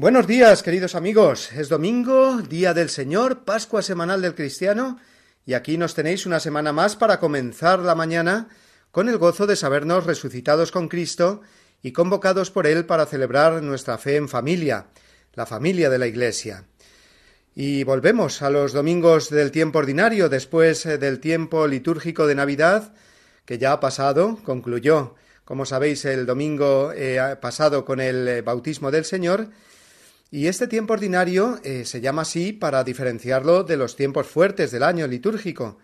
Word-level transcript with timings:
Buenos 0.00 0.26
días, 0.26 0.62
queridos 0.62 0.94
amigos. 0.94 1.52
Es 1.52 1.68
domingo, 1.68 2.40
día 2.40 2.72
del 2.72 2.88
Señor, 2.88 3.44
Pascua 3.44 3.82
semanal 3.82 4.22
del 4.22 4.34
cristiano, 4.34 4.98
y 5.44 5.52
aquí 5.52 5.76
nos 5.76 5.94
tenéis 5.94 6.24
una 6.24 6.40
semana 6.40 6.72
más 6.72 6.96
para 6.96 7.20
comenzar 7.20 7.80
la 7.80 7.94
mañana 7.94 8.48
con 8.92 9.10
el 9.10 9.18
gozo 9.18 9.46
de 9.46 9.56
sabernos 9.56 10.06
resucitados 10.06 10.72
con 10.72 10.88
Cristo 10.88 11.42
y 11.82 11.92
convocados 11.92 12.50
por 12.50 12.66
Él 12.66 12.86
para 12.86 13.04
celebrar 13.04 13.62
nuestra 13.62 13.98
fe 13.98 14.16
en 14.16 14.30
familia, 14.30 14.86
la 15.34 15.44
familia 15.44 15.90
de 15.90 15.98
la 15.98 16.06
Iglesia. 16.06 16.64
Y 17.54 17.84
volvemos 17.84 18.40
a 18.40 18.48
los 18.48 18.72
domingos 18.72 19.28
del 19.28 19.50
tiempo 19.50 19.80
ordinario, 19.80 20.30
después 20.30 20.86
eh, 20.86 20.96
del 20.96 21.20
tiempo 21.20 21.66
litúrgico 21.66 22.26
de 22.26 22.36
Navidad, 22.36 22.94
que 23.44 23.58
ya 23.58 23.72
ha 23.72 23.80
pasado, 23.80 24.38
concluyó, 24.44 25.14
como 25.44 25.66
sabéis, 25.66 26.06
el 26.06 26.24
domingo 26.24 26.90
eh, 26.94 27.36
pasado 27.38 27.84
con 27.84 28.00
el 28.00 28.26
eh, 28.28 28.40
bautismo 28.40 28.90
del 28.90 29.04
Señor, 29.04 29.50
y 30.30 30.46
este 30.46 30.68
tiempo 30.68 30.92
ordinario 30.92 31.58
eh, 31.64 31.84
se 31.84 32.00
llama 32.00 32.22
así 32.22 32.52
para 32.52 32.84
diferenciarlo 32.84 33.64
de 33.64 33.76
los 33.76 33.96
tiempos 33.96 34.28
fuertes 34.28 34.70
del 34.70 34.84
año 34.84 35.06
litúrgico, 35.06 35.78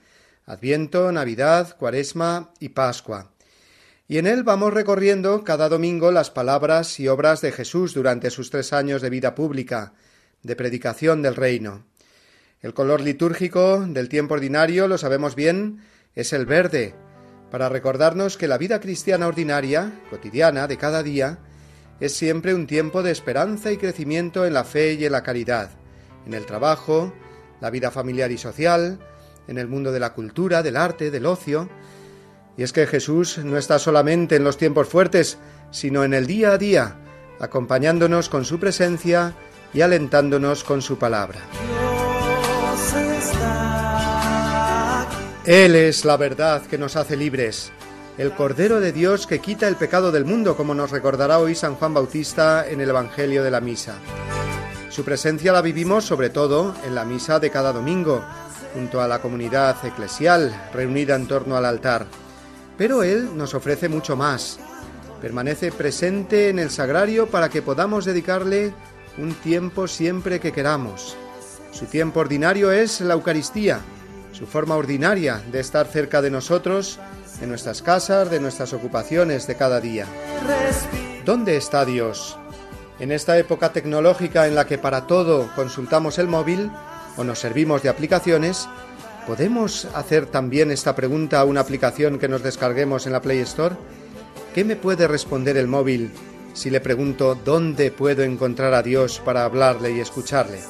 Adviento, 0.44 1.10
Navidad, 1.10 1.76
Cuaresma 1.76 2.52
y 2.60 2.68
Pascua. 2.68 3.32
Y 4.06 4.18
en 4.18 4.28
él 4.28 4.44
vamos 4.44 4.72
recorriendo 4.72 5.42
cada 5.42 5.68
domingo 5.68 6.12
las 6.12 6.30
palabras 6.30 7.00
y 7.00 7.08
obras 7.08 7.40
de 7.40 7.50
Jesús 7.50 7.92
durante 7.92 8.30
sus 8.30 8.50
tres 8.50 8.72
años 8.72 9.02
de 9.02 9.10
vida 9.10 9.34
pública, 9.34 9.94
de 10.44 10.54
predicación 10.54 11.22
del 11.22 11.34
reino. 11.34 11.84
El 12.62 12.72
color 12.72 13.00
litúrgico 13.00 13.84
del 13.84 14.08
tiempo 14.08 14.34
ordinario, 14.34 14.86
lo 14.86 14.96
sabemos 14.96 15.34
bien, 15.34 15.82
es 16.14 16.32
el 16.32 16.46
verde, 16.46 16.94
para 17.50 17.68
recordarnos 17.68 18.36
que 18.36 18.46
la 18.46 18.58
vida 18.58 18.80
cristiana 18.80 19.26
ordinaria, 19.26 20.00
cotidiana, 20.08 20.68
de 20.68 20.76
cada 20.76 21.02
día, 21.02 21.40
es 22.00 22.14
siempre 22.14 22.54
un 22.54 22.66
tiempo 22.66 23.02
de 23.02 23.10
esperanza 23.10 23.72
y 23.72 23.78
crecimiento 23.78 24.44
en 24.44 24.54
la 24.54 24.64
fe 24.64 24.94
y 24.94 25.04
en 25.06 25.12
la 25.12 25.22
caridad, 25.22 25.70
en 26.26 26.34
el 26.34 26.44
trabajo, 26.44 27.12
la 27.60 27.70
vida 27.70 27.90
familiar 27.90 28.30
y 28.30 28.38
social, 28.38 28.98
en 29.48 29.58
el 29.58 29.68
mundo 29.68 29.92
de 29.92 30.00
la 30.00 30.12
cultura, 30.12 30.62
del 30.62 30.76
arte, 30.76 31.10
del 31.10 31.26
ocio. 31.26 31.68
Y 32.56 32.62
es 32.62 32.72
que 32.72 32.86
Jesús 32.86 33.38
no 33.38 33.56
está 33.56 33.78
solamente 33.78 34.36
en 34.36 34.44
los 34.44 34.58
tiempos 34.58 34.88
fuertes, 34.88 35.38
sino 35.70 36.04
en 36.04 36.14
el 36.14 36.26
día 36.26 36.52
a 36.52 36.58
día, 36.58 36.96
acompañándonos 37.40 38.28
con 38.28 38.44
su 38.44 38.58
presencia 38.58 39.34
y 39.72 39.80
alentándonos 39.80 40.64
con 40.64 40.82
su 40.82 40.98
palabra. 40.98 41.40
Él 45.44 45.76
es 45.76 46.04
la 46.04 46.16
verdad 46.16 46.62
que 46.62 46.76
nos 46.76 46.96
hace 46.96 47.16
libres 47.16 47.72
el 48.18 48.32
Cordero 48.32 48.80
de 48.80 48.92
Dios 48.92 49.26
que 49.26 49.40
quita 49.40 49.68
el 49.68 49.76
pecado 49.76 50.10
del 50.10 50.24
mundo, 50.24 50.56
como 50.56 50.74
nos 50.74 50.90
recordará 50.90 51.38
hoy 51.38 51.54
San 51.54 51.74
Juan 51.74 51.92
Bautista 51.92 52.66
en 52.66 52.80
el 52.80 52.88
Evangelio 52.88 53.42
de 53.44 53.50
la 53.50 53.60
Misa. 53.60 53.96
Su 54.88 55.04
presencia 55.04 55.52
la 55.52 55.60
vivimos 55.60 56.04
sobre 56.04 56.30
todo 56.30 56.74
en 56.86 56.94
la 56.94 57.04
misa 57.04 57.38
de 57.38 57.50
cada 57.50 57.72
domingo, 57.72 58.24
junto 58.72 59.02
a 59.02 59.08
la 59.08 59.20
comunidad 59.20 59.76
eclesial 59.84 60.68
reunida 60.72 61.14
en 61.14 61.28
torno 61.28 61.56
al 61.56 61.66
altar. 61.66 62.06
Pero 62.78 63.02
Él 63.02 63.36
nos 63.36 63.52
ofrece 63.52 63.90
mucho 63.90 64.16
más. 64.16 64.58
Permanece 65.20 65.70
presente 65.70 66.48
en 66.48 66.58
el 66.58 66.70
sagrario 66.70 67.26
para 67.26 67.50
que 67.50 67.60
podamos 67.60 68.06
dedicarle 68.06 68.72
un 69.18 69.34
tiempo 69.34 69.86
siempre 69.86 70.40
que 70.40 70.52
queramos. 70.52 71.16
Su 71.72 71.84
tiempo 71.84 72.20
ordinario 72.20 72.72
es 72.72 73.02
la 73.02 73.14
Eucaristía, 73.14 73.80
su 74.32 74.46
forma 74.46 74.76
ordinaria 74.76 75.42
de 75.52 75.60
estar 75.60 75.86
cerca 75.86 76.22
de 76.22 76.30
nosotros 76.30 76.98
de 77.40 77.46
nuestras 77.46 77.82
casas, 77.82 78.30
de 78.30 78.40
nuestras 78.40 78.72
ocupaciones 78.72 79.46
de 79.46 79.56
cada 79.56 79.80
día. 79.80 80.06
¿Dónde 81.24 81.56
está 81.56 81.84
Dios? 81.84 82.38
En 82.98 83.12
esta 83.12 83.36
época 83.38 83.72
tecnológica 83.72 84.46
en 84.46 84.54
la 84.54 84.66
que 84.66 84.78
para 84.78 85.06
todo 85.06 85.50
consultamos 85.54 86.18
el 86.18 86.28
móvil 86.28 86.70
o 87.16 87.24
nos 87.24 87.38
servimos 87.38 87.82
de 87.82 87.88
aplicaciones, 87.88 88.68
¿podemos 89.26 89.86
hacer 89.94 90.26
también 90.26 90.70
esta 90.70 90.94
pregunta 90.96 91.40
a 91.40 91.44
una 91.44 91.60
aplicación 91.60 92.18
que 92.18 92.28
nos 92.28 92.42
descarguemos 92.42 93.06
en 93.06 93.12
la 93.12 93.20
Play 93.20 93.40
Store? 93.40 93.76
¿Qué 94.54 94.64
me 94.64 94.76
puede 94.76 95.06
responder 95.06 95.56
el 95.56 95.66
móvil 95.66 96.12
si 96.54 96.70
le 96.70 96.80
pregunto 96.80 97.34
dónde 97.34 97.90
puedo 97.90 98.22
encontrar 98.22 98.72
a 98.72 98.82
Dios 98.82 99.20
para 99.22 99.44
hablarle 99.44 99.92
y 99.92 100.00
escucharle? 100.00 100.60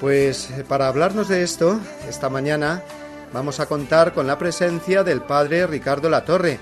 Pues 0.00 0.50
eh, 0.50 0.64
para 0.68 0.88
hablarnos 0.88 1.28
de 1.28 1.42
esto, 1.42 1.80
esta 2.08 2.28
mañana 2.28 2.82
vamos 3.32 3.60
a 3.60 3.66
contar 3.66 4.12
con 4.12 4.26
la 4.26 4.38
presencia 4.38 5.02
del 5.02 5.22
padre 5.22 5.66
Ricardo 5.66 6.10
Latorre, 6.10 6.60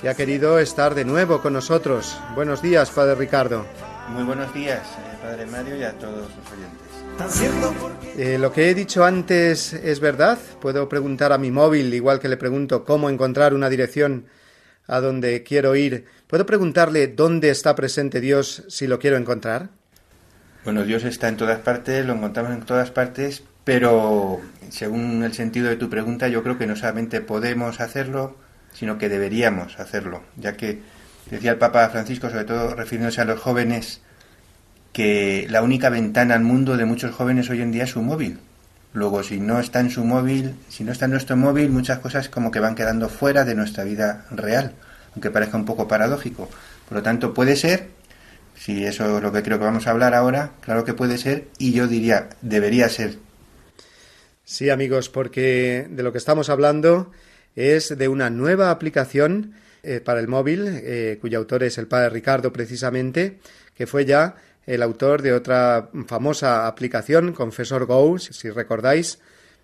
que 0.00 0.08
ha 0.08 0.14
querido 0.14 0.58
estar 0.58 0.94
de 0.94 1.04
nuevo 1.04 1.42
con 1.42 1.52
nosotros. 1.52 2.16
Buenos 2.34 2.62
días, 2.62 2.90
padre 2.90 3.16
Ricardo. 3.16 3.66
Muy 4.10 4.22
buenos 4.22 4.54
días, 4.54 4.80
eh, 4.80 5.18
padre 5.20 5.46
Mario, 5.46 5.76
y 5.76 5.82
a 5.82 5.92
todos 5.92 6.30
los 6.36 6.52
oyentes. 6.52 6.88
Eh, 8.16 8.38
lo 8.38 8.52
que 8.52 8.70
he 8.70 8.74
dicho 8.74 9.04
antes 9.04 9.72
es 9.72 9.98
verdad. 9.98 10.38
Puedo 10.60 10.88
preguntar 10.88 11.32
a 11.32 11.38
mi 11.38 11.50
móvil, 11.50 11.92
igual 11.92 12.20
que 12.20 12.28
le 12.28 12.36
pregunto 12.36 12.84
cómo 12.84 13.10
encontrar 13.10 13.54
una 13.54 13.68
dirección 13.68 14.26
a 14.86 15.00
donde 15.00 15.42
quiero 15.42 15.74
ir. 15.74 16.06
¿Puedo 16.28 16.46
preguntarle 16.46 17.08
dónde 17.08 17.50
está 17.50 17.74
presente 17.74 18.20
Dios 18.20 18.64
si 18.68 18.86
lo 18.86 19.00
quiero 19.00 19.16
encontrar? 19.16 19.70
Bueno, 20.68 20.84
Dios 20.84 21.04
está 21.04 21.28
en 21.28 21.38
todas 21.38 21.60
partes, 21.60 22.04
lo 22.04 22.12
encontramos 22.12 22.52
en 22.52 22.60
todas 22.60 22.90
partes, 22.90 23.42
pero 23.64 24.38
según 24.68 25.24
el 25.24 25.32
sentido 25.32 25.66
de 25.66 25.76
tu 25.76 25.88
pregunta, 25.88 26.28
yo 26.28 26.42
creo 26.42 26.58
que 26.58 26.66
no 26.66 26.76
solamente 26.76 27.22
podemos 27.22 27.80
hacerlo, 27.80 28.36
sino 28.74 28.98
que 28.98 29.08
deberíamos 29.08 29.80
hacerlo, 29.80 30.24
ya 30.36 30.58
que 30.58 30.82
decía 31.30 31.52
el 31.52 31.56
Papa 31.56 31.88
Francisco, 31.88 32.28
sobre 32.28 32.44
todo 32.44 32.74
refiriéndose 32.74 33.22
a 33.22 33.24
los 33.24 33.40
jóvenes, 33.40 34.02
que 34.92 35.46
la 35.48 35.62
única 35.62 35.88
ventana 35.88 36.34
al 36.34 36.42
mundo 36.42 36.76
de 36.76 36.84
muchos 36.84 37.14
jóvenes 37.14 37.48
hoy 37.48 37.62
en 37.62 37.72
día 37.72 37.84
es 37.84 37.90
su 37.92 38.02
móvil. 38.02 38.38
Luego, 38.92 39.22
si 39.22 39.40
no 39.40 39.60
está 39.60 39.80
en 39.80 39.88
su 39.88 40.04
móvil, 40.04 40.54
si 40.68 40.84
no 40.84 40.92
está 40.92 41.06
en 41.06 41.12
nuestro 41.12 41.34
móvil, 41.38 41.70
muchas 41.70 42.00
cosas 42.00 42.28
como 42.28 42.50
que 42.50 42.60
van 42.60 42.74
quedando 42.74 43.08
fuera 43.08 43.46
de 43.46 43.54
nuestra 43.54 43.84
vida 43.84 44.26
real, 44.30 44.74
aunque 45.14 45.30
parezca 45.30 45.56
un 45.56 45.64
poco 45.64 45.88
paradójico. 45.88 46.50
Por 46.86 46.98
lo 46.98 47.02
tanto, 47.02 47.32
puede 47.32 47.56
ser 47.56 47.96
si 48.58 48.84
eso 48.84 49.16
es 49.16 49.22
lo 49.22 49.32
que 49.32 49.42
creo 49.42 49.58
que 49.58 49.64
vamos 49.64 49.86
a 49.86 49.90
hablar 49.90 50.14
ahora, 50.14 50.52
claro 50.60 50.84
que 50.84 50.94
puede 50.94 51.16
ser 51.16 51.46
y 51.58 51.72
yo 51.72 51.86
diría, 51.86 52.28
debería 52.42 52.88
ser. 52.88 53.16
Sí, 54.44 54.70
amigos, 54.70 55.08
porque 55.08 55.86
de 55.90 56.02
lo 56.02 56.10
que 56.10 56.18
estamos 56.18 56.48
hablando 56.48 57.12
es 57.54 57.96
de 57.96 58.08
una 58.08 58.30
nueva 58.30 58.70
aplicación 58.70 59.54
eh, 59.82 60.00
para 60.00 60.20
el 60.20 60.28
móvil, 60.28 60.64
eh, 60.66 61.18
cuyo 61.20 61.38
autor 61.38 61.62
es 61.62 61.78
el 61.78 61.86
padre 61.86 62.10
Ricardo 62.10 62.52
precisamente, 62.52 63.38
que 63.74 63.86
fue 63.86 64.04
ya 64.04 64.36
el 64.66 64.82
autor 64.82 65.22
de 65.22 65.32
otra 65.32 65.90
famosa 66.06 66.66
aplicación, 66.66 67.32
Confesor 67.32 67.86
Go, 67.86 68.18
si 68.18 68.50
recordáis, 68.50 69.18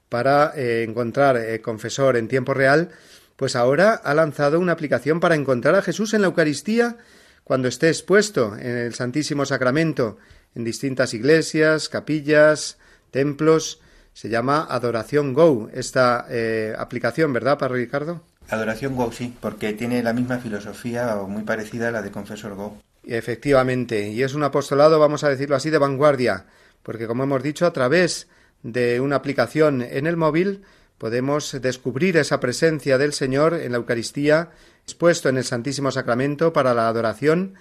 para 0.08 0.52
eh, 0.55 0.85
encontrar 0.87 1.61
confesor 1.61 2.17
en 2.17 2.29
tiempo 2.29 2.55
real, 2.55 2.91
pues 3.37 3.56
ahora 3.56 3.94
ha 3.94 4.14
lanzado 4.14 4.61
una 4.61 4.73
aplicación 4.73 5.19
para 5.19 5.35
encontrar 5.35 5.75
a 5.75 5.82
Jesús 5.82 6.14
en 6.14 6.20
la 6.20 6.29
Eucaristía 6.29 6.96
cuando 7.44 7.69
esté 7.69 7.88
expuesto 7.88 8.56
en 8.56 8.76
el 8.76 8.94
Santísimo 8.94 9.44
Sacramento 9.44 10.17
en 10.55 10.64
distintas 10.64 11.14
iglesias, 11.14 11.88
capillas, 11.88 12.79
templos. 13.11 13.81
Se 14.12 14.29
llama 14.29 14.67
Adoración 14.69 15.35
Go, 15.35 15.69
esta 15.73 16.26
eh, 16.31 16.75
aplicación, 16.79 17.32
¿verdad, 17.32 17.58
Padre 17.58 17.79
Ricardo? 17.79 18.23
Adoración 18.49 18.94
Go, 18.94 19.11
sí, 19.12 19.35
porque 19.41 19.73
tiene 19.73 20.02
la 20.02 20.12
misma 20.12 20.38
filosofía 20.38 21.17
o 21.17 21.29
muy 21.29 21.43
parecida 21.43 21.88
a 21.88 21.91
la 21.91 22.02
de 22.02 22.11
Confesor 22.11 22.55
Go. 22.55 22.79
Efectivamente, 23.05 24.08
y 24.08 24.23
es 24.23 24.35
un 24.35 24.44
apostolado, 24.44 24.99
vamos 24.99 25.25
a 25.25 25.29
decirlo 25.29 25.56
así, 25.56 25.70
de 25.70 25.79
vanguardia, 25.79 26.46
porque 26.82 27.06
como 27.06 27.25
hemos 27.25 27.43
dicho, 27.43 27.67
a 27.67 27.73
través 27.73 28.29
de 28.62 29.00
una 29.00 29.17
aplicación 29.17 29.82
en 29.82 30.06
el 30.06 30.17
móvil 30.17 30.62
podemos 31.05 31.61
descubrir 31.61 32.17
esa 32.17 32.41
presencia 32.41 32.97
del 32.97 33.12
Señor 33.12 33.53
en 33.53 33.73
la 33.73 33.77
Eucaristía 33.77 34.53
expuesto 34.85 35.29
en 35.29 35.37
el 35.37 35.45
Santísimo 35.45 35.91
Sacramento 35.91 36.55
para 36.55 36.73
la 36.73 36.89
adoración 36.89 37.56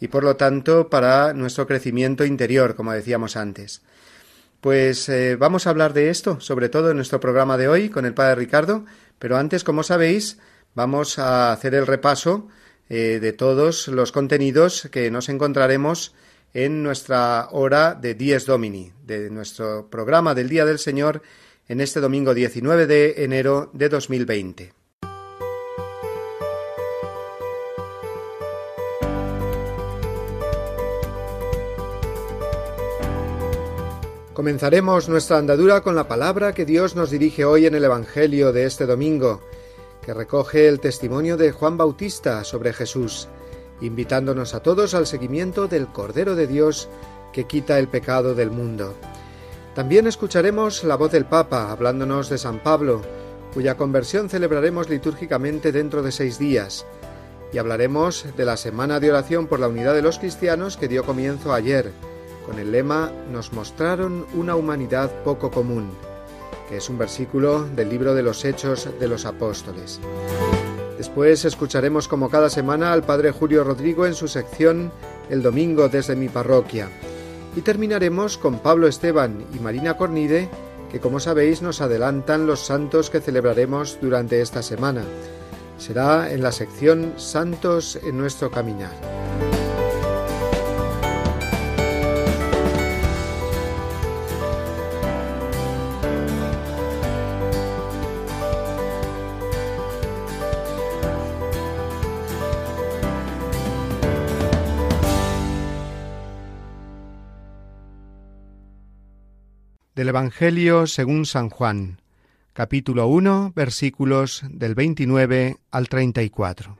y 0.00 0.08
por 0.08 0.24
lo 0.24 0.36
tanto 0.36 0.88
para 0.88 1.34
nuestro 1.34 1.66
crecimiento 1.66 2.24
interior, 2.24 2.76
como 2.76 2.92
decíamos 2.92 3.36
antes. 3.36 3.82
Pues 4.62 5.10
eh, 5.10 5.36
vamos 5.36 5.66
a 5.66 5.70
hablar 5.70 5.92
de 5.92 6.08
esto, 6.08 6.40
sobre 6.40 6.70
todo 6.70 6.90
en 6.90 6.96
nuestro 6.96 7.20
programa 7.20 7.58
de 7.58 7.68
hoy 7.68 7.90
con 7.90 8.06
el 8.06 8.14
Padre 8.14 8.36
Ricardo, 8.36 8.86
pero 9.18 9.36
antes, 9.36 9.62
como 9.62 9.82
sabéis, 9.82 10.38
vamos 10.74 11.18
a 11.18 11.52
hacer 11.52 11.74
el 11.74 11.86
repaso 11.86 12.48
eh, 12.88 13.18
de 13.20 13.34
todos 13.34 13.88
los 13.88 14.10
contenidos 14.10 14.88
que 14.90 15.10
nos 15.10 15.28
encontraremos 15.28 16.14
en 16.54 16.82
nuestra 16.82 17.48
hora 17.50 17.92
de 17.92 18.14
Dies 18.14 18.46
Domini, 18.46 18.90
de 19.04 19.28
nuestro 19.28 19.90
programa 19.90 20.34
del 20.34 20.48
Día 20.48 20.64
del 20.64 20.78
Señor 20.78 21.20
en 21.70 21.80
este 21.80 22.00
domingo 22.00 22.34
19 22.34 22.88
de 22.88 23.22
enero 23.22 23.70
de 23.72 23.88
2020. 23.88 24.72
Comenzaremos 34.32 35.08
nuestra 35.08 35.38
andadura 35.38 35.82
con 35.82 35.94
la 35.94 36.08
palabra 36.08 36.52
que 36.54 36.66
Dios 36.66 36.96
nos 36.96 37.10
dirige 37.10 37.44
hoy 37.44 37.66
en 37.66 37.76
el 37.76 37.84
Evangelio 37.84 38.52
de 38.52 38.64
este 38.64 38.84
domingo, 38.86 39.40
que 40.04 40.12
recoge 40.12 40.66
el 40.66 40.80
testimonio 40.80 41.36
de 41.36 41.52
Juan 41.52 41.76
Bautista 41.76 42.42
sobre 42.42 42.72
Jesús, 42.72 43.28
invitándonos 43.80 44.54
a 44.54 44.60
todos 44.60 44.94
al 44.94 45.06
seguimiento 45.06 45.68
del 45.68 45.86
Cordero 45.86 46.34
de 46.34 46.48
Dios 46.48 46.88
que 47.32 47.44
quita 47.44 47.78
el 47.78 47.86
pecado 47.86 48.34
del 48.34 48.50
mundo. 48.50 48.96
También 49.74 50.06
escucharemos 50.06 50.82
la 50.84 50.96
voz 50.96 51.12
del 51.12 51.24
Papa 51.24 51.70
hablándonos 51.70 52.28
de 52.28 52.38
San 52.38 52.58
Pablo, 52.58 53.02
cuya 53.54 53.76
conversión 53.76 54.28
celebraremos 54.28 54.88
litúrgicamente 54.88 55.72
dentro 55.72 56.02
de 56.02 56.12
seis 56.12 56.38
días, 56.38 56.86
y 57.52 57.58
hablaremos 57.58 58.26
de 58.36 58.44
la 58.44 58.56
Semana 58.56 59.00
de 59.00 59.10
Oración 59.10 59.46
por 59.46 59.60
la 59.60 59.68
Unidad 59.68 59.94
de 59.94 60.02
los 60.02 60.18
Cristianos 60.18 60.76
que 60.76 60.88
dio 60.88 61.04
comienzo 61.04 61.52
ayer, 61.52 61.92
con 62.46 62.58
el 62.58 62.72
lema 62.72 63.12
Nos 63.30 63.52
mostraron 63.52 64.26
una 64.34 64.56
humanidad 64.56 65.10
poco 65.22 65.50
común, 65.50 65.90
que 66.68 66.76
es 66.78 66.88
un 66.88 66.98
versículo 66.98 67.64
del 67.64 67.90
libro 67.90 68.14
de 68.14 68.22
los 68.22 68.44
Hechos 68.44 68.88
de 68.98 69.08
los 69.08 69.24
Apóstoles. 69.24 70.00
Después 70.98 71.44
escucharemos 71.44 72.08
como 72.08 72.28
cada 72.28 72.50
semana 72.50 72.92
al 72.92 73.04
Padre 73.04 73.30
Julio 73.30 73.64
Rodrigo 73.64 74.04
en 74.04 74.14
su 74.14 74.28
sección 74.28 74.92
El 75.30 75.42
Domingo 75.42 75.88
desde 75.88 76.14
mi 76.14 76.28
parroquia. 76.28 76.88
Y 77.56 77.62
terminaremos 77.62 78.38
con 78.38 78.60
Pablo 78.60 78.86
Esteban 78.86 79.44
y 79.54 79.58
Marina 79.58 79.96
Cornide, 79.96 80.48
que 80.90 81.00
como 81.00 81.20
sabéis 81.20 81.62
nos 81.62 81.80
adelantan 81.80 82.46
los 82.46 82.60
santos 82.60 83.10
que 83.10 83.20
celebraremos 83.20 83.98
durante 84.00 84.40
esta 84.40 84.62
semana. 84.62 85.02
Será 85.78 86.32
en 86.32 86.42
la 86.42 86.52
sección 86.52 87.14
Santos 87.16 87.98
en 88.02 88.18
nuestro 88.18 88.50
caminar. 88.50 89.49
Del 110.00 110.08
Evangelio 110.08 110.86
según 110.86 111.26
San 111.26 111.50
Juan, 111.50 112.00
capítulo 112.54 113.06
1, 113.08 113.52
versículos 113.54 114.42
del 114.48 114.74
29 114.74 115.58
al 115.70 115.90
34. 115.90 116.78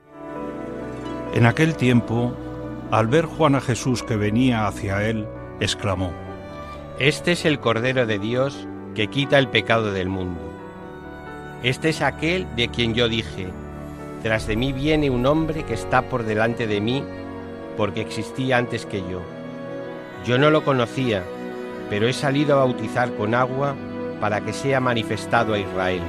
En 1.34 1.44
aquel 1.44 1.76
tiempo, 1.76 2.34
al 2.90 3.08
ver 3.08 3.26
Juan 3.26 3.56
a 3.56 3.61
Jesús 3.61 4.02
que 4.02 4.17
venía 4.17 4.67
hacia 4.67 5.06
él, 5.06 5.28
exclamó, 5.61 6.14
Este 6.99 7.32
es 7.32 7.44
el 7.44 7.61
Cordero 7.61 8.06
de 8.06 8.19
Dios 8.19 8.67
que 8.94 9.08
quita 9.08 9.38
el 9.38 9.50
pecado 9.50 9.93
del 9.93 10.08
mundo. 10.08 10.40
Este 11.62 11.90
es 11.90 12.00
aquel 12.00 12.46
de 12.56 12.69
quien 12.69 12.94
yo 12.94 13.06
dije, 13.06 13.49
tras 14.23 14.46
de 14.46 14.56
mí 14.56 14.73
viene 14.73 15.11
un 15.11 15.26
hombre 15.26 15.64
que 15.64 15.75
está 15.75 16.08
por 16.08 16.23
delante 16.23 16.66
de 16.66 16.81
mí, 16.81 17.05
porque 17.76 18.00
existía 18.00 18.56
antes 18.56 18.87
que 18.87 19.00
yo. 19.00 19.20
Yo 20.25 20.38
no 20.38 20.49
lo 20.49 20.64
conocía, 20.64 21.23
pero 21.90 22.08
he 22.08 22.12
salido 22.12 22.54
a 22.54 22.64
bautizar 22.64 23.12
con 23.16 23.34
agua 23.34 23.75
para 24.20 24.40
que 24.42 24.52
sea 24.52 24.81
manifestado 24.81 25.54
a 25.54 25.58
Israel. 25.58 26.00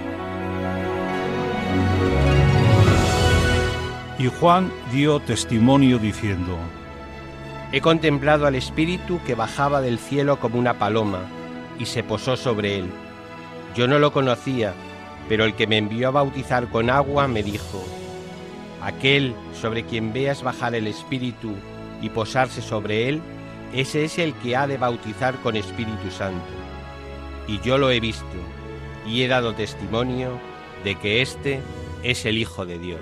Y 4.20 4.28
Juan 4.28 4.72
dio 4.92 5.20
testimonio 5.20 5.98
diciendo, 5.98 6.56
He 7.72 7.82
contemplado 7.82 8.46
al 8.46 8.54
Espíritu 8.54 9.20
que 9.26 9.34
bajaba 9.34 9.82
del 9.82 9.98
cielo 9.98 10.40
como 10.40 10.60
una 10.60 10.76
paloma 10.76 11.22
y 11.80 11.86
se 11.86 12.04
posó 12.04 12.38
sobre 12.38 12.78
él. 12.78 12.92
Yo 13.76 13.88
no 13.88 13.98
lo 13.98 14.14
conocía, 14.14 14.74
pero 15.28 15.46
el 15.46 15.56
que 15.56 15.66
me 15.66 15.78
envió 15.78 16.10
a 16.10 16.12
bautizar 16.12 16.68
con 16.68 16.92
agua 16.92 17.28
me 17.28 17.42
dijo, 17.42 17.84
Aquel 18.84 19.34
sobre 19.60 19.86
quien 19.86 20.14
veas 20.14 20.44
bajar 20.44 20.76
el 20.76 20.86
Espíritu 20.86 21.54
y 22.02 22.10
posarse 22.10 22.62
sobre 22.62 23.10
él, 23.10 23.22
ese 23.74 24.04
es 24.04 24.20
el 24.20 24.34
que 24.36 24.56
ha 24.56 24.68
de 24.68 24.78
bautizar 24.78 25.36
con 25.42 25.56
Espíritu 25.56 26.12
Santo. 26.12 26.46
Y 27.48 27.60
yo 27.62 27.78
lo 27.78 27.90
he 27.90 28.00
visto 28.00 28.26
y 29.06 29.24
he 29.24 29.28
dado 29.28 29.54
testimonio 29.54 30.40
de 30.84 30.96
que 30.96 31.22
éste 31.22 31.62
es 32.04 32.26
el 32.26 32.38
Hijo 32.38 32.66
de 32.66 32.80
Dios. 32.80 33.02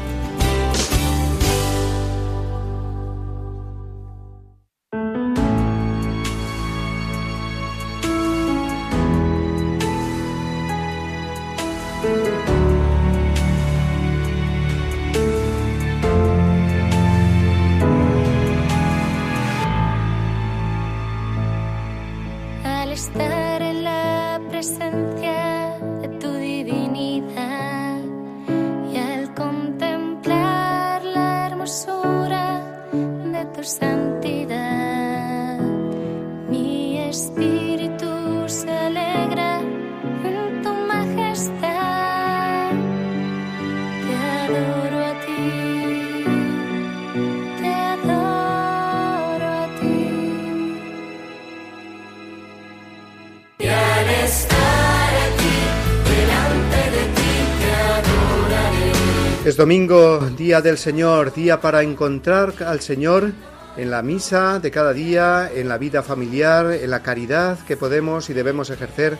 Es 59.43 59.57
domingo, 59.57 60.19
día 60.37 60.61
del 60.61 60.77
Señor, 60.77 61.33
día 61.33 61.59
para 61.59 61.81
encontrar 61.81 62.53
al 62.63 62.79
Señor 62.79 63.31
en 63.75 63.89
la 63.89 64.03
misa 64.03 64.59
de 64.59 64.69
cada 64.69 64.93
día, 64.93 65.49
en 65.51 65.67
la 65.67 65.79
vida 65.79 66.03
familiar, 66.03 66.71
en 66.71 66.91
la 66.91 67.01
caridad 67.01 67.57
que 67.65 67.75
podemos 67.75 68.29
y 68.29 68.33
debemos 68.33 68.69
ejercer 68.69 69.17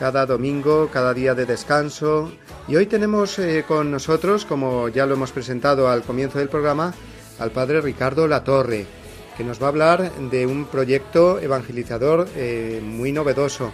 cada 0.00 0.26
domingo, 0.26 0.90
cada 0.92 1.14
día 1.14 1.36
de 1.36 1.46
descanso. 1.46 2.32
Y 2.66 2.74
hoy 2.74 2.86
tenemos 2.86 3.38
eh, 3.38 3.64
con 3.66 3.92
nosotros, 3.92 4.44
como 4.44 4.88
ya 4.88 5.06
lo 5.06 5.14
hemos 5.14 5.30
presentado 5.30 5.88
al 5.88 6.02
comienzo 6.02 6.40
del 6.40 6.48
programa, 6.48 6.92
al 7.38 7.52
Padre 7.52 7.80
Ricardo 7.80 8.26
Latorre, 8.26 8.84
que 9.36 9.44
nos 9.44 9.62
va 9.62 9.66
a 9.66 9.68
hablar 9.68 10.12
de 10.28 10.44
un 10.44 10.64
proyecto 10.64 11.38
evangelizador 11.38 12.28
eh, 12.34 12.80
muy 12.82 13.12
novedoso, 13.12 13.70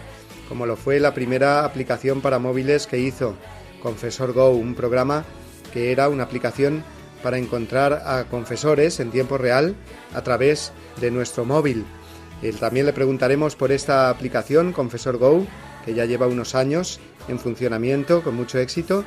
como 0.49 0.67
lo 0.67 0.75
fue 0.75 0.99
la 0.99 1.15
primera 1.15 1.65
aplicación 1.65 2.21
para 2.21 2.37
móviles 2.37 2.85
que 2.85 2.99
hizo, 2.99 3.33
Confesor 3.81 4.33
Go, 4.33 4.51
un 4.51 4.75
programa 4.75 5.25
que 5.73 5.91
era 5.91 6.09
una 6.09 6.23
aplicación 6.23 6.83
para 7.23 7.37
encontrar 7.37 8.03
a 8.05 8.25
confesores 8.25 8.99
en 8.99 9.11
tiempo 9.11 9.37
real 9.37 9.75
a 10.13 10.21
través 10.23 10.71
de 11.01 11.11
nuestro 11.11 11.45
móvil. 11.45 11.85
también 12.59 12.85
le 12.85 12.93
preguntaremos 12.93 13.55
por 13.55 13.71
esta 13.71 14.09
aplicación, 14.09 14.71
Confesor 14.71 15.17
Go, 15.17 15.45
que 15.85 15.93
ya 15.93 16.05
lleva 16.05 16.27
unos 16.27 16.55
años 16.55 16.99
en 17.27 17.39
funcionamiento 17.39 18.23
con 18.23 18.35
mucho 18.35 18.59
éxito 18.59 19.03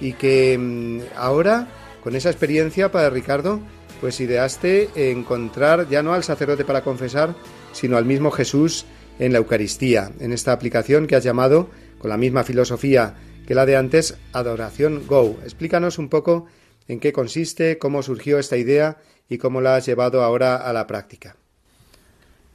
y 0.00 0.12
que 0.12 0.56
mm, 0.58 1.16
ahora, 1.16 1.68
con 2.02 2.14
esa 2.14 2.30
experiencia 2.30 2.92
para 2.92 3.10
Ricardo, 3.10 3.60
pues 4.00 4.20
ideaste 4.20 5.10
encontrar 5.10 5.88
ya 5.88 6.02
no 6.02 6.12
al 6.12 6.22
sacerdote 6.22 6.64
para 6.64 6.82
confesar, 6.82 7.34
sino 7.72 7.96
al 7.96 8.04
mismo 8.04 8.30
Jesús 8.30 8.84
en 9.18 9.32
la 9.32 9.38
Eucaristía, 9.38 10.12
en 10.20 10.32
esta 10.32 10.52
aplicación 10.52 11.06
que 11.06 11.16
has 11.16 11.24
llamado, 11.24 11.70
con 11.98 12.10
la 12.10 12.18
misma 12.18 12.44
filosofía 12.44 13.14
que 13.46 13.54
la 13.54 13.66
de 13.66 13.76
antes, 13.76 14.18
Adoración 14.32 15.06
Go. 15.06 15.38
Explícanos 15.42 15.98
un 15.98 16.08
poco 16.08 16.46
en 16.88 17.00
qué 17.00 17.12
consiste, 17.12 17.78
cómo 17.78 18.02
surgió 18.02 18.38
esta 18.38 18.56
idea 18.56 18.98
y 19.28 19.38
cómo 19.38 19.60
la 19.60 19.76
has 19.76 19.86
llevado 19.86 20.22
ahora 20.22 20.56
a 20.56 20.72
la 20.72 20.86
práctica. 20.86 21.36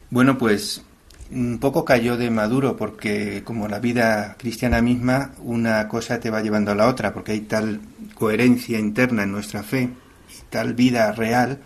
Bueno, 0.10 0.38
pues 0.38 0.84
un 1.32 1.60
poco 1.60 1.86
cayó 1.86 2.18
de 2.18 2.30
maduro 2.30 2.76
porque 2.76 3.44
como 3.46 3.70
la 3.70 3.80
vida 3.80 4.36
cristiana 4.38 4.82
misma, 4.82 5.34
una 5.40 5.88
cosa 5.88 6.20
te 6.20 6.30
va 6.30 6.42
llevando 6.42 6.72
a 6.72 6.76
la 6.76 6.88
otra, 6.88 7.14
porque 7.14 7.32
hay 7.32 7.42
tal 7.42 7.80
coherencia 8.16 8.78
interna 8.78 9.24
en 9.24 9.32
nuestra 9.32 9.64
fe 9.64 9.84
y 10.30 10.50
tal 10.50 10.74
vida 10.74 11.12
real 11.14 11.60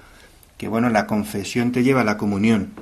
que 0.58 0.68
bueno, 0.68 0.90
la 0.90 1.08
confesión 1.08 1.72
te 1.72 1.84
lleva 1.84 2.02
a 2.02 2.06
la 2.06 2.18
comunión 2.18 2.74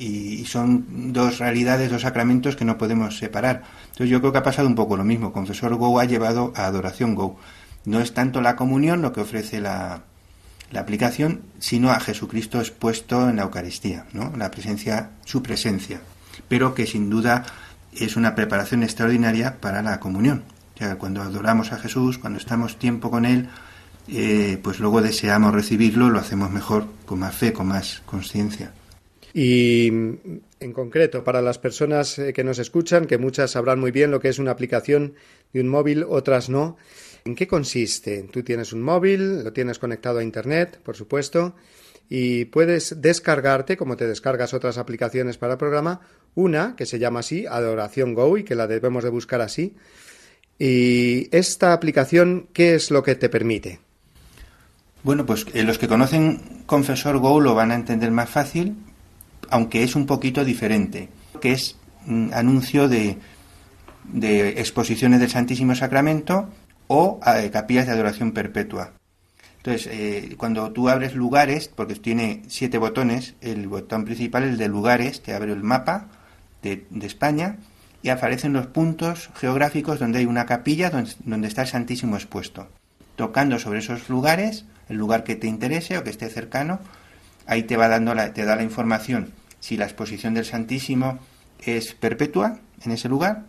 y 0.00 0.46
son 0.46 1.12
dos 1.12 1.38
realidades, 1.38 1.90
dos 1.90 2.02
sacramentos 2.02 2.56
que 2.56 2.64
no 2.64 2.78
podemos 2.78 3.18
separar. 3.18 3.62
Entonces 3.82 4.08
yo 4.08 4.20
creo 4.20 4.32
que 4.32 4.38
ha 4.38 4.42
pasado 4.42 4.66
un 4.66 4.74
poco 4.74 4.96
lo 4.96 5.04
mismo. 5.04 5.32
Confesor 5.32 5.74
Go 5.74 6.00
ha 6.00 6.06
llevado 6.06 6.54
a 6.56 6.64
adoración 6.64 7.14
Go. 7.14 7.38
No 7.84 8.00
es 8.00 8.14
tanto 8.14 8.40
la 8.40 8.56
comunión 8.56 9.02
lo 9.02 9.12
que 9.12 9.20
ofrece 9.20 9.60
la, 9.60 10.02
la 10.70 10.80
aplicación, 10.80 11.42
sino 11.58 11.90
a 11.90 12.00
Jesucristo 12.00 12.60
expuesto 12.60 13.28
en 13.28 13.36
la 13.36 13.42
Eucaristía, 13.42 14.06
¿no? 14.14 14.32
La 14.38 14.50
presencia, 14.50 15.10
su 15.26 15.42
presencia, 15.42 16.00
pero 16.48 16.74
que 16.74 16.86
sin 16.86 17.10
duda 17.10 17.44
es 17.92 18.16
una 18.16 18.34
preparación 18.34 18.82
extraordinaria 18.82 19.60
para 19.60 19.82
la 19.82 20.00
comunión. 20.00 20.44
O 20.76 20.78
sea, 20.78 20.96
cuando 20.96 21.20
adoramos 21.20 21.72
a 21.72 21.78
Jesús, 21.78 22.16
cuando 22.16 22.38
estamos 22.38 22.78
tiempo 22.78 23.10
con 23.10 23.26
Él, 23.26 23.50
eh, 24.08 24.58
pues 24.62 24.80
luego 24.80 25.02
deseamos 25.02 25.52
recibirlo, 25.52 26.08
lo 26.08 26.20
hacemos 26.20 26.50
mejor, 26.50 26.86
con 27.04 27.18
más 27.18 27.34
fe, 27.34 27.52
con 27.52 27.66
más 27.68 28.02
conciencia. 28.06 28.72
Y 29.32 29.88
en 29.88 30.72
concreto, 30.72 31.22
para 31.22 31.40
las 31.40 31.58
personas 31.58 32.18
eh, 32.18 32.32
que 32.32 32.44
nos 32.44 32.58
escuchan, 32.58 33.06
que 33.06 33.18
muchas 33.18 33.52
sabrán 33.52 33.80
muy 33.80 33.92
bien 33.92 34.10
lo 34.10 34.20
que 34.20 34.28
es 34.28 34.38
una 34.38 34.50
aplicación 34.50 35.14
de 35.52 35.60
un 35.60 35.68
móvil, 35.68 36.04
otras 36.08 36.48
no, 36.48 36.76
¿en 37.24 37.34
qué 37.34 37.46
consiste? 37.46 38.24
Tú 38.32 38.42
tienes 38.42 38.72
un 38.72 38.82
móvil, 38.82 39.44
lo 39.44 39.52
tienes 39.52 39.78
conectado 39.78 40.18
a 40.18 40.24
Internet, 40.24 40.80
por 40.82 40.96
supuesto, 40.96 41.54
y 42.08 42.46
puedes 42.46 43.00
descargarte, 43.00 43.76
como 43.76 43.96
te 43.96 44.06
descargas 44.06 44.52
otras 44.52 44.78
aplicaciones 44.78 45.38
para 45.38 45.52
el 45.52 45.58
programa, 45.58 46.00
una 46.34 46.74
que 46.76 46.86
se 46.86 46.98
llama 46.98 47.20
así, 47.20 47.46
Adoración 47.46 48.14
Go, 48.14 48.36
y 48.36 48.42
que 48.42 48.56
la 48.56 48.66
debemos 48.66 49.04
de 49.04 49.10
buscar 49.10 49.40
así. 49.40 49.76
Y 50.58 51.28
esta 51.34 51.72
aplicación, 51.72 52.48
¿qué 52.52 52.74
es 52.74 52.90
lo 52.90 53.02
que 53.02 53.14
te 53.14 53.28
permite? 53.28 53.78
Bueno, 55.02 55.24
pues 55.24 55.46
eh, 55.54 55.62
los 55.62 55.78
que 55.78 55.88
conocen 55.88 56.64
Confesor 56.66 57.18
Go 57.18 57.40
lo 57.40 57.54
van 57.54 57.70
a 57.70 57.74
entender 57.74 58.10
más 58.10 58.28
fácil, 58.28 58.76
aunque 59.48 59.82
es 59.82 59.96
un 59.96 60.06
poquito 60.06 60.44
diferente, 60.44 61.08
que 61.40 61.52
es 61.52 61.76
un 62.06 62.30
anuncio 62.34 62.88
de, 62.88 63.18
exposiciones 64.56 65.20
del 65.20 65.30
Santísimo 65.30 65.74
Sacramento 65.74 66.48
o 66.88 67.20
eh, 67.26 67.50
capillas 67.50 67.86
de 67.86 67.92
adoración 67.92 68.32
perpetua. 68.32 68.92
Entonces, 69.58 69.88
eh, 69.92 70.34
cuando 70.38 70.72
tú 70.72 70.88
abres 70.88 71.14
lugares, 71.14 71.68
porque 71.68 71.94
tiene 71.94 72.42
siete 72.48 72.78
botones, 72.78 73.34
el 73.42 73.68
botón 73.68 74.06
principal, 74.06 74.44
el 74.44 74.56
de 74.56 74.68
lugares, 74.68 75.22
te 75.22 75.34
abre 75.34 75.52
el 75.52 75.62
mapa 75.62 76.08
de, 76.62 76.86
España 77.02 77.58
y 78.02 78.08
aparecen 78.08 78.54
los 78.54 78.66
puntos 78.68 79.28
geográficos 79.34 79.98
donde 79.98 80.20
hay 80.20 80.24
una 80.24 80.46
capilla 80.46 80.88
donde, 80.90 81.46
está 81.46 81.62
el 81.62 81.68
Santísimo 81.68 82.16
expuesto. 82.16 82.68
Tocando 83.16 83.58
sobre 83.58 83.80
esos 83.80 84.08
lugares, 84.08 84.64
el 84.88 84.96
lugar 84.96 85.24
que 85.24 85.36
te 85.36 85.46
interese 85.46 85.98
o 85.98 86.04
que 86.04 86.10
esté 86.10 86.30
cercano, 86.30 86.80
ahí 87.50 87.64
te 87.64 87.76
va 87.76 87.88
dando 87.88 88.14
la, 88.14 88.32
te 88.32 88.44
da 88.44 88.54
la 88.54 88.62
información 88.62 89.32
si 89.58 89.76
la 89.76 89.84
exposición 89.84 90.34
del 90.34 90.44
Santísimo 90.44 91.18
es 91.58 91.94
perpetua 91.94 92.60
en 92.84 92.92
ese 92.92 93.08
lugar 93.08 93.42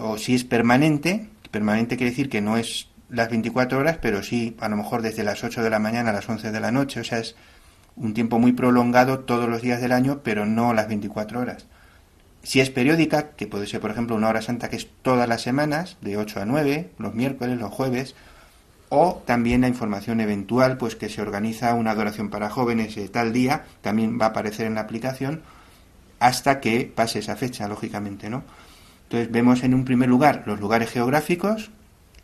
o 0.00 0.16
si 0.16 0.34
es 0.34 0.44
permanente. 0.44 1.28
Permanente 1.50 1.96
quiere 1.96 2.10
decir 2.10 2.30
que 2.30 2.40
no 2.40 2.56
es 2.56 2.88
las 3.10 3.28
24 3.28 3.78
horas, 3.78 3.98
pero 4.00 4.22
sí 4.22 4.56
a 4.60 4.68
lo 4.68 4.76
mejor 4.76 5.02
desde 5.02 5.24
las 5.24 5.42
8 5.42 5.62
de 5.62 5.70
la 5.70 5.80
mañana 5.80 6.10
a 6.10 6.12
las 6.12 6.28
11 6.28 6.52
de 6.52 6.60
la 6.60 6.70
noche. 6.70 7.00
O 7.00 7.04
sea, 7.04 7.18
es 7.18 7.34
un 7.96 8.14
tiempo 8.14 8.38
muy 8.38 8.52
prolongado 8.52 9.20
todos 9.20 9.48
los 9.48 9.60
días 9.60 9.80
del 9.80 9.92
año, 9.92 10.20
pero 10.22 10.46
no 10.46 10.72
las 10.72 10.86
24 10.86 11.40
horas. 11.40 11.66
Si 12.44 12.60
es 12.60 12.70
periódica, 12.70 13.30
que 13.30 13.48
puede 13.48 13.66
ser 13.66 13.80
por 13.80 13.90
ejemplo 13.90 14.14
una 14.14 14.28
hora 14.28 14.40
santa 14.40 14.68
que 14.70 14.76
es 14.76 14.88
todas 15.02 15.28
las 15.28 15.42
semanas, 15.42 15.96
de 16.00 16.16
8 16.16 16.42
a 16.42 16.44
9, 16.44 16.92
los 16.98 17.14
miércoles, 17.14 17.58
los 17.58 17.72
jueves, 17.72 18.14
o 18.94 19.22
también 19.26 19.62
la 19.62 19.68
información 19.68 20.20
eventual, 20.20 20.78
pues 20.78 20.94
que 20.94 21.08
se 21.08 21.20
organiza 21.20 21.74
una 21.74 21.90
adoración 21.90 22.30
para 22.30 22.48
jóvenes 22.48 22.94
de 22.94 23.08
tal 23.08 23.32
día, 23.32 23.64
también 23.80 24.18
va 24.20 24.26
a 24.26 24.28
aparecer 24.28 24.66
en 24.66 24.76
la 24.76 24.82
aplicación 24.82 25.42
hasta 26.20 26.60
que 26.60 26.90
pase 26.94 27.18
esa 27.18 27.34
fecha, 27.34 27.66
lógicamente, 27.66 28.30
¿no? 28.30 28.44
Entonces 29.04 29.32
vemos 29.32 29.64
en 29.64 29.74
un 29.74 29.84
primer 29.84 30.08
lugar 30.08 30.44
los 30.46 30.60
lugares 30.60 30.90
geográficos 30.90 31.70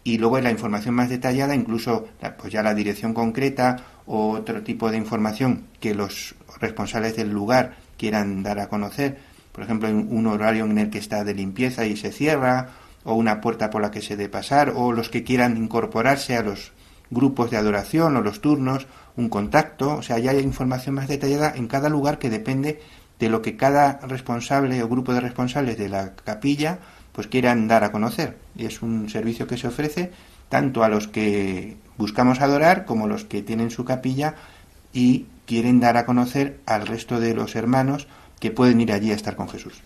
y 0.05 0.19
luego 0.19 0.41
la 0.41 0.50
información 0.50 0.95
más 0.95 1.09
detallada, 1.09 1.55
incluso 1.55 2.09
pues 2.39 2.53
ya 2.53 2.62
la 2.62 2.73
dirección 2.73 3.15
concreta 3.15 3.77
o 4.07 4.31
otro 4.31 4.62
tipo 4.62 4.91
de 4.91 4.97
información 4.97 5.65
que 5.81 5.95
los 5.95 6.37
responsables 6.61 7.17
del 7.17 7.31
lugar 7.31 7.77
quieran 7.99 8.43
dar 8.43 8.61
a 8.61 8.69
conocer. 8.69 9.19
Por 9.53 9.65
ejemplo, 9.65 9.89
un 9.89 10.27
horario 10.27 10.65
en 10.65 10.79
el 10.79 10.89
que 10.89 10.99
está 10.99 11.25
de 11.25 11.35
limpieza 11.35 11.85
y 11.85 11.97
se 11.97 12.12
cierra, 12.12 12.69
o 13.04 13.14
una 13.14 13.40
puerta 13.40 13.71
por 13.71 13.83
la 13.83 13.90
que 13.90 14.02
se 14.02 14.16
dé 14.16 14.28
pasar, 14.28 14.73
o 14.76 14.92
los 14.92 15.09
que 15.09 15.25
quieran 15.25 15.57
incorporarse 15.57 16.37
a 16.37 16.42
los 16.42 16.73
grupos 17.11 17.50
de 17.50 17.57
adoración 17.57 18.16
o 18.16 18.23
los 18.23 18.40
turnos, 18.40 18.87
un 19.16 19.28
contacto, 19.28 19.97
o 19.97 20.02
sea, 20.02 20.19
ya 20.19 20.30
hay 20.30 20.38
información 20.38 20.95
más 20.95 21.09
detallada 21.09 21.52
en 21.54 21.66
cada 21.66 21.88
lugar 21.88 22.19
que 22.19 22.30
depende 22.30 22.80
de 23.19 23.28
lo 23.28 23.42
que 23.42 23.57
cada 23.57 23.99
responsable 24.07 24.83
o 24.83 24.88
grupo 24.88 25.12
de 25.12 25.21
responsables 25.21 25.76
de 25.76 25.88
la 25.88 26.14
capilla 26.14 26.78
pues 27.12 27.26
quieran 27.26 27.69
dar 27.69 27.85
a 27.85 27.92
conocer. 27.92 28.38
Y 28.57 28.66
es 28.66 28.83
un 28.83 29.11
servicio 29.11 29.47
que 29.47 29.59
se 29.59 29.69
ofrece 29.69 30.11
tanto 30.49 30.83
a 30.83 30.88
los 30.88 31.07
que 31.09 31.76
buscamos 31.99 32.40
adorar 32.40 32.85
como 32.87 33.04
a 33.04 33.09
los 33.09 33.25
que 33.25 33.42
tienen 33.42 33.71
su 33.71 33.85
capilla 33.85 34.37
y 34.92 35.26
quieren 35.47 35.80
dar 35.80 35.97
a 35.97 36.07
conocer 36.07 36.61
al 36.66 36.87
resto 36.87 37.21
de 37.21 37.35
los 37.35 37.57
hermanos 37.57 38.09
que 38.38 38.50
pueden 38.50 38.80
ir 38.80 38.92
allí 38.92 39.12
a 39.12 39.16
estar 39.16 39.37
con 39.37 39.49
Jesús. 39.49 39.83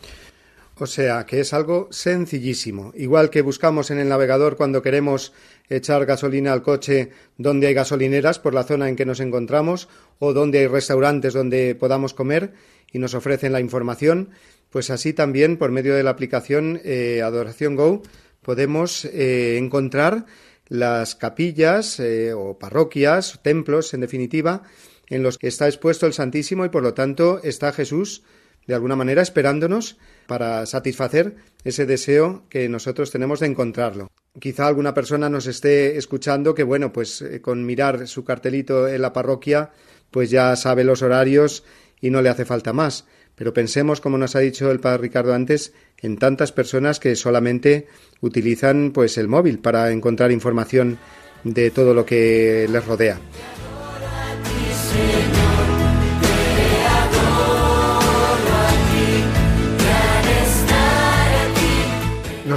O 0.77 0.87
sea, 0.87 1.25
que 1.25 1.39
es 1.41 1.53
algo 1.53 1.89
sencillísimo. 1.93 2.93
Igual 2.97 3.31
que 3.31 3.43
buscamos 3.43 3.93
en 3.93 4.01
el 4.01 4.09
navegador 4.09 4.57
cuando 4.57 4.83
queremos 4.83 5.33
echar 5.69 6.05
gasolina 6.05 6.53
al 6.53 6.63
coche 6.63 7.11
donde 7.39 7.69
hay 7.69 7.75
gasolineras 7.75 8.41
por 8.41 8.55
la 8.55 8.65
zona 8.65 8.89
en 8.89 8.97
que 8.97 9.07
nos 9.07 9.21
encontramos 9.21 9.89
o 10.19 10.33
donde 10.33 10.59
hay 10.59 10.67
restaurantes 10.67 11.33
donde 11.33 11.77
podamos 11.77 12.13
comer 12.13 12.55
y 12.93 12.99
nos 12.99 13.15
ofrecen 13.15 13.53
la 13.53 13.61
información, 13.61 14.31
pues 14.71 14.91
así 14.91 15.13
también 15.13 15.59
por 15.59 15.71
medio 15.71 15.95
de 15.95 16.03
la 16.03 16.11
aplicación 16.11 16.81
eh, 16.85 17.23
Adoración 17.23 17.77
Go 17.77 18.03
podemos 18.43 19.05
eh, 19.05 19.57
encontrar 19.59 20.27
las 20.67 21.15
capillas 21.15 22.01
eh, 22.01 22.33
o 22.33 22.59
parroquias, 22.59 23.41
templos 23.43 23.95
en 23.95 24.01
definitiva, 24.01 24.63
en 25.09 25.23
los 25.23 25.39
que 25.39 25.49
está 25.49 25.67
expuesto 25.67 26.07
el 26.07 26.13
Santísimo 26.13 26.65
y 26.65 26.69
por 26.69 26.83
lo 26.83 26.95
tanto 26.95 27.41
está 27.43 27.73
Jesús 27.73 28.23
de 28.67 28.75
alguna 28.75 28.97
manera 28.97 29.23
esperándonos 29.23 29.99
para 30.27 30.67
satisfacer 30.67 31.37
ese 31.65 31.87
deseo 31.87 32.45
que 32.49 32.69
nosotros 32.69 33.11
tenemos 33.11 33.41
de 33.41 33.47
encontrarlo. 33.47 34.11
Quizá 34.39 34.67
alguna 34.67 34.95
persona 34.95 35.29
nos 35.31 35.47
esté 35.47 35.97
escuchando 35.97 36.55
que, 36.55 36.65
bueno, 36.65 36.93
pues 36.93 37.23
eh, 37.23 37.41
con 37.41 37.65
mirar 37.65 38.09
su 38.09 38.25
cartelito 38.25 38.89
en 38.89 39.01
la 39.03 39.13
parroquia, 39.13 39.71
pues 40.11 40.31
ya 40.31 40.55
sabe 40.57 40.85
los 40.85 41.03
horarios 41.03 41.65
y 42.01 42.11
no 42.11 42.21
le 42.21 42.29
hace 42.29 42.45
falta 42.45 42.73
más. 42.73 43.07
Pero 43.37 43.53
pensemos, 43.53 44.01
como 44.01 44.19
nos 44.19 44.37
ha 44.37 44.41
dicho 44.41 44.71
el 44.71 44.81
padre 44.81 45.03
Ricardo 45.03 45.35
antes, 45.35 45.73
en 45.99 46.19
tantas 46.19 46.53
personas 46.53 47.01
que 47.01 47.17
solamente 47.17 47.89
utilizan 48.21 48.93
pues 48.93 49.19
el 49.19 49.29
móvil 49.29 49.59
para 49.59 49.91
encontrar 49.91 50.31
información 50.31 50.99
de 51.43 51.71
todo 51.71 51.95
lo 51.95 52.07
que 52.07 52.67
les 52.71 52.87
rodea. 52.87 53.19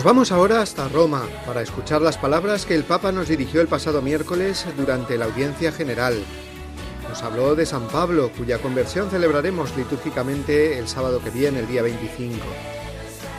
Vamos 0.07 0.31
ahora 0.31 0.61
hasta 0.61 0.87
Roma 0.87 1.23
para 1.45 1.61
escuchar 1.61 2.01
las 2.01 2.17
palabras 2.17 2.65
que 2.65 2.75
el 2.75 2.85
Papa 2.85 3.11
nos 3.11 3.27
dirigió 3.27 3.59
el 3.59 3.67
pasado 3.67 4.01
miércoles 4.01 4.65
durante 4.77 5.17
la 5.17 5.25
audiencia 5.25 5.73
general. 5.73 6.23
Nos 7.09 7.21
habló 7.23 7.55
de 7.55 7.65
San 7.65 7.89
Pablo, 7.89 8.31
cuya 8.37 8.59
conversión 8.59 9.09
celebraremos 9.09 9.75
litúrgicamente 9.75 10.79
el 10.79 10.87
sábado 10.87 11.21
que 11.21 11.29
viene, 11.29 11.59
el 11.59 11.67
día 11.67 11.81
25. 11.81 12.37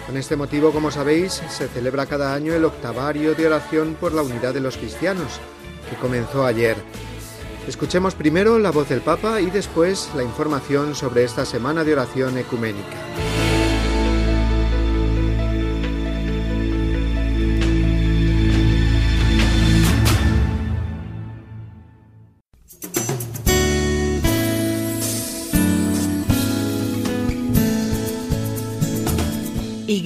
Con 0.06 0.18
este 0.18 0.36
motivo, 0.36 0.70
como 0.70 0.90
sabéis, 0.90 1.42
se 1.48 1.68
celebra 1.68 2.04
cada 2.04 2.34
año 2.34 2.52
el 2.52 2.66
octavario 2.66 3.34
de 3.34 3.46
oración 3.46 3.96
por 3.98 4.12
la 4.12 4.20
unidad 4.20 4.52
de 4.52 4.60
los 4.60 4.76
cristianos, 4.76 5.40
que 5.88 5.96
comenzó 5.96 6.44
ayer. 6.44 6.76
Escuchemos 7.66 8.14
primero 8.14 8.58
la 8.58 8.72
voz 8.72 8.90
del 8.90 9.00
Papa 9.00 9.40
y 9.40 9.48
después 9.48 10.10
la 10.14 10.22
información 10.22 10.94
sobre 10.94 11.24
esta 11.24 11.46
semana 11.46 11.82
de 11.82 11.94
oración 11.94 12.36
ecuménica. 12.36 13.47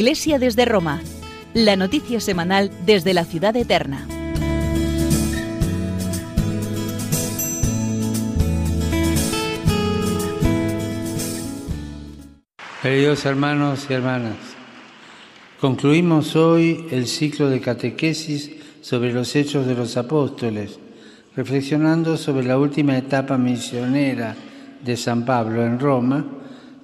Iglesia 0.03 0.41
desde 0.41 0.65
Roma, 0.65 1.01
la 1.55 1.77
noticia 1.77 2.19
semanal 2.19 2.73
desde 2.85 3.15
la 3.15 3.25
ciudad 3.25 3.55
eterna. 3.55 4.05
Queridos 12.83 13.25
hermanos 13.27 13.87
y 13.89 13.93
hermanas, 13.93 14.35
concluimos 15.61 16.35
hoy 16.35 16.89
el 16.91 17.07
ciclo 17.07 17.49
de 17.49 17.61
catequesis 17.61 18.51
sobre 18.81 19.13
los 19.13 19.37
hechos 19.37 19.69
de 19.69 19.77
los 19.77 19.97
apóstoles, 19.97 20.81
reflexionando 21.37 22.17
sobre 22.17 22.45
la 22.45 22.59
última 22.59 22.99
etapa 22.99 23.39
misionera 23.39 24.35
de 24.85 24.97
San 24.97 25.25
Pablo 25.25 25.65
en 25.65 25.79
Roma, 25.79 26.27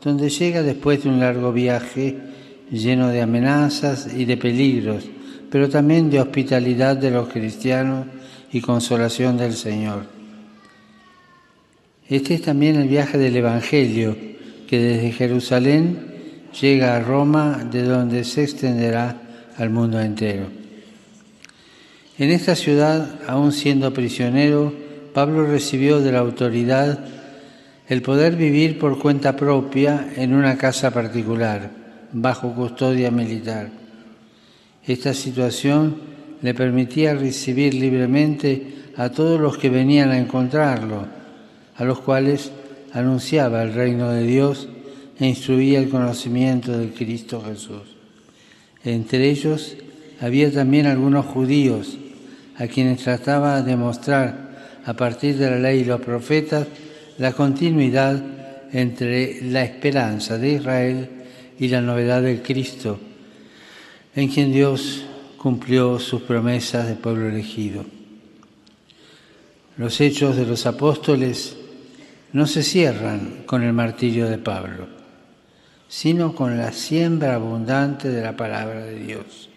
donde 0.01 0.31
llega 0.31 0.63
después 0.63 1.03
de 1.03 1.09
un 1.09 1.19
largo 1.19 1.53
viaje 1.53 2.28
lleno 2.71 3.09
de 3.09 3.23
amenazas 3.23 4.09
y 4.15 4.25
de 4.25 4.37
peligros, 4.37 5.05
pero 5.51 5.69
también 5.69 6.11
de 6.11 6.21
hospitalidad 6.21 6.97
de 6.97 7.11
los 7.11 7.29
cristianos 7.29 8.07
y 8.53 8.61
consolación 8.61 9.37
del 9.37 9.55
Señor. 9.55 10.07
Este 12.09 12.35
es 12.35 12.43
también 12.43 12.77
el 12.77 12.89
viaje 12.89 13.19
del 13.19 13.37
Evangelio 13.37 14.17
que 14.67 14.79
desde 14.79 15.13
Jerusalén 15.13 16.09
llega 16.61 16.97
a 16.97 17.01
Roma, 17.01 17.67
de 17.71 17.83
donde 17.83 18.25
se 18.25 18.45
extenderá 18.45 19.17
al 19.57 19.71
mundo 19.71 20.01
entero. 20.01 20.47
En 22.19 22.31
esta 22.31 22.57
ciudad, 22.57 23.21
aún 23.27 23.53
siendo 23.53 23.93
prisionero, 23.93 24.73
Pablo 25.15 25.47
recibió 25.47 26.01
de 26.01 26.13
la 26.13 26.19
autoridad 26.19 26.99
el 27.89 28.03
poder 28.03 28.37
vivir 28.37 28.79
por 28.79 28.99
cuenta 28.99 29.37
propia 29.37 30.13
en 30.17 30.35
una 30.35 30.59
casa 30.59 30.91
particular, 30.91 31.71
bajo 32.13 32.55
custodia 32.55 33.11
militar. 33.11 33.71
Esta 34.87 35.13
situación 35.13 35.97
le 36.41 36.55
permitía 36.55 37.15
recibir 37.15 37.75
libremente 37.75 38.93
a 38.97 39.11
todos 39.11 39.41
los 39.41 39.59
que 39.59 39.71
venían 39.71 40.11
a 40.11 40.19
encontrarlo, 40.19 41.07
a 41.77 41.85
los 41.85 42.01
cuales 42.01 42.51
anunciaba 42.93 43.63
el 43.63 43.75
reino 43.75 44.11
de 44.11 44.25
Dios 44.25 44.69
e 45.19 45.27
instruía 45.27 45.79
el 45.79 45.89
conocimiento 45.89 46.77
de 46.77 46.91
Cristo 46.91 47.43
Jesús. 47.47 47.97
Entre 48.85 49.29
ellos 49.29 49.77
había 50.21 50.53
también 50.53 50.87
algunos 50.87 51.27
judíos 51.27 51.99
a 52.57 52.67
quienes 52.67 53.03
trataba 53.03 53.63
de 53.63 53.77
mostrar 53.77 54.81
a 54.85 54.95
partir 54.95 55.37
de 55.37 55.51
la 55.51 55.59
ley 55.59 55.81
y 55.81 55.85
los 55.85 56.01
profetas 56.01 56.67
la 57.19 57.33
continuidad 57.33 58.21
entre 58.73 59.43
la 59.43 59.63
esperanza 59.65 60.39
de 60.39 60.53
Israel 60.53 61.09
y 61.59 61.69
la 61.69 61.81
novedad 61.81 62.23
de 62.23 62.41
Cristo, 62.43 62.99
en 64.15 64.29
quien 64.29 64.53
Dios 64.53 65.05
cumplió 65.37 65.99
sus 65.99 66.23
promesas 66.23 66.89
de 66.89 66.95
pueblo 66.95 67.29
elegido. 67.29 67.85
Los 69.77 70.01
hechos 70.01 70.37
de 70.37 70.47
los 70.47 70.67
apóstoles 70.67 71.57
no 72.33 72.47
se 72.47 72.63
cierran 72.63 73.45
con 73.47 73.63
el 73.63 73.73
martirio 73.73 74.29
de 74.29 74.39
Pablo, 74.39 74.89
sino 75.89 76.35
con 76.35 76.59
la 76.59 76.73
siembra 76.73 77.35
abundante 77.35 78.09
de 78.09 78.23
la 78.23 78.37
palabra 78.37 78.85
de 78.85 78.99
Dios. 78.99 79.49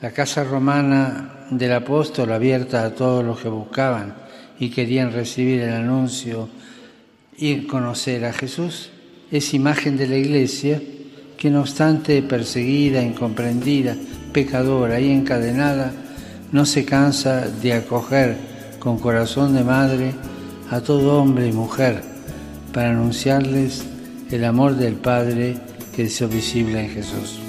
La 0.00 0.12
casa 0.12 0.44
romana 0.44 1.46
del 1.50 1.72
apóstol 1.72 2.32
abierta 2.32 2.84
a 2.84 2.94
todos 2.94 3.24
los 3.24 3.40
que 3.40 3.48
buscaban 3.48 4.14
y 4.58 4.70
querían 4.70 5.12
recibir 5.12 5.60
el 5.62 5.72
anuncio 5.72 6.48
y 7.36 7.62
conocer 7.62 8.24
a 8.24 8.32
Jesús 8.32 8.90
es 9.34 9.52
imagen 9.52 9.96
de 9.96 10.06
la 10.06 10.16
iglesia 10.16 10.80
que 11.36 11.50
no 11.50 11.62
obstante 11.62 12.22
perseguida, 12.22 13.02
incomprendida, 13.02 13.96
pecadora 14.32 15.00
y 15.00 15.10
encadenada, 15.10 15.92
no 16.52 16.64
se 16.64 16.84
cansa 16.84 17.48
de 17.48 17.72
acoger 17.72 18.36
con 18.78 19.00
corazón 19.00 19.56
de 19.56 19.64
madre 19.64 20.12
a 20.70 20.80
todo 20.82 21.20
hombre 21.20 21.48
y 21.48 21.52
mujer 21.52 22.00
para 22.72 22.90
anunciarles 22.90 23.84
el 24.30 24.44
amor 24.44 24.76
del 24.76 24.94
Padre 24.94 25.56
que 25.96 26.04
hizo 26.04 26.28
visible 26.28 26.84
en 26.84 26.90
Jesús. 26.90 27.40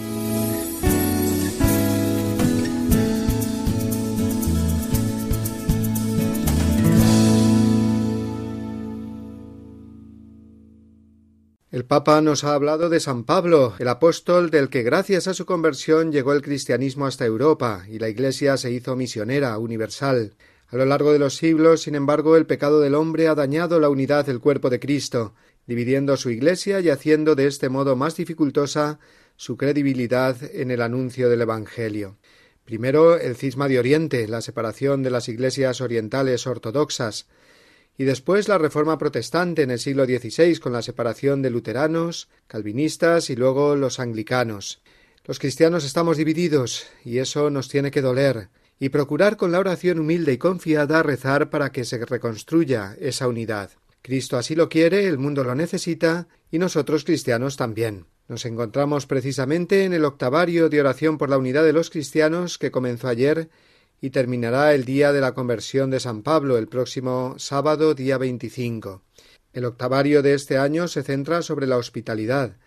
El 11.75 11.83
Papa 11.83 12.21
nos 12.21 12.45
ha 12.45 12.53
hablado 12.53 12.87
de 12.87 13.01
San 13.01 13.25
Pablo, 13.25 13.73
el 13.79 13.89
apóstol 13.89 14.49
del 14.49 14.69
que 14.69 14.81
gracias 14.81 15.27
a 15.27 15.33
su 15.33 15.45
conversión 15.45 16.13
llegó 16.13 16.31
el 16.31 16.41
cristianismo 16.41 17.05
hasta 17.05 17.25
Europa 17.25 17.83
y 17.89 17.99
la 17.99 18.07
Iglesia 18.07 18.55
se 18.55 18.71
hizo 18.71 18.95
misionera 18.95 19.57
universal. 19.57 20.35
A 20.69 20.77
lo 20.77 20.85
largo 20.85 21.11
de 21.11 21.19
los 21.19 21.35
siglos, 21.35 21.81
sin 21.81 21.95
embargo, 21.95 22.37
el 22.37 22.45
pecado 22.45 22.79
del 22.79 22.95
hombre 22.95 23.27
ha 23.27 23.35
dañado 23.35 23.81
la 23.81 23.89
unidad 23.89 24.25
del 24.25 24.39
cuerpo 24.39 24.69
de 24.69 24.79
Cristo, 24.79 25.33
dividiendo 25.67 26.15
su 26.15 26.29
Iglesia 26.29 26.79
y 26.79 26.87
haciendo 26.87 27.35
de 27.35 27.47
este 27.47 27.67
modo 27.67 27.97
más 27.97 28.15
dificultosa 28.15 28.97
su 29.35 29.57
credibilidad 29.57 30.37
en 30.53 30.71
el 30.71 30.81
anuncio 30.81 31.27
del 31.27 31.41
Evangelio. 31.41 32.15
Primero 32.63 33.17
el 33.17 33.35
cisma 33.35 33.67
de 33.67 33.79
Oriente, 33.79 34.29
la 34.29 34.39
separación 34.39 35.03
de 35.03 35.09
las 35.09 35.27
iglesias 35.27 35.81
orientales 35.81 36.47
ortodoxas, 36.47 37.27
y 37.97 38.03
después 38.03 38.47
la 38.47 38.57
reforma 38.57 38.97
protestante 38.97 39.61
en 39.61 39.71
el 39.71 39.79
siglo 39.79 40.05
XVI 40.05 40.57
con 40.57 40.73
la 40.73 40.81
separación 40.81 41.41
de 41.41 41.49
luteranos, 41.49 42.29
calvinistas 42.47 43.29
y 43.29 43.35
luego 43.35 43.75
los 43.75 43.99
anglicanos. 43.99 44.81
Los 45.25 45.39
cristianos 45.39 45.85
estamos 45.85 46.17
divididos 46.17 46.87
y 47.03 47.19
eso 47.19 47.49
nos 47.49 47.69
tiene 47.69 47.91
que 47.91 48.01
doler, 48.01 48.49
y 48.79 48.89
procurar 48.89 49.37
con 49.37 49.51
la 49.51 49.59
oración 49.59 49.99
humilde 49.99 50.33
y 50.33 50.37
confiada 50.37 51.03
rezar 51.03 51.49
para 51.49 51.71
que 51.71 51.85
se 51.85 52.03
reconstruya 52.05 52.95
esa 52.99 53.27
unidad. 53.27 53.71
Cristo 54.01 54.37
así 54.37 54.53
lo 54.53 54.69
quiere, 54.69 55.07
el 55.07 55.17
mundo 55.17 55.43
lo 55.43 55.55
necesita 55.55 56.27
y 56.51 56.59
nosotros 56.59 57.05
cristianos 57.05 57.57
también. 57.57 58.05
Nos 58.27 58.45
encontramos 58.45 59.07
precisamente 59.07 59.83
en 59.83 59.93
el 59.93 60.05
octavario 60.05 60.69
de 60.69 60.79
oración 60.79 61.17
por 61.17 61.29
la 61.29 61.37
unidad 61.37 61.63
de 61.63 61.73
los 61.73 61.89
cristianos 61.89 62.57
que 62.57 62.71
comenzó 62.71 63.07
ayer 63.07 63.49
y 64.01 64.09
terminará 64.09 64.73
el 64.73 64.85
día 64.85 65.11
de 65.11 65.21
la 65.21 65.33
conversión 65.33 65.89
de 65.89 65.99
San 65.99 66.21
Pablo 66.21 66.57
el 66.57 66.67
próximo 66.67 67.35
sábado 67.37 67.93
día 67.93 68.17
25. 68.17 69.01
El 69.53 69.65
octavario 69.65 70.21
de 70.21 70.33
este 70.33 70.57
año 70.57 70.87
se 70.87 71.03
centra 71.03 71.41
sobre 71.41 71.67
la 71.67 71.77
hospitalidad, 71.77 72.57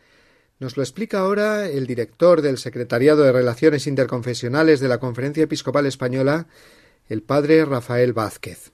nos 0.61 0.77
lo 0.77 0.83
explica 0.83 1.21
ahora 1.21 1.69
el 1.69 1.87
director 1.87 2.43
del 2.43 2.59
Secretariado 2.59 3.23
de 3.23 3.31
Relaciones 3.31 3.87
Interconfesionales 3.87 4.81
de 4.81 4.89
la 4.89 4.99
Conferencia 4.99 5.45
Episcopal 5.45 5.87
Española, 5.87 6.49
el 7.09 7.23
padre 7.23 7.65
Rafael 7.65 8.13
Vázquez. 8.13 8.73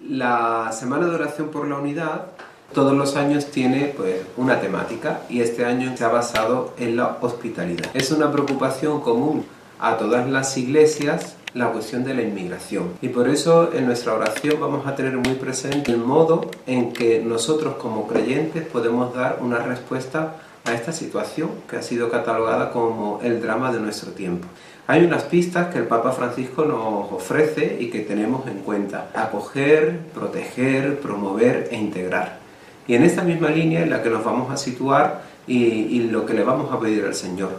La 0.00 0.70
Semana 0.70 1.08
de 1.08 1.16
Oración 1.16 1.50
por 1.50 1.66
la 1.66 1.78
Unidad 1.78 2.26
todos 2.72 2.96
los 2.96 3.16
años 3.16 3.46
tiene 3.46 3.92
pues, 3.96 4.20
una 4.36 4.60
temática 4.60 5.22
y 5.28 5.40
este 5.40 5.64
año 5.64 5.96
se 5.96 6.04
ha 6.04 6.08
basado 6.08 6.74
en 6.78 6.94
la 6.94 7.18
hospitalidad. 7.22 7.90
Es 7.94 8.12
una 8.12 8.30
preocupación 8.30 9.00
común 9.00 9.46
a 9.80 9.96
todas 9.96 10.28
las 10.30 10.56
iglesias 10.56 11.34
la 11.58 11.72
cuestión 11.72 12.04
de 12.04 12.14
la 12.14 12.22
inmigración. 12.22 12.92
Y 13.02 13.08
por 13.08 13.28
eso 13.28 13.72
en 13.74 13.86
nuestra 13.86 14.14
oración 14.14 14.56
vamos 14.60 14.86
a 14.86 14.94
tener 14.94 15.16
muy 15.16 15.34
presente 15.34 15.92
el 15.92 15.98
modo 15.98 16.50
en 16.66 16.92
que 16.92 17.20
nosotros 17.20 17.74
como 17.74 18.06
creyentes 18.06 18.64
podemos 18.64 19.12
dar 19.14 19.38
una 19.42 19.58
respuesta 19.58 20.36
a 20.64 20.72
esta 20.72 20.92
situación 20.92 21.50
que 21.68 21.76
ha 21.76 21.82
sido 21.82 22.10
catalogada 22.10 22.70
como 22.70 23.20
el 23.22 23.42
drama 23.42 23.72
de 23.72 23.80
nuestro 23.80 24.12
tiempo. 24.12 24.46
Hay 24.86 25.04
unas 25.04 25.24
pistas 25.24 25.72
que 25.72 25.78
el 25.78 25.86
Papa 25.86 26.12
Francisco 26.12 26.64
nos 26.64 27.12
ofrece 27.12 27.76
y 27.78 27.90
que 27.90 28.00
tenemos 28.00 28.46
en 28.46 28.60
cuenta. 28.60 29.10
Acoger, 29.14 29.98
proteger, 30.14 31.00
promover 31.00 31.68
e 31.70 31.76
integrar. 31.76 32.38
Y 32.86 32.94
en 32.94 33.02
esta 33.02 33.22
misma 33.22 33.50
línea 33.50 33.82
en 33.82 33.90
la 33.90 34.02
que 34.02 34.08
nos 34.08 34.24
vamos 34.24 34.50
a 34.50 34.56
situar 34.56 35.22
y, 35.46 35.56
y 35.56 36.08
lo 36.08 36.24
que 36.24 36.32
le 36.32 36.42
vamos 36.42 36.72
a 36.72 36.80
pedir 36.80 37.04
al 37.04 37.14
Señor. 37.14 37.50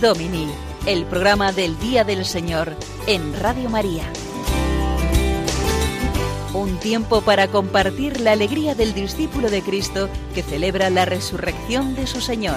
Domini, 0.00 0.46
el 0.86 1.04
programa 1.04 1.52
del 1.52 1.78
Día 1.78 2.04
del 2.04 2.24
Señor 2.24 2.74
en 3.06 3.38
Radio 3.38 3.68
María. 3.68 4.04
Un 6.54 6.78
tiempo 6.78 7.20
para 7.20 7.48
compartir 7.48 8.18
la 8.18 8.32
alegría 8.32 8.74
del 8.74 8.94
discípulo 8.94 9.50
de 9.50 9.60
Cristo 9.60 10.08
que 10.34 10.42
celebra 10.42 10.88
la 10.88 11.04
resurrección 11.04 11.94
de 11.94 12.06
su 12.06 12.22
Señor. 12.22 12.56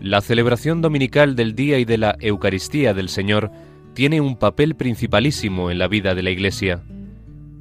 La 0.00 0.22
celebración 0.22 0.80
dominical 0.80 1.36
del 1.36 1.54
día 1.54 1.78
y 1.78 1.84
de 1.84 1.98
la 1.98 2.16
Eucaristía 2.20 2.94
del 2.94 3.10
Señor 3.10 3.50
tiene 3.92 4.22
un 4.22 4.38
papel 4.38 4.76
principalísimo 4.76 5.70
en 5.70 5.78
la 5.78 5.88
vida 5.88 6.14
de 6.14 6.22
la 6.22 6.30
Iglesia. 6.30 6.82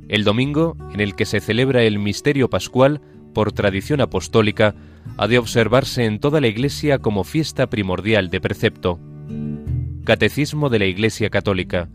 El 0.09 0.23
domingo, 0.23 0.77
en 0.93 1.01
el 1.01 1.15
que 1.15 1.25
se 1.25 1.41
celebra 1.41 1.83
el 1.83 1.99
misterio 1.99 2.49
pascual, 2.49 3.01
por 3.33 3.51
tradición 3.51 3.99
apostólica, 3.99 4.73
ha 5.17 5.27
de 5.27 5.37
observarse 5.37 6.05
en 6.05 6.19
toda 6.19 6.39
la 6.39 6.47
Iglesia 6.47 6.99
como 6.99 7.23
fiesta 7.23 7.67
primordial 7.67 8.29
de 8.29 8.39
precepto. 8.41 8.99
Catecismo 10.05 10.69
de 10.69 10.79
la 10.79 10.85
Iglesia 10.85 11.29
Católica, 11.29 11.89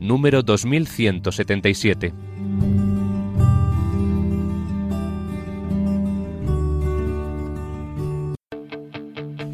número 0.00 0.42
2177. 0.42 2.12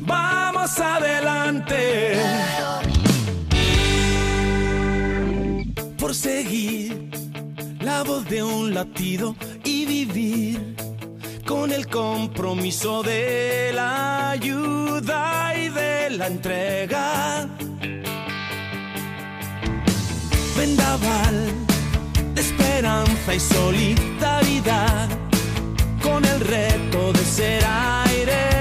Vamos 0.01 0.79
adelante. 0.81 2.08
De 8.29 8.43
un 8.43 8.75
latido 8.75 9.35
y 9.65 9.87
vivir 9.87 10.77
con 11.47 11.73
el 11.73 11.87
compromiso 11.87 13.03
de 13.03 13.73
la 13.75 14.31
ayuda 14.31 15.55
y 15.57 15.69
de 15.69 16.11
la 16.11 16.27
entrega. 16.27 17.49
Vendaval 20.57 21.53
de 22.35 22.41
esperanza 22.41 23.35
y 23.35 23.41
solidaridad 23.41 25.09
con 26.03 26.25
el 26.25 26.41
reto 26.41 27.13
de 27.13 27.25
ser 27.25 27.65
aire 27.65 28.58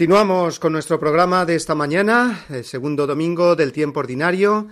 Continuamos 0.00 0.58
con 0.58 0.72
nuestro 0.72 0.98
programa 0.98 1.44
de 1.44 1.56
esta 1.56 1.74
mañana, 1.74 2.46
el 2.48 2.64
segundo 2.64 3.06
domingo 3.06 3.54
del 3.54 3.70
tiempo 3.70 4.00
ordinario, 4.00 4.66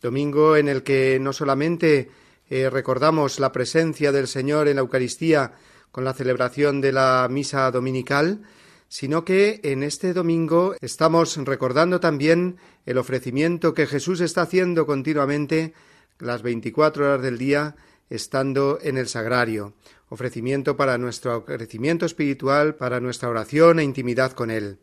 domingo 0.00 0.56
en 0.56 0.66
el 0.66 0.82
que 0.82 1.20
no 1.20 1.32
solamente 1.32 2.10
eh, 2.50 2.68
recordamos 2.68 3.38
la 3.38 3.52
presencia 3.52 4.10
del 4.10 4.26
Señor 4.26 4.66
en 4.66 4.74
la 4.74 4.80
Eucaristía 4.80 5.52
con 5.92 6.04
la 6.04 6.14
celebración 6.14 6.80
de 6.80 6.90
la 6.90 7.28
misa 7.30 7.70
dominical, 7.70 8.42
sino 8.88 9.24
que 9.24 9.60
en 9.62 9.84
este 9.84 10.12
domingo 10.14 10.74
estamos 10.80 11.36
recordando 11.36 12.00
también 12.00 12.56
el 12.84 12.98
ofrecimiento 12.98 13.74
que 13.74 13.86
Jesús 13.86 14.20
está 14.20 14.42
haciendo 14.42 14.84
continuamente 14.84 15.74
las 16.18 16.42
24 16.42 17.04
horas 17.04 17.22
del 17.22 17.38
día 17.38 17.76
estando 18.10 18.80
en 18.82 18.98
el 18.98 19.06
sagrario, 19.06 19.74
ofrecimiento 20.12 20.76
para 20.76 20.98
nuestro 20.98 21.46
crecimiento 21.46 22.04
espiritual, 22.04 22.74
para 22.74 23.00
nuestra 23.00 23.30
oración 23.30 23.78
e 23.78 23.82
intimidad 23.82 24.32
con 24.32 24.50
Él. 24.50 24.76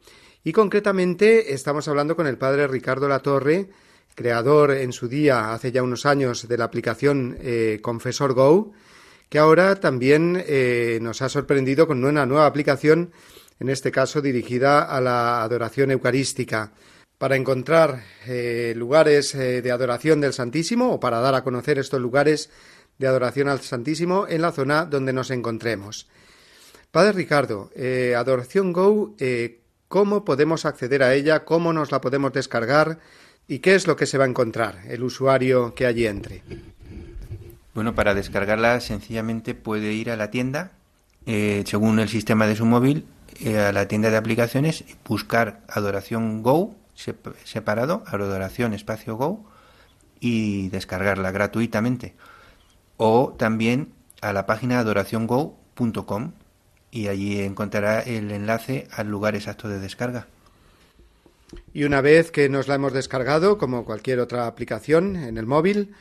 Y 0.44 0.54
concretamente 0.54 1.54
estamos 1.54 1.88
hablando 1.88 2.16
con 2.16 2.26
el 2.26 2.40
padre 2.40 2.68
Ricardo 2.68 3.08
Latorre, 3.08 3.70
creador 4.16 4.72
en 4.72 4.92
su 4.92 5.08
día, 5.08 5.54
hace 5.54 5.72
ya 5.72 5.84
unos 5.84 6.08
años, 6.08 6.48
de 6.48 6.58
la 6.58 6.66
aplicación 6.66 7.38
eh, 7.42 7.78
Confesor 7.84 8.34
Go, 8.34 8.72
que 9.30 9.38
ahora 9.38 9.76
también 9.76 10.44
eh, 10.48 10.98
nos 11.00 11.22
ha 11.22 11.30
sorprendido 11.30 11.86
con 11.86 12.04
una 12.04 12.26
nueva 12.26 12.48
aplicación, 12.48 13.12
en 13.60 13.70
este 13.70 13.92
caso 13.92 14.22
dirigida 14.22 14.82
a 14.82 15.00
la 15.00 15.44
adoración 15.44 15.92
eucarística. 15.92 16.72
para 17.20 17.36
encontrar 17.36 18.02
eh, 18.28 18.74
lugares 18.78 19.34
de 19.34 19.72
adoración 19.72 20.22
del 20.22 20.32
Santísimo 20.32 20.94
o 20.94 21.02
para 21.02 21.20
dar 21.20 21.36
a 21.36 21.44
conocer 21.44 21.78
estos 21.78 22.00
lugares 22.00 22.50
de 23.00 23.08
adoración 23.08 23.48
al 23.48 23.62
Santísimo 23.62 24.28
en 24.30 24.42
la 24.44 24.52
zona 24.52 24.86
donde 24.86 25.14
nos 25.14 25.32
encontremos. 25.32 26.08
Padre 26.92 27.14
Ricardo, 27.14 27.72
eh, 27.76 28.14
Adoración 28.16 28.74
Go, 28.74 29.16
¿cómo 29.88 30.26
podemos 30.26 30.66
acceder 30.66 31.02
a 31.02 31.14
ella? 31.14 31.46
¿Cómo 31.46 31.74
nos 31.74 31.92
la 31.92 32.02
podemos 32.02 32.34
descargar? 32.34 33.00
¿Y 33.48 33.60
qué 33.60 33.76
es 33.76 33.88
lo 33.88 33.96
que 33.96 34.06
se 34.06 34.18
va 34.18 34.26
a 34.26 34.28
encontrar 34.28 34.82
el 34.88 35.04
usuario 35.04 35.74
que 35.74 35.86
allí 35.86 36.06
entre? 36.06 36.44
Bueno, 37.74 37.96
para 37.96 38.14
descargarla 38.14 38.80
sencillamente 38.82 39.56
puede 39.56 39.94
ir 39.94 40.12
a 40.12 40.16
la 40.16 40.30
tienda, 40.30 40.72
según 41.26 42.00
el 42.00 42.10
sistema 42.10 42.46
de 42.48 42.56
su 42.56 42.66
móvil, 42.66 43.06
a 43.46 43.72
la 43.72 43.88
tienda 43.88 44.10
de 44.10 44.18
aplicaciones, 44.18 44.84
buscar 45.08 45.62
Adoración 45.68 46.44
Go 46.44 46.76
separado, 47.46 48.04
Adoración 48.08 48.74
Espacio 48.74 49.16
Go, 49.16 49.46
y 50.20 50.70
descargarla 50.70 51.32
gratuitamente. 51.32 52.16
O 53.02 53.34
también 53.38 53.94
a 54.22 54.34
la 54.34 54.46
página 54.46 54.80
adoraciongo.com 54.80 56.34
y 56.92 57.08
allí 57.08 57.40
encontrará 57.40 58.02
el 58.02 58.30
enlace 58.30 58.90
al 58.92 59.08
lugar 59.08 59.36
exacto 59.36 59.70
de 59.70 59.80
descarga. 59.80 60.28
Y 61.74 61.86
una 61.86 62.02
vez 62.02 62.30
que 62.30 62.50
nos 62.50 62.68
la 62.68 62.76
hemos 62.76 62.92
descargado, 62.92 63.58
como 63.58 63.86
cualquier 63.86 64.20
otra 64.20 64.48
aplicación 64.48 65.16
en 65.16 65.38
el 65.38 65.46
móvil, 65.46 65.94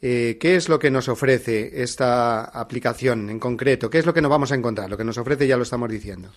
eh, 0.00 0.36
¿qué 0.38 0.54
es 0.54 0.68
lo 0.68 0.78
que 0.78 0.92
nos 0.92 1.08
ofrece 1.08 1.82
esta 1.82 2.44
aplicación 2.44 3.30
en 3.30 3.40
concreto? 3.40 3.90
¿Qué 3.90 3.98
es 3.98 4.06
lo 4.06 4.14
que 4.14 4.22
nos 4.22 4.30
vamos 4.30 4.52
a 4.52 4.54
encontrar? 4.54 4.88
Lo 4.88 4.96
que 4.96 5.02
nos 5.02 5.18
ofrece 5.18 5.48
ya 5.48 5.56
lo 5.56 5.64
estamos 5.64 5.90
diciendo. 5.90 6.30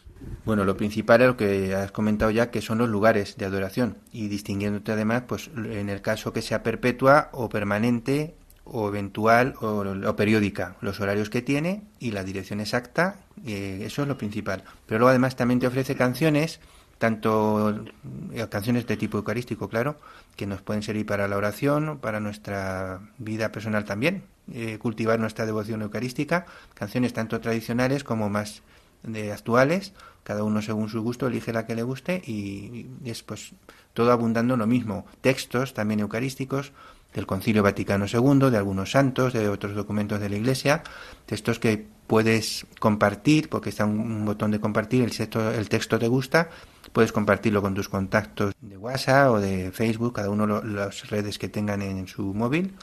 Bueno, 0.46 0.66
lo 0.66 0.76
principal 0.76 1.22
es 1.22 1.28
lo 1.28 1.38
que 1.38 1.76
has 1.76 1.92
comentado 1.92 2.32
ya, 2.32 2.50
que 2.50 2.62
son 2.62 2.80
los 2.80 2.90
lugares 2.90 3.38
de 3.38 3.46
adoración 3.46 3.98
y 4.12 4.30
distinguiéndote 4.30 4.94
además, 4.94 5.26
pues 5.28 5.52
en 5.56 5.90
el 5.90 6.02
caso 6.02 6.34
que 6.34 6.42
sea 6.42 6.64
perpetua 6.64 7.30
o 7.34 7.50
permanente 7.50 8.36
o 8.72 8.90
eventual 8.90 9.56
o, 9.62 10.16
periódica, 10.16 10.76
los 10.82 11.00
horarios 11.00 11.30
que 11.30 11.42
tiene 11.42 11.84
y 12.00 12.12
la 12.12 12.24
dirección 12.24 12.60
exacta, 12.60 13.20
eh, 13.46 13.82
eso 13.86 14.02
es 14.02 14.08
lo 14.08 14.18
principal. 14.18 14.64
Pero 14.86 15.00
luego 15.00 15.10
además 15.10 15.36
también 15.36 15.60
te 15.60 15.68
ofrece 15.68 15.96
canciones 15.96 16.60
tanto 16.98 17.86
eh, 18.34 18.48
canciones 18.50 18.88
de 18.88 18.98
tipo 18.98 19.18
eucarístico, 19.18 19.70
claro, 19.70 19.98
que 20.36 20.48
nos 20.48 20.62
pueden 20.62 20.84
servir 20.84 21.06
para 21.06 21.28
la 21.28 21.38
oración, 21.38 22.00
para 22.00 22.20
nuestra 22.20 23.02
vida 23.18 23.52
personal 23.52 23.86
también, 23.86 24.24
eh, 24.52 24.78
cultivar 24.80 25.20
nuestra 25.20 25.46
devoción 25.46 25.82
eucarística, 25.82 26.46
canciones 26.74 27.14
tanto 27.14 27.40
tradicionales 27.40 28.04
como 28.04 28.30
más 28.30 28.64
de 29.04 29.32
actuales, 29.32 29.94
cada 30.24 30.44
uno 30.44 30.62
según 30.62 30.90
su 30.90 31.02
gusto 31.02 31.28
elige 31.28 31.54
la 31.54 31.66
que 31.66 31.76
le 31.76 31.84
guste 31.84 32.22
y, 32.26 32.88
y 33.04 33.10
es 33.10 33.24
pues 33.24 33.54
todo 33.94 34.12
abundando 34.12 34.58
lo 34.58 34.68
mismo, 34.68 35.06
textos 35.22 35.74
también 35.74 36.00
eucarísticos, 36.00 36.74
del 37.18 37.26
Concilio 37.26 37.64
Vaticano 37.64 38.06
II, 38.06 38.52
de 38.52 38.58
algunos 38.58 38.92
santos, 38.92 39.34
de 39.34 39.50
otros 39.50 39.74
documentos 39.74 40.20
de 40.20 40.30
la 40.30 40.36
Iglesia, 40.36 40.84
textos 41.26 41.58
que 41.58 41.84
puedes 42.06 42.68
compartir, 42.80 43.50
porque 43.50 43.70
está 43.70 43.86
un, 43.86 44.24
botón 44.24 44.52
de 44.52 44.60
compartir, 44.60 45.04
el 45.04 45.18
texto, 45.18 45.52
el 45.52 45.68
texto 45.68 45.98
te 45.98 46.08
gusta, 46.08 46.50
puedes 46.94 47.12
compartirlo 47.12 47.64
con 47.64 47.74
tus 47.74 47.90
contactos 47.90 48.54
de 48.62 48.78
WhatsApp 48.78 49.32
o 49.32 49.40
de 49.40 49.72
Facebook, 49.72 50.14
cada 50.14 50.30
uno 50.30 50.62
de 50.62 50.70
las 50.70 51.10
redes 51.10 51.40
que 51.40 51.50
tengan 51.50 51.82
en 51.82 52.08
su 52.08 52.36
móvil, 52.36 52.76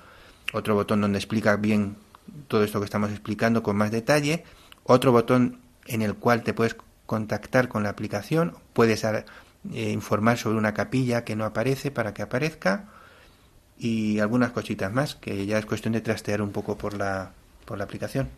otro 0.52 0.74
botón 0.74 1.00
donde 1.00 1.18
explica 1.18 1.54
bien 1.54 1.94
todo 2.48 2.64
esto 2.64 2.80
que 2.80 2.86
estamos 2.86 3.10
explicando 3.10 3.62
con 3.62 3.76
más 3.76 3.92
detalle, 3.92 4.42
otro 4.82 5.12
botón 5.12 5.60
en 5.86 6.02
el 6.02 6.16
cual 6.16 6.42
te 6.42 6.54
puedes 6.54 6.76
contactar 7.06 7.68
con 7.68 7.84
la 7.84 7.90
aplicación, 7.90 8.56
puedes 8.72 9.04
eh, 9.04 9.24
informar 9.92 10.38
sobre 10.38 10.58
una 10.58 10.74
capilla 10.74 11.22
que 11.22 11.36
no 11.36 11.44
aparece 11.44 11.92
para 11.92 12.12
que 12.14 12.22
aparezca, 12.22 12.88
y 13.78 14.18
algunas 14.18 14.52
cositas 14.52 14.92
más 14.92 15.14
que 15.14 15.46
ya 15.46 15.58
es 15.58 15.66
cuestión 15.66 15.92
de 15.92 16.00
trastear 16.00 16.42
un 16.42 16.50
poco 16.50 16.78
por 16.78 16.94
la, 16.94 17.32
por 17.64 17.78
la 17.78 17.84
aplicación. 17.84 18.28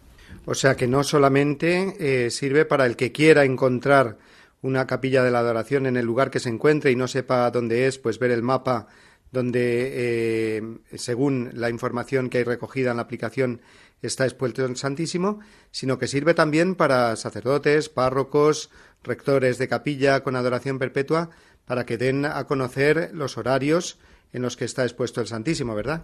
O 0.45 0.55
sea 0.55 0.77
que 0.77 0.87
no 0.87 1.05
solamente 1.05 1.97
eh, 1.99 2.31
sirve 2.31 2.65
para 2.65 2.87
el 2.87 2.97
que 2.97 3.13
quiera 3.13 3.45
encontrar 3.45 4.19
una 4.63 4.87
capilla 4.87 5.23
de 5.23 5.31
la 5.31 5.41
adoración 5.41 5.87
en 5.87 5.97
el 5.97 6.07
lugar 6.07 6.31
que 6.31 6.41
se 6.41 6.49
encuentre 6.49 6.91
y 6.91 6.97
no 6.97 7.09
sepa 7.09 7.51
dónde 7.51 7.87
es, 7.87 7.99
pues 7.99 8.19
ver 8.19 8.31
el 8.31 8.43
mapa 8.43 8.89
donde, 9.33 9.93
eh, 9.95 10.63
según 10.95 11.51
la 11.55 11.69
información 11.69 12.31
que 12.31 12.39
hay 12.39 12.45
recogida 12.45 12.91
en 12.91 12.97
la 12.97 13.03
aplicación, 13.03 13.61
está 14.03 14.25
expuesto 14.25 14.65
el 14.65 14.77
Santísimo, 14.77 15.41
sino 15.71 15.99
que 15.99 16.07
sirve 16.07 16.35
también 16.35 16.75
para 16.75 17.17
sacerdotes, 17.17 17.89
párrocos, 17.89 18.71
rectores 19.03 19.59
de 19.59 19.69
capilla 19.69 20.21
con 20.23 20.37
adoración 20.37 20.79
perpetua, 20.79 21.31
para 21.65 21.85
que 21.85 21.99
den 21.99 22.25
a 22.25 22.45
conocer 22.45 23.11
los 23.13 23.37
horarios 23.37 23.99
en 24.37 24.43
los 24.43 24.57
que 24.57 24.67
está 24.67 24.85
expuesto 24.85 25.23
el 25.23 25.27
Santísimo, 25.27 25.75
¿verdad? 25.75 26.03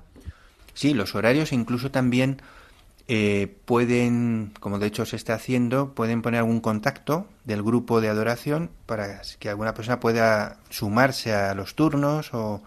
Sí, 0.72 0.94
los 0.94 1.14
horarios 1.14 1.52
incluso 1.52 1.90
también 1.90 2.40
eh, 3.06 3.58
pueden, 3.66 4.54
como 4.58 4.78
de 4.78 4.86
hecho 4.86 5.04
se 5.04 5.16
está 5.16 5.34
haciendo, 5.34 5.92
pueden 5.92 6.22
poner 6.22 6.38
algún 6.38 6.60
contacto 6.60 7.26
del 7.44 7.62
grupo 7.62 8.00
de 8.00 8.08
adoración 8.08 8.70
para 8.86 9.20
que 9.38 9.50
alguna 9.50 9.74
persona 9.74 10.00
pueda 10.00 10.56
sumarse 10.70 11.34
a 11.34 11.54
los 11.54 11.74
turnos 11.74 12.32
o 12.32 12.62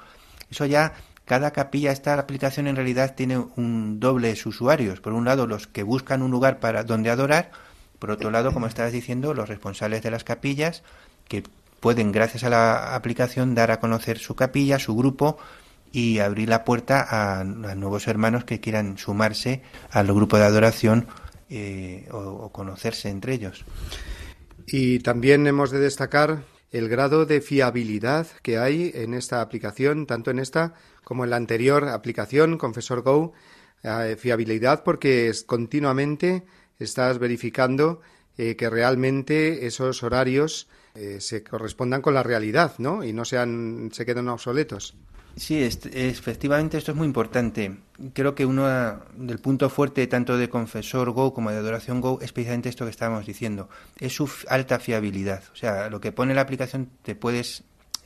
eso 0.52 0.68
ya 0.68 0.94
cada 1.26 1.50
capilla 1.50 1.92
esta 1.92 2.14
aplicación 2.20 2.68
en 2.68 2.76
realidad 2.76 3.16
tiene 3.16 3.40
un 3.40 4.00
doble 4.00 4.34
usuarios 4.46 5.02
por 5.02 5.14
un 5.14 5.26
lado 5.26 5.48
los 5.48 5.66
que 5.66 5.82
buscan 5.82 6.22
un 6.22 6.30
lugar 6.30 6.60
para 6.60 6.84
donde 6.84 7.10
adorar 7.10 7.50
por 7.98 8.12
otro 8.12 8.30
lado 8.30 8.54
como 8.54 8.68
estabas 8.68 8.92
diciendo 8.92 9.34
los 9.34 9.50
responsables 9.50 10.04
de 10.04 10.12
las 10.12 10.24
capillas 10.24 10.84
que 11.28 11.42
pueden, 11.86 12.12
gracias 12.12 12.44
a 12.44 12.50
la 12.50 12.96
aplicación, 12.96 13.54
dar 13.54 13.70
a 13.70 13.80
conocer 13.80 14.18
su 14.18 14.36
capilla, 14.36 14.80
su 14.80 14.96
grupo 14.96 15.38
y 15.92 16.18
abrir 16.18 16.50
la 16.50 16.66
puerta 16.66 17.06
a, 17.08 17.44
nuevos 17.44 18.08
hermanos 18.08 18.44
que 18.44 18.60
quieran 18.60 18.98
sumarse 18.98 19.62
al 19.92 20.08
grupo 20.08 20.36
de 20.38 20.46
adoración 20.46 21.06
eh, 21.48 22.08
o, 22.10 22.52
conocerse 22.52 23.10
entre 23.10 23.36
ellos. 23.36 23.66
Y 24.66 24.98
también 24.98 25.46
hemos 25.46 25.70
de 25.70 25.78
destacar 25.78 26.42
el 26.72 26.90
grado 26.90 27.28
de 27.28 27.40
fiabilidad 27.40 28.26
que 28.42 28.58
hay 28.58 28.92
en 28.96 29.14
esta 29.14 29.42
aplicación, 29.42 30.08
tanto 30.08 30.32
en 30.32 30.40
esta 30.40 30.74
como 31.04 31.24
en 31.24 31.30
la 31.30 31.36
anterior 31.36 31.88
aplicación, 31.90 32.58
Confesor 32.58 33.04
Go. 33.04 33.34
Eh, 33.84 34.16
fiabilidad 34.18 34.84
porque 34.84 35.30
es, 35.30 35.44
continuamente 35.44 36.48
estás 36.80 37.20
verificando 37.20 38.02
eh, 38.40 38.56
que 38.56 38.72
realmente 38.72 39.68
esos 39.68 40.02
horarios 40.02 40.68
eh, 40.96 41.20
se 41.20 41.44
correspondan 41.44 42.02
con 42.02 42.14
la 42.14 42.24
realidad, 42.24 42.76
¿no? 42.78 43.04
Y 43.04 43.12
no 43.12 43.26
sean, 43.26 43.90
se 43.94 44.06
queden 44.06 44.30
obsoletos. 44.30 44.96
Sí, 45.36 45.62
efectivamente 45.62 46.78
esto 46.78 46.92
es 46.92 46.98
muy 46.98 47.06
importante. 47.06 47.78
Creo 48.14 48.36
que 48.36 48.46
uno 48.46 49.02
del 49.18 49.40
punto 49.40 49.70
fuerte 49.70 50.08
tanto 50.08 50.38
de 50.38 50.48
Confesor 50.48 51.12
Go 51.12 51.34
como 51.34 51.52
de 51.52 51.58
Adoración 51.58 52.00
Go 52.00 52.20
es 52.22 52.32
precisamente 52.32 52.70
esto 52.70 52.86
que 52.86 52.92
estábamos 52.92 53.26
diciendo. 53.26 53.68
Es 54.00 54.14
su 54.14 54.30
alta 54.48 54.80
fiabilidad. 54.80 55.44
O 55.52 55.58
sea, 55.58 55.90
lo 55.90 56.00
que 56.00 56.14
pone 56.14 56.34
la 56.34 56.42
aplicación 56.42 56.90
te 57.02 57.16
puedes, 57.16 57.64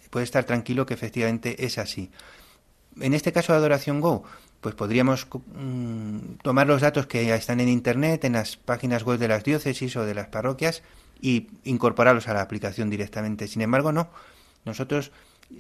puedes 0.10 0.28
estar 0.28 0.46
tranquilo 0.46 0.88
que 0.88 0.96
efectivamente 0.96 1.64
es 1.64 1.78
así. 1.78 2.10
En 3.00 3.14
este 3.14 3.32
caso 3.32 3.54
de 3.54 3.60
Adoración 3.60 4.02
Go, 4.02 4.24
pues 4.60 4.74
podríamos 4.74 5.28
mm, 5.30 6.38
tomar 6.42 6.66
los 6.66 6.82
datos 6.82 7.06
que 7.06 7.24
ya 7.24 7.36
están 7.36 7.60
en 7.60 7.70
Internet, 7.70 8.26
en 8.26 8.34
las 8.34 8.58
páginas 8.58 9.04
web 9.04 9.20
de 9.20 9.28
las 9.28 9.44
diócesis 9.44 9.96
o 9.98 10.04
de 10.04 10.16
las 10.16 10.30
parroquias 10.30 10.82
y 11.22 11.48
incorporarlos 11.64 12.28
a 12.28 12.34
la 12.34 12.42
aplicación 12.42 12.90
directamente. 12.90 13.48
Sin 13.48 13.62
embargo, 13.62 13.92
no. 13.92 14.10
Nosotros 14.66 15.12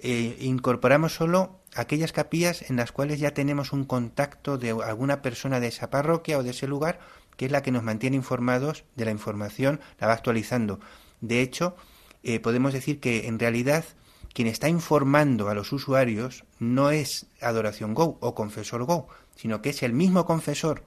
eh, 0.04 0.38
incorporamos 0.40 1.16
solo 1.16 1.60
aquellas 1.76 2.12
capillas 2.12 2.70
en 2.70 2.76
las 2.76 2.92
cuales 2.92 3.20
ya 3.20 3.34
tenemos 3.34 3.74
un 3.74 3.86
contacto 3.86 4.58
de 4.58 4.70
alguna 4.70 5.22
persona 5.22 5.60
de 5.60 5.68
esa 5.68 5.90
parroquia 5.90 6.38
o 6.38 6.44
de 6.44 6.52
ese 6.52 6.68
lugar, 6.68 7.00
que 7.38 7.46
es 7.46 7.52
la 7.52 7.64
que 7.64 7.72
nos 7.72 7.84
mantiene 7.84 8.16
informados 8.16 8.84
de 8.96 9.06
la 9.06 9.12
información, 9.12 9.80
la 10.00 10.08
va 10.08 10.14
actualizando. 10.14 10.80
De 11.22 11.42
hecho, 11.42 11.76
eh, 12.24 12.40
podemos 12.40 12.74
decir 12.74 13.00
que 13.00 13.28
en 13.28 13.40
realidad 13.40 13.86
quien 14.34 14.48
está 14.48 14.70
informando 14.70 15.50
a 15.50 15.56
los 15.56 15.72
usuarios 15.72 16.46
no 16.60 16.92
es 16.92 17.28
Adoración 17.42 17.94
Go 17.94 18.18
o 18.22 18.36
Confesor 18.36 18.84
Go, 18.84 19.08
sino 19.36 19.62
que 19.62 19.70
es 19.70 19.84
el 19.84 19.94
mismo 19.94 20.26
confesor 20.26 20.84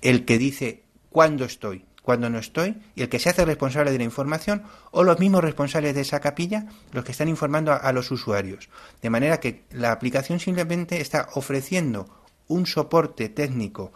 el 0.00 0.24
que 0.24 0.38
dice 0.38 0.84
cuándo 1.10 1.44
estoy, 1.44 1.84
cuando 2.08 2.30
no 2.30 2.38
estoy, 2.38 2.74
y 2.94 3.02
el 3.02 3.10
que 3.10 3.18
se 3.18 3.28
hace 3.28 3.44
responsable 3.44 3.92
de 3.92 3.98
la 3.98 4.04
información, 4.04 4.62
o 4.92 5.04
los 5.04 5.18
mismos 5.18 5.44
responsables 5.44 5.94
de 5.94 6.00
esa 6.00 6.20
capilla, 6.20 6.64
los 6.90 7.04
que 7.04 7.12
están 7.12 7.28
informando 7.28 7.70
a, 7.70 7.92
los 7.92 8.10
usuarios. 8.10 8.70
De 9.02 9.10
manera 9.10 9.40
que 9.40 9.64
la 9.72 9.92
aplicación 9.92 10.40
simplemente 10.40 11.02
está 11.02 11.28
ofreciendo 11.34 12.08
un 12.46 12.64
soporte 12.64 13.28
técnico 13.28 13.92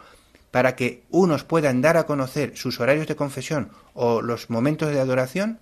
para 0.51 0.75
que 0.75 1.01
unos 1.09 1.43
puedan 1.43 1.81
dar 1.81 1.97
a 1.97 2.05
conocer 2.05 2.55
sus 2.55 2.79
horarios 2.79 3.07
de 3.07 3.15
confesión 3.15 3.71
o 3.95 4.21
los 4.21 4.51
momentos 4.51 4.91
de 4.91 4.99
adoración 4.99 5.57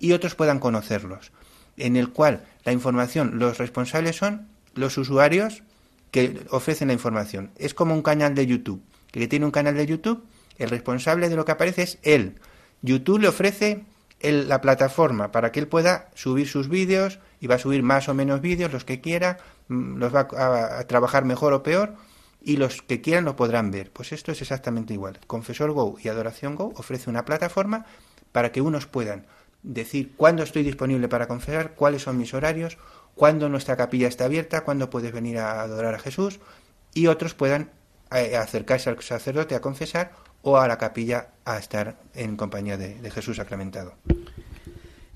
y 0.00 0.10
otros 0.10 0.34
puedan 0.34 0.58
conocerlos, 0.58 1.30
en 1.76 1.94
el 1.94 2.08
cual 2.08 2.44
la 2.64 2.72
información, 2.72 3.38
los 3.38 3.58
responsables 3.58 4.16
son 4.16 4.48
los 4.74 4.98
usuarios 4.98 5.62
que 6.10 6.44
ofrecen 6.50 6.88
la 6.88 6.94
información. 6.94 7.52
Es 7.58 7.74
como 7.74 7.94
un 7.94 8.02
canal 8.02 8.34
de 8.34 8.48
YouTube, 8.48 8.82
que 9.12 9.28
tiene 9.28 9.44
un 9.44 9.52
canal 9.52 9.76
de 9.76 9.86
YouTube 9.86 10.24
el 10.58 10.70
responsable 10.70 11.28
de 11.28 11.36
lo 11.36 11.44
que 11.44 11.52
aparece 11.52 11.82
es 11.82 11.98
él. 12.02 12.40
YouTube 12.82 13.20
le 13.20 13.28
ofrece 13.28 13.84
la 14.20 14.60
plataforma 14.60 15.32
para 15.32 15.50
que 15.50 15.60
él 15.60 15.68
pueda 15.68 16.10
subir 16.14 16.48
sus 16.48 16.68
vídeos 16.68 17.18
y 17.40 17.48
va 17.48 17.56
a 17.56 17.58
subir 17.58 17.82
más 17.82 18.08
o 18.08 18.14
menos 18.14 18.40
vídeos, 18.40 18.72
los 18.72 18.84
que 18.84 19.00
quiera, 19.00 19.38
mm, 19.68 19.96
los 19.96 20.14
va 20.14 20.28
a, 20.36 20.78
a 20.78 20.86
trabajar 20.86 21.24
mejor 21.24 21.52
o 21.52 21.62
peor 21.62 21.94
y 22.40 22.56
los 22.56 22.82
que 22.82 23.00
quieran 23.00 23.24
lo 23.24 23.36
podrán 23.36 23.70
ver. 23.70 23.90
Pues 23.92 24.12
esto 24.12 24.32
es 24.32 24.40
exactamente 24.40 24.94
igual. 24.94 25.18
Confesor 25.26 25.72
Go 25.72 25.96
y 26.02 26.08
Adoración 26.08 26.54
Go 26.54 26.72
ofrece 26.76 27.10
una 27.10 27.24
plataforma 27.24 27.86
para 28.32 28.52
que 28.52 28.60
unos 28.60 28.86
puedan 28.86 29.26
decir 29.62 30.12
cuándo 30.16 30.42
estoy 30.42 30.62
disponible 30.62 31.08
para 31.08 31.28
confesar, 31.28 31.74
cuáles 31.74 32.02
son 32.02 32.18
mis 32.18 32.34
horarios, 32.34 32.78
cuándo 33.14 33.48
nuestra 33.48 33.76
capilla 33.76 34.08
está 34.08 34.24
abierta, 34.24 34.62
cuándo 34.62 34.90
puedes 34.90 35.12
venir 35.12 35.38
a 35.38 35.62
adorar 35.62 35.94
a 35.94 35.98
Jesús 35.98 36.40
y 36.94 37.06
otros 37.06 37.34
puedan 37.34 37.70
eh, 38.14 38.36
acercarse 38.36 38.90
al 38.90 39.00
sacerdote 39.00 39.54
a 39.54 39.60
confesar 39.60 40.12
o 40.42 40.58
a 40.58 40.68
la 40.68 40.78
capilla 40.78 41.28
a 41.44 41.58
estar 41.58 41.96
en 42.14 42.36
compañía 42.36 42.76
de, 42.76 43.10
Jesús 43.10 43.36
sacramentado. 43.36 43.94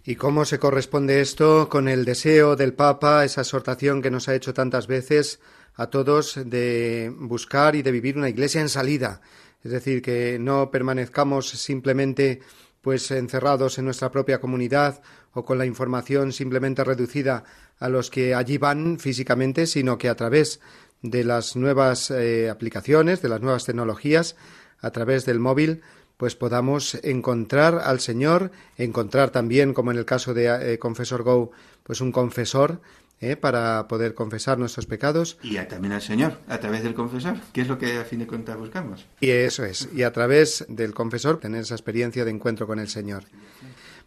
¿Y 0.04 0.14
cómo 0.14 0.44
se 0.44 0.58
corresponde 0.58 1.20
esto 1.20 1.68
con 1.68 1.88
el 1.88 2.04
deseo 2.04 2.54
del 2.54 2.74
Papa, 2.74 3.24
esa 3.24 3.40
exhortación 3.40 4.02
que 4.02 4.10
nos 4.10 4.28
ha 4.28 4.34
hecho 4.34 4.54
tantas 4.54 4.86
veces 4.86 5.40
a 5.74 5.88
todos 5.88 6.38
de 6.44 7.12
buscar 7.16 7.74
y 7.74 7.82
de 7.82 7.90
vivir 7.90 8.16
una 8.16 8.28
iglesia 8.28 8.60
en 8.60 8.68
salida? 8.68 9.20
Es 9.64 9.72
decir, 9.72 10.00
que 10.00 10.38
no 10.38 10.70
permanezcamos 10.70 11.48
simplemente 11.48 12.40
pues 12.82 13.10
encerrados 13.10 13.78
en 13.78 13.84
nuestra 13.84 14.12
propia 14.12 14.40
comunidad 14.40 15.02
o 15.32 15.44
con 15.44 15.58
la 15.58 15.66
información 15.66 16.32
simplemente 16.32 16.84
reducida 16.84 17.42
a 17.80 17.88
los 17.88 18.10
que 18.10 18.32
allí 18.32 18.58
van 18.58 19.00
físicamente, 19.00 19.66
sino 19.66 19.98
que 19.98 20.08
a 20.08 20.14
través 20.14 20.60
de 21.02 21.24
las 21.24 21.56
nuevas 21.56 22.12
eh, 22.12 22.48
aplicaciones, 22.48 23.22
de 23.22 23.28
las 23.28 23.40
nuevas 23.40 23.64
tecnologías, 23.64 24.36
a 24.80 24.90
través 24.90 25.24
del 25.24 25.38
móvil, 25.38 25.82
pues 26.16 26.34
podamos 26.34 26.98
encontrar 27.02 27.80
al 27.84 28.00
Señor, 28.00 28.50
encontrar 28.76 29.30
también, 29.30 29.74
como 29.74 29.90
en 29.90 29.98
el 29.98 30.04
caso 30.04 30.34
de 30.34 30.74
eh, 30.74 30.78
Confesor 30.78 31.22
Go, 31.22 31.50
pues 31.82 32.00
un 32.00 32.12
confesor 32.12 32.80
eh, 33.20 33.36
para 33.36 33.88
poder 33.88 34.14
confesar 34.14 34.58
nuestros 34.58 34.86
pecados. 34.86 35.38
Y 35.42 35.56
también 35.56 35.92
al 35.92 36.02
Señor, 36.02 36.38
a 36.48 36.58
través 36.58 36.82
del 36.82 36.94
confesor, 36.94 37.36
que 37.52 37.62
es 37.62 37.68
lo 37.68 37.78
que 37.78 37.98
a 37.98 38.04
fin 38.04 38.18
de 38.18 38.26
cuentas 38.26 38.58
buscamos. 38.58 39.06
Y 39.20 39.30
eso 39.30 39.64
es, 39.64 39.88
y 39.94 40.02
a 40.02 40.12
través 40.12 40.66
del 40.68 40.92
confesor 40.94 41.38
tener 41.38 41.62
esa 41.62 41.74
experiencia 41.74 42.24
de 42.24 42.30
encuentro 42.30 42.66
con 42.66 42.78
el 42.78 42.88
Señor. 42.88 43.24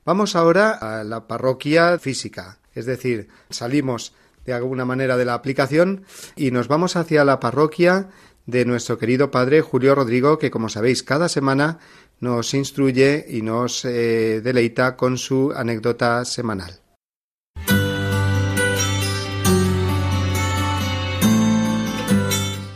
Vamos 0.06 0.36
ahora 0.36 0.72
a 0.72 1.04
la 1.04 1.28
parroquia 1.28 2.00
física, 2.00 2.60
es 2.74 2.86
decir, 2.86 3.30
salimos 3.50 4.14
de 4.46 4.54
alguna 4.54 4.86
manera 4.86 5.18
de 5.18 5.26
la 5.26 5.34
aplicación 5.34 6.06
y 6.36 6.52
nos 6.52 6.68
vamos 6.68 6.96
hacia 6.96 7.26
la 7.26 7.40
parroquia 7.40 8.10
de 8.50 8.66
nuestro 8.66 8.98
querido 8.98 9.32
padre 9.32 9.62
Julio 9.62 9.96
Rodrigo, 9.96 10.38
que 10.40 10.52
como 10.52 10.70
sabéis 10.70 11.04
cada 11.04 11.30
semana 11.30 11.80
nos 12.20 12.54
instruye 12.54 13.26
y 13.30 13.42
nos 13.42 13.86
eh, 13.86 14.42
deleita 14.42 14.96
con 14.96 15.18
su 15.18 15.54
anécdota 15.56 16.26
semanal. 16.26 16.80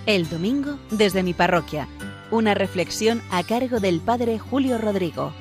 El 0.06 0.30
domingo 0.30 0.78
desde 0.92 1.24
mi 1.24 1.34
parroquia. 1.34 1.88
Una 2.30 2.54
reflexión 2.54 3.22
a 3.32 3.44
cargo 3.44 3.80
del 3.80 4.00
padre 4.00 4.38
Julio 4.38 4.78
Rodrigo. 4.78 5.34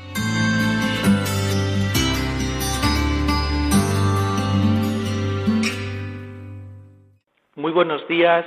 Muy 7.56 7.72
buenos 7.72 8.06
días 8.08 8.44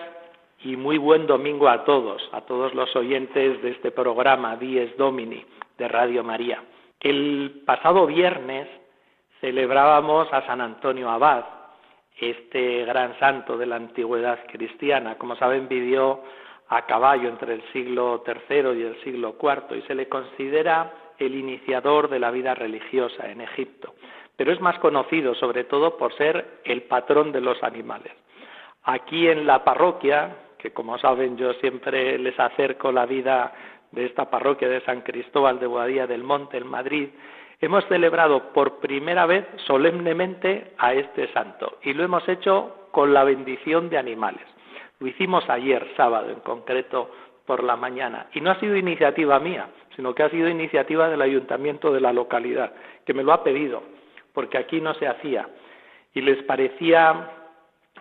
y 0.65 0.75
muy 0.77 0.97
buen 0.97 1.27
domingo 1.27 1.69
a 1.69 1.85
todos, 1.85 2.27
a 2.31 2.41
todos 2.41 2.73
los 2.73 2.93
oyentes 2.95 3.61
de 3.61 3.69
este 3.69 3.91
programa 3.91 4.55
Dies 4.55 4.97
Domini 4.97 5.45
de 5.77 5.87
Radio 5.87 6.23
María. 6.23 6.63
El 6.99 7.61
pasado 7.67 8.07
viernes 8.07 8.67
celebrábamos 9.41 10.27
a 10.33 10.43
San 10.47 10.61
Antonio 10.61 11.11
Abad, 11.11 11.45
este 12.19 12.83
gran 12.83 13.17
santo 13.19 13.59
de 13.59 13.67
la 13.67 13.75
antigüedad 13.75 14.39
cristiana. 14.47 15.19
Como 15.19 15.35
saben, 15.35 15.67
vivió 15.67 16.23
a 16.69 16.87
caballo 16.87 17.29
entre 17.29 17.53
el 17.53 17.63
siglo 17.71 18.23
III 18.25 18.79
y 18.79 18.81
el 18.85 18.99
siglo 19.03 19.35
IV 19.39 19.77
y 19.77 19.81
se 19.83 19.93
le 19.93 20.09
considera 20.09 20.91
el 21.19 21.35
iniciador 21.35 22.09
de 22.09 22.17
la 22.17 22.31
vida 22.31 22.55
religiosa 22.55 23.29
en 23.29 23.41
Egipto. 23.41 23.93
Pero 24.35 24.51
es 24.51 24.59
más 24.59 24.79
conocido 24.79 25.35
sobre 25.35 25.65
todo 25.65 25.95
por 25.95 26.11
ser 26.15 26.61
el 26.63 26.81
patrón 26.83 27.31
de 27.31 27.41
los 27.41 27.61
animales. 27.61 28.13
Aquí 28.81 29.27
en 29.27 29.45
la 29.45 29.63
parroquia, 29.63 30.37
que 30.65 30.71
como 30.71 30.97
saben 30.97 31.37
yo 31.37 31.53
siempre 31.53 32.17
les 32.17 32.39
acerco 32.39 32.91
la 32.91 33.05
vida 33.05 33.53
de 33.91 34.03
esta 34.03 34.31
parroquia 34.31 34.67
de 34.67 34.81
San 34.81 35.01
Cristóbal 35.01 35.59
de 35.59 35.67
Boadilla 35.67 36.07
del 36.07 36.23
Monte 36.23 36.57
en 36.57 36.65
Madrid, 36.65 37.09
hemos 37.61 37.85
celebrado 37.85 38.51
por 38.51 38.79
primera 38.79 39.27
vez 39.27 39.45
solemnemente 39.67 40.71
a 40.79 40.95
este 40.95 41.31
santo 41.33 41.77
y 41.83 41.93
lo 41.93 42.03
hemos 42.03 42.27
hecho 42.27 42.87
con 42.89 43.13
la 43.13 43.23
bendición 43.23 43.91
de 43.91 43.99
animales. 43.99 44.41
Lo 44.99 45.07
hicimos 45.07 45.47
ayer, 45.51 45.87
sábado 45.95 46.31
en 46.31 46.39
concreto, 46.39 47.11
por 47.45 47.63
la 47.63 47.75
mañana. 47.75 48.25
Y 48.33 48.41
no 48.41 48.49
ha 48.49 48.59
sido 48.59 48.75
iniciativa 48.75 49.39
mía, 49.39 49.67
sino 49.95 50.15
que 50.15 50.23
ha 50.23 50.31
sido 50.31 50.49
iniciativa 50.49 51.09
del 51.09 51.21
ayuntamiento 51.21 51.93
de 51.93 52.01
la 52.01 52.11
localidad, 52.11 52.73
que 53.05 53.13
me 53.13 53.21
lo 53.21 53.33
ha 53.33 53.43
pedido, 53.43 53.83
porque 54.33 54.57
aquí 54.57 54.81
no 54.81 54.95
se 54.95 55.07
hacía. 55.07 55.47
Y 56.15 56.21
les 56.21 56.41
parecía 56.41 57.34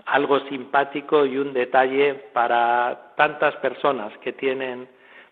algo 0.06 0.40
simpático 0.48 1.24
y 1.24 1.38
un 1.38 1.52
detalle 1.52 2.14
para 2.32 3.14
tantas 3.16 3.56
personas 3.56 4.16
que 4.18 4.32
tienen 4.32 4.88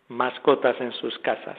mascotas 0.08 0.80
en 0.80 0.92
sus 0.92 1.18
casas. 1.18 1.58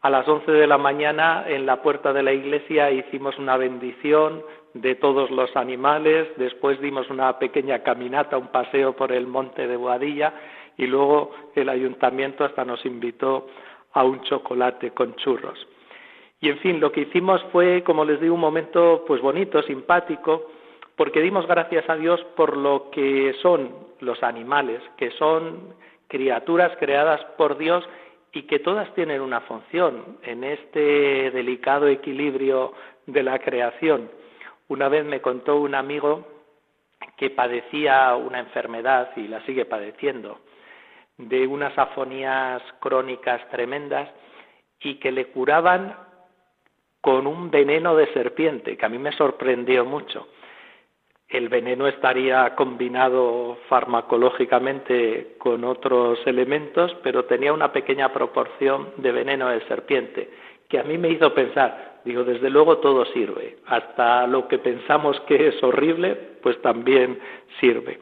A 0.00 0.10
las 0.10 0.28
11 0.28 0.52
de 0.52 0.66
la 0.66 0.78
mañana 0.78 1.44
en 1.48 1.66
la 1.66 1.82
puerta 1.82 2.12
de 2.12 2.22
la 2.22 2.32
iglesia 2.32 2.90
hicimos 2.90 3.36
una 3.38 3.56
bendición 3.56 4.42
de 4.74 4.94
todos 4.94 5.30
los 5.30 5.56
animales, 5.56 6.28
después 6.36 6.80
dimos 6.80 7.10
una 7.10 7.38
pequeña 7.38 7.82
caminata, 7.82 8.38
un 8.38 8.48
paseo 8.48 8.94
por 8.94 9.10
el 9.12 9.26
monte 9.26 9.66
de 9.66 9.76
Boadilla 9.76 10.32
y 10.76 10.86
luego 10.86 11.32
el 11.56 11.68
ayuntamiento 11.68 12.44
hasta 12.44 12.64
nos 12.64 12.84
invitó 12.86 13.48
a 13.92 14.04
un 14.04 14.22
chocolate 14.22 14.92
con 14.92 15.16
churros. 15.16 15.66
Y 16.40 16.50
en 16.50 16.58
fin, 16.58 16.78
lo 16.78 16.92
que 16.92 17.00
hicimos 17.00 17.42
fue, 17.50 17.82
como 17.82 18.04
les 18.04 18.20
digo, 18.20 18.34
un 18.34 18.40
momento 18.40 19.04
pues 19.06 19.20
bonito, 19.20 19.62
simpático, 19.62 20.52
porque 20.98 21.20
dimos 21.20 21.46
gracias 21.46 21.88
a 21.88 21.94
Dios 21.94 22.20
por 22.34 22.56
lo 22.56 22.90
que 22.90 23.32
son 23.40 23.72
los 24.00 24.20
animales, 24.24 24.82
que 24.96 25.12
son 25.12 25.74
criaturas 26.08 26.76
creadas 26.80 27.24
por 27.36 27.56
Dios 27.56 27.88
y 28.32 28.42
que 28.42 28.58
todas 28.58 28.92
tienen 28.94 29.20
una 29.20 29.40
función 29.42 30.18
en 30.24 30.42
este 30.42 31.30
delicado 31.30 31.86
equilibrio 31.86 32.72
de 33.06 33.22
la 33.22 33.38
creación. 33.38 34.10
Una 34.66 34.88
vez 34.88 35.04
me 35.04 35.20
contó 35.20 35.60
un 35.60 35.76
amigo 35.76 36.26
que 37.16 37.30
padecía 37.30 38.16
una 38.16 38.40
enfermedad 38.40 39.10
y 39.14 39.28
la 39.28 39.40
sigue 39.46 39.66
padeciendo, 39.66 40.40
de 41.16 41.46
unas 41.46 41.78
afonías 41.78 42.60
crónicas 42.80 43.48
tremendas 43.50 44.10
y 44.80 44.96
que 44.96 45.12
le 45.12 45.26
curaban 45.26 45.94
con 47.00 47.28
un 47.28 47.52
veneno 47.52 47.94
de 47.94 48.12
serpiente, 48.12 48.76
que 48.76 48.84
a 48.84 48.88
mí 48.88 48.98
me 48.98 49.12
sorprendió 49.12 49.84
mucho 49.84 50.26
el 51.28 51.50
veneno 51.50 51.86
estaría 51.86 52.54
combinado 52.54 53.58
farmacológicamente 53.68 55.34
con 55.38 55.62
otros 55.64 56.18
elementos, 56.26 56.96
pero 57.02 57.26
tenía 57.26 57.52
una 57.52 57.70
pequeña 57.70 58.12
proporción 58.12 58.90
de 58.96 59.12
veneno 59.12 59.48
de 59.48 59.60
serpiente, 59.66 60.30
que 60.68 60.78
a 60.78 60.84
mí 60.84 60.96
me 60.96 61.10
hizo 61.10 61.34
pensar, 61.34 62.00
digo, 62.04 62.24
desde 62.24 62.48
luego 62.48 62.78
todo 62.78 63.04
sirve, 63.06 63.58
hasta 63.66 64.26
lo 64.26 64.48
que 64.48 64.58
pensamos 64.58 65.20
que 65.22 65.48
es 65.48 65.62
horrible, 65.62 66.14
pues 66.42 66.60
también 66.62 67.18
sirve. 67.60 68.00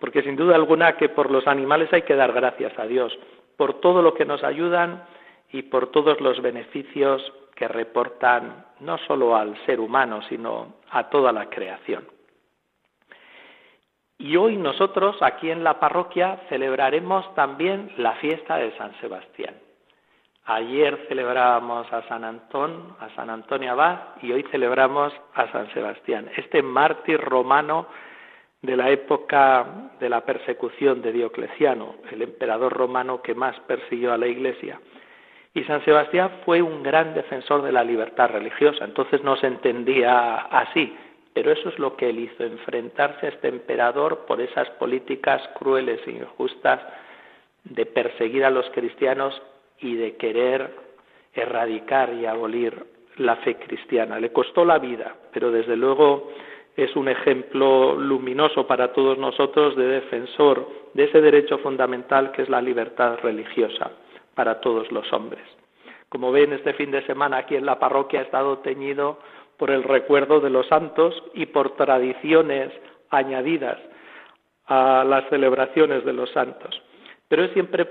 Porque 0.00 0.22
sin 0.22 0.36
duda 0.36 0.54
alguna 0.54 0.96
que 0.96 1.10
por 1.10 1.30
los 1.30 1.46
animales 1.46 1.92
hay 1.92 2.02
que 2.02 2.16
dar 2.16 2.32
gracias 2.32 2.78
a 2.78 2.86
Dios, 2.86 3.16
por 3.58 3.80
todo 3.80 4.00
lo 4.00 4.14
que 4.14 4.24
nos 4.24 4.42
ayudan 4.42 5.04
y 5.52 5.62
por 5.62 5.90
todos 5.90 6.20
los 6.20 6.40
beneficios 6.40 7.32
que 7.54 7.68
reportan 7.68 8.64
no 8.80 8.98
solo 8.98 9.36
al 9.36 9.54
ser 9.66 9.80
humano, 9.80 10.22
sino 10.28 10.76
a 10.90 11.08
toda 11.10 11.30
la 11.30 11.48
creación. 11.48 12.13
Y 14.24 14.38
hoy 14.38 14.56
nosotros 14.56 15.16
aquí 15.20 15.50
en 15.50 15.62
la 15.62 15.78
parroquia 15.78 16.38
celebraremos 16.48 17.34
también 17.34 17.92
la 17.98 18.12
fiesta 18.12 18.56
de 18.56 18.74
San 18.78 18.98
Sebastián. 18.98 19.54
Ayer 20.46 20.98
celebrábamos 21.08 21.92
a 21.92 22.08
San 22.08 22.24
Antón, 22.24 22.96
a 23.00 23.10
San 23.10 23.28
Antonio 23.28 23.72
Abad 23.72 23.98
y 24.22 24.32
hoy 24.32 24.42
celebramos 24.50 25.12
a 25.34 25.52
San 25.52 25.70
Sebastián, 25.74 26.30
este 26.38 26.62
mártir 26.62 27.20
romano 27.20 27.86
de 28.62 28.74
la 28.78 28.88
época 28.88 29.90
de 30.00 30.08
la 30.08 30.22
persecución 30.22 31.02
de 31.02 31.12
Diocleciano, 31.12 31.96
el 32.10 32.22
emperador 32.22 32.72
romano 32.72 33.20
que 33.20 33.34
más 33.34 33.60
persiguió 33.66 34.14
a 34.14 34.16
la 34.16 34.26
Iglesia. 34.26 34.80
Y 35.52 35.64
San 35.64 35.84
Sebastián 35.84 36.30
fue 36.46 36.62
un 36.62 36.82
gran 36.82 37.12
defensor 37.12 37.60
de 37.60 37.72
la 37.72 37.84
libertad 37.84 38.30
religiosa, 38.30 38.86
entonces 38.86 39.22
no 39.22 39.36
se 39.36 39.48
entendía 39.48 40.36
así, 40.36 40.96
pero 41.34 41.50
eso 41.50 41.68
es 41.68 41.78
lo 41.78 41.96
que 41.96 42.08
él 42.08 42.20
hizo, 42.20 42.44
enfrentarse 42.44 43.26
a 43.26 43.28
este 43.30 43.48
emperador 43.48 44.24
por 44.26 44.40
esas 44.40 44.70
políticas 44.70 45.42
crueles 45.58 46.00
e 46.06 46.12
injustas 46.12 46.80
de 47.64 47.84
perseguir 47.86 48.44
a 48.44 48.50
los 48.50 48.70
cristianos 48.70 49.42
y 49.80 49.96
de 49.96 50.16
querer 50.16 50.70
erradicar 51.34 52.14
y 52.14 52.24
abolir 52.24 52.86
la 53.16 53.36
fe 53.36 53.56
cristiana. 53.56 54.20
Le 54.20 54.32
costó 54.32 54.64
la 54.64 54.78
vida, 54.78 55.16
pero 55.32 55.50
desde 55.50 55.76
luego 55.76 56.30
es 56.76 56.94
un 56.94 57.08
ejemplo 57.08 57.94
luminoso 57.96 58.66
para 58.66 58.92
todos 58.92 59.18
nosotros 59.18 59.76
de 59.76 59.86
defensor 59.86 60.68
de 60.94 61.04
ese 61.04 61.20
derecho 61.20 61.58
fundamental 61.58 62.30
que 62.32 62.42
es 62.42 62.48
la 62.48 62.62
libertad 62.62 63.18
religiosa 63.22 63.90
para 64.34 64.60
todos 64.60 64.90
los 64.92 65.12
hombres. 65.12 65.42
Como 66.08 66.30
ven, 66.30 66.52
este 66.52 66.74
fin 66.74 66.92
de 66.92 67.04
semana 67.06 67.38
aquí 67.38 67.56
en 67.56 67.66
la 67.66 67.78
parroquia 67.78 68.20
ha 68.20 68.24
estado 68.24 68.58
teñido 68.58 69.18
por 69.58 69.70
el 69.70 69.82
recuerdo 69.82 70.40
de 70.40 70.50
los 70.50 70.66
santos 70.66 71.14
y 71.34 71.46
por 71.46 71.76
tradiciones 71.76 72.72
añadidas 73.10 73.78
a 74.66 75.04
las 75.04 75.28
celebraciones 75.28 76.04
de 76.04 76.12
los 76.12 76.30
santos. 76.30 76.80
Pero 77.28 77.44
es 77.44 77.52
siempre 77.52 77.88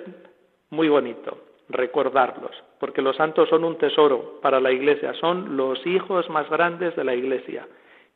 muy 0.70 0.90
bonito 0.90 1.38
recordarlos, 1.70 2.52
porque 2.80 3.02
los 3.02 3.16
santos 3.16 3.50
son 3.50 3.64
un 3.64 3.78
tesoro 3.78 4.40
para 4.42 4.60
la 4.60 4.72
Iglesia, 4.72 5.14
son 5.20 5.56
los 5.56 5.86
hijos 5.86 6.30
más 6.30 6.50
grandes 6.50 6.96
de 6.96 7.04
la 7.04 7.16
Iglesia 7.16 7.68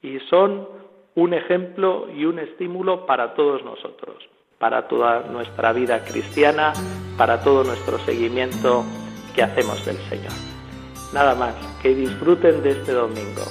y 0.01 0.19
son 0.29 0.67
un 1.15 1.33
ejemplo 1.33 2.07
y 2.15 2.25
un 2.25 2.39
estímulo 2.39 3.05
para 3.05 3.33
todos 3.33 3.63
nosotros, 3.63 4.17
para 4.59 4.87
toda 4.87 5.21
nuestra 5.31 5.73
vida 5.73 6.03
cristiana, 6.03 6.73
para 7.17 7.41
todo 7.41 7.63
nuestro 7.63 7.97
seguimiento 7.99 8.83
que 9.35 9.43
hacemos 9.43 9.83
del 9.85 9.97
Señor. 10.09 10.56
Nada 11.13 11.35
más, 11.35 11.55
que 11.81 11.95
disfruten 11.95 12.61
de 12.61 12.71
este 12.71 12.91
domingo. 12.91 13.43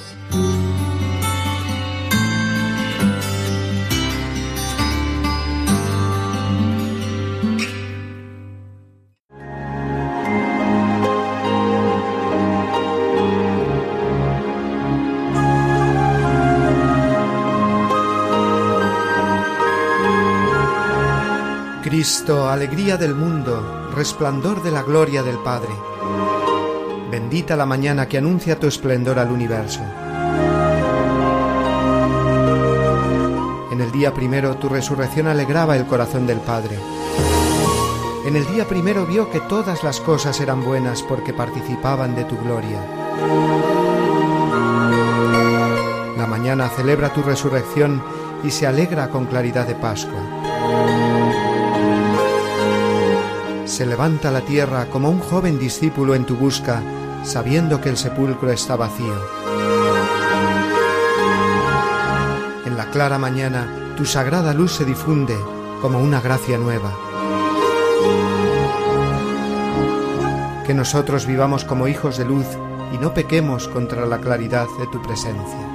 Cristo, 21.82 22.50
alegría 22.50 22.96
del 22.96 23.14
mundo, 23.14 23.90
resplandor 23.94 24.62
de 24.62 24.70
la 24.70 24.82
gloria 24.82 25.22
del 25.22 25.38
Padre. 25.38 25.95
Bendita 27.26 27.56
la 27.56 27.66
mañana 27.66 28.06
que 28.06 28.18
anuncia 28.18 28.60
tu 28.60 28.68
esplendor 28.68 29.18
al 29.18 29.32
universo. 29.32 29.80
En 33.72 33.80
el 33.80 33.90
día 33.90 34.14
primero 34.14 34.56
tu 34.58 34.68
resurrección 34.68 35.26
alegraba 35.26 35.76
el 35.76 35.86
corazón 35.86 36.24
del 36.28 36.38
Padre. 36.38 36.78
En 38.24 38.36
el 38.36 38.46
día 38.46 38.64
primero 38.68 39.06
vio 39.06 39.28
que 39.28 39.40
todas 39.40 39.82
las 39.82 40.00
cosas 40.00 40.40
eran 40.40 40.64
buenas 40.64 41.02
porque 41.02 41.32
participaban 41.32 42.14
de 42.14 42.22
tu 42.26 42.36
gloria. 42.38 42.80
La 46.16 46.28
mañana 46.28 46.68
celebra 46.68 47.12
tu 47.12 47.22
resurrección 47.22 48.04
y 48.44 48.52
se 48.52 48.68
alegra 48.68 49.08
con 49.08 49.26
claridad 49.26 49.66
de 49.66 49.74
Pascua. 49.74 50.22
Se 53.64 53.84
levanta 53.84 54.30
la 54.30 54.42
tierra 54.42 54.86
como 54.86 55.10
un 55.10 55.18
joven 55.18 55.58
discípulo 55.58 56.14
en 56.14 56.24
tu 56.24 56.36
busca, 56.36 56.80
sabiendo 57.26 57.80
que 57.80 57.88
el 57.88 57.96
sepulcro 57.96 58.52
está 58.52 58.76
vacío. 58.76 59.14
En 62.64 62.76
la 62.76 62.88
clara 62.92 63.18
mañana, 63.18 63.94
tu 63.96 64.04
sagrada 64.04 64.54
luz 64.54 64.72
se 64.72 64.84
difunde 64.84 65.36
como 65.82 65.98
una 65.98 66.20
gracia 66.20 66.56
nueva. 66.56 66.92
Que 70.64 70.74
nosotros 70.74 71.26
vivamos 71.26 71.64
como 71.64 71.88
hijos 71.88 72.16
de 72.16 72.24
luz 72.24 72.46
y 72.94 72.98
no 72.98 73.12
pequemos 73.12 73.66
contra 73.68 74.06
la 74.06 74.18
claridad 74.18 74.68
de 74.78 74.86
tu 74.86 75.02
presencia. 75.02 75.66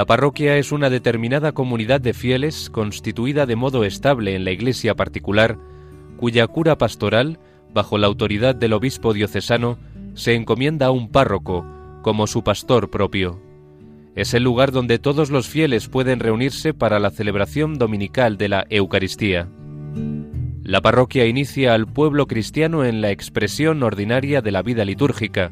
La 0.00 0.06
parroquia 0.06 0.56
es 0.56 0.72
una 0.72 0.88
determinada 0.88 1.52
comunidad 1.52 2.00
de 2.00 2.14
fieles 2.14 2.70
constituida 2.70 3.44
de 3.44 3.54
modo 3.54 3.84
estable 3.84 4.34
en 4.34 4.46
la 4.46 4.50
iglesia 4.50 4.94
particular, 4.94 5.58
cuya 6.16 6.46
cura 6.46 6.78
pastoral, 6.78 7.38
bajo 7.74 7.98
la 7.98 8.06
autoridad 8.06 8.54
del 8.54 8.72
obispo 8.72 9.12
diocesano, 9.12 9.76
se 10.14 10.34
encomienda 10.36 10.86
a 10.86 10.90
un 10.90 11.10
párroco 11.10 11.66
como 12.00 12.26
su 12.26 12.42
pastor 12.42 12.88
propio. 12.88 13.42
Es 14.16 14.32
el 14.32 14.42
lugar 14.42 14.72
donde 14.72 14.98
todos 14.98 15.28
los 15.28 15.50
fieles 15.50 15.88
pueden 15.88 16.18
reunirse 16.18 16.72
para 16.72 16.98
la 16.98 17.10
celebración 17.10 17.76
dominical 17.76 18.38
de 18.38 18.48
la 18.48 18.66
Eucaristía. 18.70 19.48
La 20.62 20.80
parroquia 20.80 21.26
inicia 21.26 21.74
al 21.74 21.86
pueblo 21.86 22.26
cristiano 22.26 22.86
en 22.86 23.02
la 23.02 23.10
expresión 23.10 23.82
ordinaria 23.82 24.40
de 24.40 24.50
la 24.50 24.62
vida 24.62 24.86
litúrgica, 24.86 25.50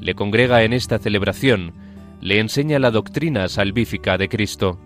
le 0.00 0.16
congrega 0.16 0.64
en 0.64 0.72
esta 0.72 0.98
celebración, 0.98 1.74
le 2.24 2.40
enseña 2.40 2.78
la 2.78 2.90
doctrina 2.90 3.46
salvífica 3.48 4.16
de 4.16 4.30
Cristo. 4.30 4.80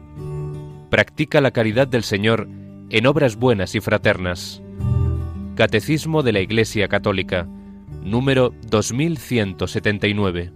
Practica 0.90 1.40
la 1.40 1.52
caridad 1.52 1.86
del 1.86 2.02
Señor 2.02 2.48
en 2.90 3.06
obras 3.06 3.36
buenas 3.36 3.76
y 3.76 3.80
fraternas. 3.80 4.60
Catecismo 5.54 6.24
de 6.24 6.32
la 6.32 6.40
Iglesia 6.40 6.88
Católica, 6.88 7.46
número 8.02 8.52
2179. 8.68 10.50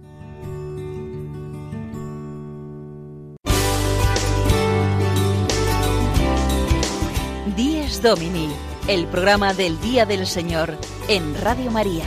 Dies 7.55 8.01
Domini, 8.01 8.49
el 8.89 9.07
programa 9.07 9.53
del 9.53 9.79
Día 9.79 10.05
del 10.05 10.27
Señor 10.27 10.77
en 11.07 11.33
Radio 11.41 11.71
María. 11.71 12.03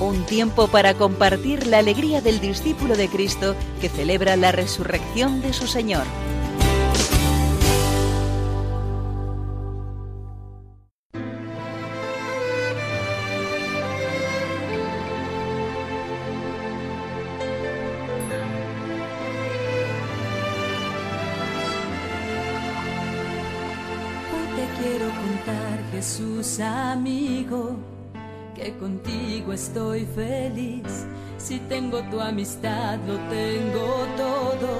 Un 0.00 0.24
tiempo 0.26 0.68
para 0.68 0.94
compartir 0.94 1.66
la 1.66 1.78
alegría 1.78 2.20
del 2.20 2.38
discípulo 2.38 2.96
de 2.96 3.08
Cristo 3.08 3.56
que 3.80 3.88
celebra 3.88 4.36
la 4.36 4.52
resurrección 4.52 5.40
de 5.42 5.52
su 5.52 5.66
Señor. 5.66 6.04
Te 24.56 24.82
quiero 24.82 25.06
contar, 25.06 25.90
Jesús 25.92 26.60
amigo, 26.60 27.76
contigo 28.72 29.52
estoy 29.52 30.06
feliz. 30.14 31.06
Si 31.38 31.58
tengo 31.60 32.02
tu 32.10 32.20
amistad, 32.20 32.98
lo 33.06 33.16
tengo 33.30 34.06
todo, 34.16 34.70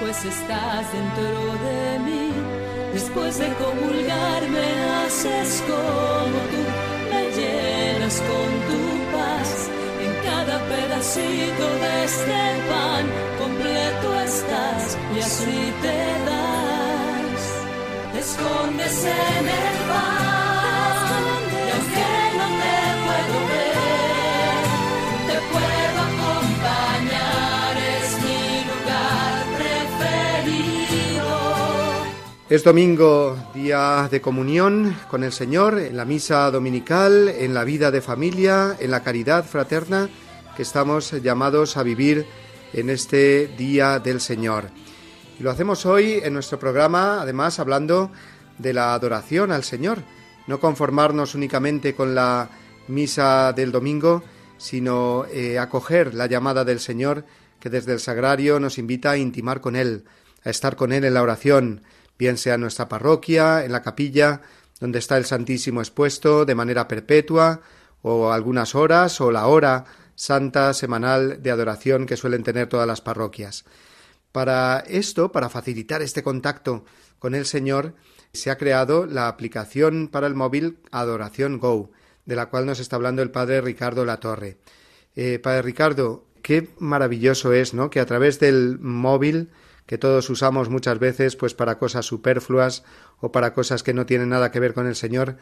pues 0.00 0.24
estás 0.24 0.86
dentro 0.92 1.38
de 1.66 1.98
mí. 2.06 2.32
Después 2.92 3.38
de 3.38 3.48
comulgar 3.54 4.42
me 4.48 4.68
haces 5.04 5.62
como 5.66 6.38
tú, 6.52 6.62
me 7.12 7.22
llenas 7.36 8.20
con 8.20 8.50
tu 8.68 8.80
paz. 9.16 9.68
En 10.04 10.12
cada 10.24 10.58
pedacito 10.68 11.64
de 11.82 12.04
este 12.04 12.42
pan 12.70 13.04
completo 13.38 14.20
estás 14.20 14.98
y 15.14 15.18
así 15.20 15.72
te 15.82 15.98
das. 16.28 17.42
Te 18.12 18.18
escondes 18.20 19.04
en 19.04 19.44
el 19.60 19.76
pan 19.90 20.48
y 21.66 21.70
aunque 21.76 22.10
no 22.38 22.46
te 22.62 22.77
Es 32.50 32.64
domingo, 32.64 33.36
día 33.52 34.08
de 34.10 34.22
comunión 34.22 34.96
con 35.10 35.22
el 35.22 35.32
Señor, 35.32 35.78
en 35.78 35.98
la 35.98 36.06
misa 36.06 36.50
dominical, 36.50 37.28
en 37.28 37.52
la 37.52 37.62
vida 37.62 37.90
de 37.90 38.00
familia, 38.00 38.74
en 38.80 38.90
la 38.90 39.02
caridad 39.02 39.44
fraterna 39.44 40.08
que 40.56 40.62
estamos 40.62 41.12
llamados 41.22 41.76
a 41.76 41.82
vivir 41.82 42.24
en 42.72 42.88
este 42.88 43.48
día 43.48 43.98
del 43.98 44.22
Señor. 44.22 44.70
Y 45.38 45.42
lo 45.42 45.50
hacemos 45.50 45.84
hoy 45.84 46.22
en 46.24 46.32
nuestro 46.32 46.58
programa, 46.58 47.20
además, 47.20 47.58
hablando 47.58 48.10
de 48.56 48.72
la 48.72 48.94
adoración 48.94 49.52
al 49.52 49.62
Señor. 49.62 49.98
No 50.46 50.58
conformarnos 50.58 51.34
únicamente 51.34 51.94
con 51.94 52.14
la 52.14 52.48
misa 52.86 53.52
del 53.52 53.72
domingo, 53.72 54.22
sino 54.56 55.26
eh, 55.30 55.58
acoger 55.58 56.14
la 56.14 56.24
llamada 56.24 56.64
del 56.64 56.80
Señor 56.80 57.26
que 57.60 57.68
desde 57.68 57.92
el 57.92 58.00
sagrario 58.00 58.58
nos 58.58 58.78
invita 58.78 59.10
a 59.10 59.18
intimar 59.18 59.60
con 59.60 59.76
Él, 59.76 60.04
a 60.44 60.48
estar 60.48 60.76
con 60.76 60.92
Él 60.92 61.04
en 61.04 61.12
la 61.12 61.22
oración, 61.22 61.82
bien 62.18 62.36
sea 62.36 62.54
en 62.54 62.62
nuestra 62.62 62.88
parroquia, 62.88 63.64
en 63.64 63.72
la 63.72 63.82
capilla, 63.82 64.42
donde 64.80 64.98
está 64.98 65.16
el 65.16 65.24
Santísimo 65.24 65.80
expuesto 65.80 66.44
de 66.44 66.54
manera 66.54 66.88
perpetua, 66.88 67.60
o 68.02 68.30
algunas 68.32 68.74
horas, 68.74 69.20
o 69.20 69.30
la 69.30 69.46
hora 69.46 69.84
santa 70.14 70.74
semanal 70.74 71.42
de 71.42 71.50
adoración 71.50 72.04
que 72.04 72.16
suelen 72.16 72.42
tener 72.42 72.68
todas 72.68 72.86
las 72.86 73.00
parroquias. 73.00 73.64
Para 74.32 74.80
esto, 74.80 75.30
para 75.30 75.48
facilitar 75.48 76.02
este 76.02 76.22
contacto 76.22 76.84
con 77.18 77.34
el 77.34 77.46
Señor, 77.46 77.94
se 78.32 78.50
ha 78.50 78.58
creado 78.58 79.06
la 79.06 79.28
aplicación 79.28 80.08
para 80.08 80.26
el 80.26 80.34
móvil 80.34 80.78
Adoración 80.90 81.58
Go, 81.58 81.92
de 82.26 82.36
la 82.36 82.46
cual 82.46 82.66
nos 82.66 82.80
está 82.80 82.96
hablando 82.96 83.22
el 83.22 83.30
padre 83.30 83.60
Ricardo 83.60 84.04
Latorre. 84.04 84.58
Eh, 85.16 85.38
padre 85.38 85.62
Ricardo, 85.62 86.26
qué 86.42 86.68
maravilloso 86.78 87.52
es, 87.52 87.72
¿no? 87.72 87.88
Que 87.90 88.00
a 88.00 88.06
través 88.06 88.38
del 88.38 88.78
móvil 88.80 89.50
que 89.88 89.96
todos 89.96 90.28
usamos 90.28 90.68
muchas 90.68 90.98
veces 90.98 91.34
pues 91.34 91.54
para 91.54 91.78
cosas 91.78 92.04
superfluas 92.04 92.84
o 93.20 93.32
para 93.32 93.54
cosas 93.54 93.82
que 93.82 93.94
no 93.94 94.04
tienen 94.04 94.28
nada 94.28 94.52
que 94.52 94.60
ver 94.60 94.74
con 94.74 94.86
el 94.86 94.94
Señor, 94.94 95.38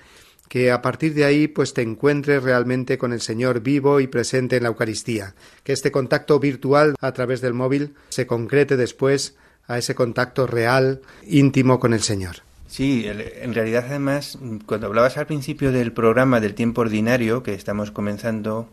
que 0.49 0.71
a 0.71 0.83
partir 0.83 1.15
de 1.15 1.25
ahí 1.25 1.49
pues 1.49 1.75
te 1.75 1.83
encuentres 1.83 2.45
realmente 2.45 2.97
con 2.97 3.13
el 3.13 3.21
Señor 3.21 3.61
vivo 3.61 3.99
y 3.99 4.07
presente 4.07 4.57
en 4.57 4.63
la 4.63 4.69
Eucaristía, 4.69 5.35
que 5.65 5.73
este 5.73 5.91
contacto 5.91 6.39
virtual 6.39 6.95
a 7.01 7.13
través 7.13 7.41
del 7.41 7.55
móvil 7.55 7.97
se 8.09 8.29
concrete 8.29 8.77
después 8.77 9.35
a 9.67 9.79
ese 9.79 9.97
contacto 9.97 10.47
real, 10.47 11.03
íntimo 11.27 11.81
con 11.81 11.93
el 11.93 12.03
Señor. 12.03 12.37
Sí, 12.69 13.05
en 13.07 13.53
realidad 13.53 13.87
además, 13.89 14.39
cuando 14.67 14.87
hablabas 14.87 15.17
al 15.17 15.27
principio 15.27 15.73
del 15.73 15.93
programa 15.93 16.39
del 16.39 16.55
tiempo 16.55 16.83
ordinario 16.83 17.43
que 17.43 17.55
estamos 17.55 17.91
comenzando, 17.91 18.69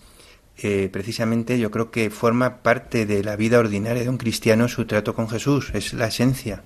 eh, 0.58 0.90
precisamente 0.92 1.58
yo 1.60 1.72
creo 1.72 1.92
que 1.92 2.10
forma 2.10 2.58
parte 2.58 3.06
de 3.06 3.24
la 3.24 3.36
vida 3.36 3.60
ordinaria 3.60 4.04
de 4.04 4.10
un 4.10 4.18
cristiano 4.18 4.68
su 4.68 4.86
trato 4.86 5.16
con 5.16 5.30
Jesús, 5.30 5.72
es 5.74 5.94
la 5.94 6.08
esencia 6.08 6.64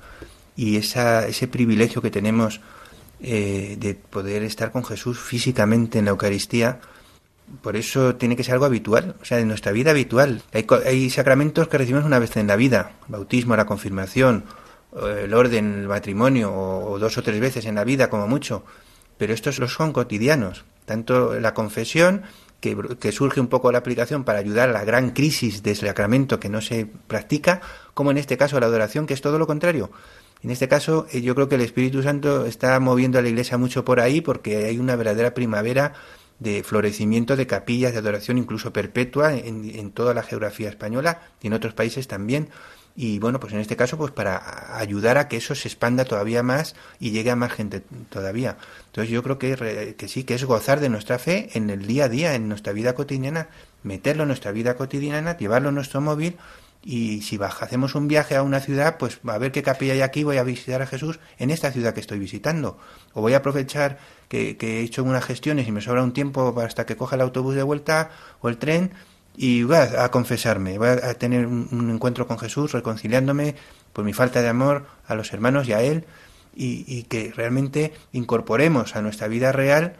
y 0.55 0.77
esa, 0.77 1.27
ese 1.27 1.47
privilegio 1.47 2.01
que 2.01 2.11
tenemos 2.11 2.59
eh, 3.21 3.77
de 3.79 3.95
poder 3.95 4.43
estar 4.43 4.71
con 4.71 4.83
Jesús 4.83 5.19
físicamente 5.19 5.99
en 5.99 6.05
la 6.05 6.11
Eucaristía, 6.11 6.79
por 7.61 7.77
eso 7.77 8.15
tiene 8.15 8.35
que 8.35 8.43
ser 8.43 8.55
algo 8.55 8.65
habitual, 8.65 9.15
o 9.21 9.25
sea, 9.25 9.39
en 9.39 9.47
nuestra 9.47 9.71
vida 9.71 9.91
habitual. 9.91 10.41
Hay, 10.51 10.67
hay 10.85 11.09
sacramentos 11.09 11.67
que 11.69 11.77
recibimos 11.77 12.05
una 12.05 12.19
vez 12.19 12.35
en 12.35 12.47
la 12.47 12.57
vida, 12.57 12.91
bautismo, 13.07 13.55
la 13.55 13.65
confirmación, 13.65 14.43
el 15.01 15.33
orden, 15.33 15.79
el 15.81 15.87
matrimonio, 15.87 16.53
o, 16.53 16.99
dos 16.99 17.17
o 17.17 17.23
tres 17.23 17.39
veces 17.39 17.65
en 17.65 17.75
la 17.75 17.83
vida 17.83 18.09
como 18.09 18.27
mucho, 18.27 18.63
pero 19.17 19.33
estos 19.33 19.59
los 19.59 19.73
son 19.73 19.93
cotidianos, 19.93 20.65
tanto 20.85 21.39
la 21.39 21.53
confesión 21.53 22.23
que, 22.59 23.11
surge 23.11 23.39
un 23.39 23.47
poco 23.47 23.71
la 23.71 23.77
aplicación 23.79 24.23
para 24.23 24.39
ayudar 24.39 24.69
a 24.69 24.73
la 24.73 24.83
gran 24.83 25.11
crisis 25.11 25.63
de 25.63 25.75
sacramento 25.75 26.39
que 26.39 26.49
no 26.49 26.61
se 26.61 26.85
practica, 26.85 27.61
como 27.93 28.11
en 28.11 28.17
este 28.17 28.37
caso 28.37 28.59
la 28.59 28.65
adoración, 28.65 29.05
que 29.05 29.13
es 29.13 29.21
todo 29.21 29.37
lo 29.37 29.47
contrario. 29.47 29.91
En 30.43 30.51
este 30.51 30.67
caso, 30.67 31.07
eh, 31.11 31.21
yo 31.21 31.35
creo 31.35 31.49
que 31.49 31.55
el 31.55 31.61
Espíritu 31.61 32.03
Santo 32.03 32.45
está 32.45 32.79
moviendo 32.79 33.19
a 33.19 33.21
la 33.21 33.29
Iglesia 33.29 33.57
mucho 33.57 33.83
por 33.83 33.99
ahí 33.99 34.21
porque 34.21 34.65
hay 34.65 34.77
una 34.77 34.95
verdadera 34.95 35.33
primavera 35.33 35.93
de 36.39 36.63
florecimiento 36.63 37.35
de 37.35 37.47
capillas 37.47 37.93
de 37.93 37.99
adoración 37.99 38.37
incluso 38.37 38.71
perpetua 38.71 39.33
en, 39.33 39.67
en 39.67 39.91
toda 39.91 40.13
la 40.13 40.21
geografía 40.21 40.69
española 40.69 41.21
y 41.41 41.47
en 41.47 41.53
otros 41.53 41.73
países 41.73 42.07
también 42.07 42.49
y 42.99 43.19
bueno, 43.19 43.39
pues 43.39 43.53
en 43.53 43.59
este 43.59 43.75
caso, 43.75 43.95
pues 43.95 44.11
para 44.11 44.75
ayudar 44.75 45.19
a 45.19 45.27
que 45.27 45.37
eso 45.37 45.53
se 45.53 45.67
expanda 45.67 46.03
todavía 46.03 46.41
más 46.41 46.75
y 46.99 47.11
llegue 47.11 47.29
a 47.29 47.35
más 47.35 47.51
gente 47.51 47.83
todavía. 48.09 48.57
Entonces 48.87 49.11
yo 49.11 49.21
creo 49.21 49.37
que, 49.37 49.95
que 49.95 50.07
sí, 50.07 50.23
que 50.23 50.33
es 50.33 50.43
gozar 50.45 50.79
de 50.79 50.89
nuestra 50.89 51.19
fe 51.19 51.51
en 51.53 51.69
el 51.69 51.85
día 51.85 52.05
a 52.05 52.09
día, 52.09 52.33
en 52.33 52.49
nuestra 52.49 52.73
vida 52.73 52.95
cotidiana, 52.95 53.49
meterlo 53.83 54.23
en 54.23 54.29
nuestra 54.29 54.51
vida 54.51 54.75
cotidiana, 54.75 55.37
llevarlo 55.37 55.69
en 55.69 55.75
nuestro 55.75 56.01
móvil 56.01 56.37
y 56.83 57.21
si 57.21 57.37
baja, 57.37 57.65
hacemos 57.65 57.93
un 57.93 58.07
viaje 58.07 58.35
a 58.35 58.41
una 58.41 58.61
ciudad, 58.61 58.97
pues 58.97 59.19
a 59.27 59.37
ver 59.37 59.51
qué 59.51 59.61
capilla 59.61 59.93
hay 59.93 60.01
aquí, 60.01 60.23
voy 60.23 60.37
a 60.37 60.43
visitar 60.43 60.81
a 60.81 60.87
Jesús 60.87 61.19
en 61.37 61.51
esta 61.51 61.71
ciudad 61.71 61.93
que 61.93 61.99
estoy 61.99 62.17
visitando. 62.17 62.79
O 63.13 63.21
voy 63.21 63.35
a 63.35 63.37
aprovechar 63.37 63.99
que, 64.27 64.57
que 64.57 64.79
he 64.79 64.81
hecho 64.81 65.03
unas 65.03 65.23
gestiones 65.23 65.67
y 65.67 65.71
me 65.71 65.81
sobra 65.81 66.01
un 66.01 66.13
tiempo 66.13 66.59
hasta 66.61 66.87
que 66.87 66.97
coja 66.97 67.15
el 67.15 67.21
autobús 67.21 67.53
de 67.53 67.61
vuelta 67.61 68.09
o 68.41 68.49
el 68.49 68.57
tren 68.57 68.93
y 69.37 69.61
voy 69.61 69.77
a, 69.77 70.09
confesarme, 70.09 70.79
voy 70.79 70.87
a, 70.89 71.13
tener 71.13 71.45
un, 71.45 71.91
encuentro 71.91 72.27
con 72.27 72.39
Jesús, 72.39 72.71
reconciliándome 72.71 73.55
por 73.93 74.03
mi 74.03 74.11
falta 74.11 74.41
de 74.41 74.47
amor 74.47 74.87
a 75.07 75.13
los 75.13 75.31
hermanos 75.31 75.67
y 75.67 75.73
a 75.73 75.81
Él, 75.81 76.05
y, 76.55 77.03
que 77.03 77.31
realmente 77.35 77.93
incorporemos 78.13 78.95
a 78.95 79.03
nuestra 79.03 79.27
vida 79.27 79.51
real 79.51 79.93